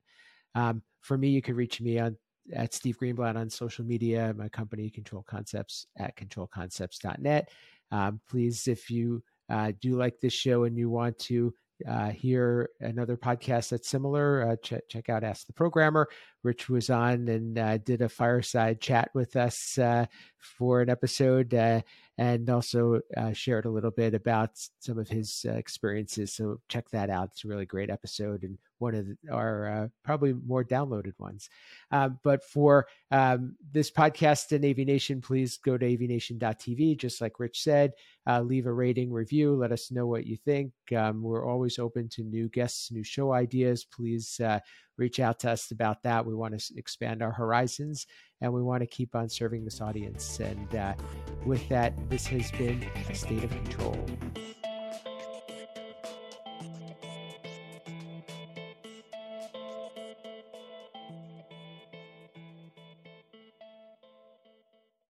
Um, 0.56 0.82
for 1.02 1.16
me, 1.16 1.28
you 1.28 1.40
can 1.40 1.54
reach 1.54 1.80
me 1.80 2.00
on 2.00 2.16
at 2.52 2.74
Steve 2.74 2.98
Greenblatt 2.98 3.36
on 3.36 3.50
social 3.50 3.84
media, 3.84 4.34
my 4.36 4.48
company 4.48 4.90
Control 4.90 5.24
Concepts 5.26 5.86
at 5.98 6.16
controlconcepts.net. 6.16 7.50
Um, 7.90 8.20
please, 8.28 8.68
if 8.68 8.90
you 8.90 9.22
uh, 9.48 9.72
do 9.80 9.96
like 9.96 10.20
this 10.20 10.32
show 10.32 10.64
and 10.64 10.76
you 10.76 10.90
want 10.90 11.18
to 11.18 11.54
uh, 11.86 12.10
hear 12.10 12.70
another 12.80 13.16
podcast 13.16 13.68
that's 13.68 13.88
similar, 13.88 14.48
uh, 14.48 14.56
ch- 14.56 14.82
check 14.88 15.08
out 15.08 15.22
Ask 15.22 15.46
the 15.46 15.52
Programmer. 15.52 16.08
Rich 16.42 16.68
was 16.68 16.90
on 16.90 17.28
and 17.28 17.58
uh, 17.58 17.78
did 17.78 18.00
a 18.02 18.08
fireside 18.08 18.80
chat 18.80 19.10
with 19.14 19.36
us 19.36 19.76
uh, 19.78 20.06
for 20.38 20.80
an 20.80 20.88
episode 20.88 21.52
uh, 21.52 21.82
and 22.18 22.48
also 22.48 23.00
uh, 23.16 23.32
shared 23.32 23.66
a 23.66 23.70
little 23.70 23.90
bit 23.90 24.14
about 24.14 24.50
some 24.80 24.98
of 24.98 25.08
his 25.08 25.44
experiences. 25.48 26.34
So 26.34 26.60
check 26.68 26.88
that 26.90 27.10
out. 27.10 27.30
It's 27.32 27.44
a 27.44 27.48
really 27.48 27.66
great 27.66 27.90
episode 27.90 28.42
and 28.42 28.58
one 28.78 28.94
of 28.94 29.06
our 29.32 29.68
uh, 29.68 29.88
probably 30.04 30.32
more 30.32 30.64
downloaded 30.64 31.18
ones. 31.18 31.48
Uh, 31.90 32.10
but 32.22 32.44
for 32.44 32.86
um, 33.10 33.56
this 33.72 33.90
podcast 33.90 34.52
in 34.52 34.64
AV 34.64 35.22
please 35.22 35.58
go 35.58 35.76
to 35.76 35.86
avnation.tv, 35.86 36.98
just 36.98 37.20
like 37.20 37.38
Rich 37.38 37.62
said. 37.62 37.92
Uh, 38.26 38.40
leave 38.40 38.66
a 38.66 38.72
rating, 38.72 39.12
review, 39.12 39.54
let 39.54 39.72
us 39.72 39.90
know 39.90 40.06
what 40.06 40.26
you 40.26 40.36
think. 40.36 40.72
Um, 40.96 41.22
we're 41.22 41.48
always 41.48 41.78
open 41.78 42.08
to 42.10 42.22
new 42.22 42.48
guests, 42.48 42.90
new 42.90 43.04
show 43.04 43.32
ideas. 43.32 43.84
Please 43.84 44.40
uh, 44.40 44.58
reach 44.98 45.20
out 45.20 45.38
to 45.40 45.50
us 45.50 45.70
about 45.70 46.02
that. 46.02 46.26
We 46.26 46.34
want 46.34 46.58
to 46.58 46.74
expand 46.76 47.22
our 47.22 47.32
horizons 47.32 48.06
and 48.40 48.52
we 48.52 48.62
want 48.62 48.80
to 48.82 48.86
keep 48.86 49.14
on 49.14 49.28
serving 49.28 49.64
this 49.64 49.80
audience. 49.80 50.40
And 50.40 50.74
uh, 50.74 50.94
with 51.44 51.66
that, 51.68 51.94
this 52.10 52.26
has 52.26 52.50
been 52.52 52.84
a 53.08 53.14
state 53.14 53.44
of 53.44 53.50
control. 53.50 54.06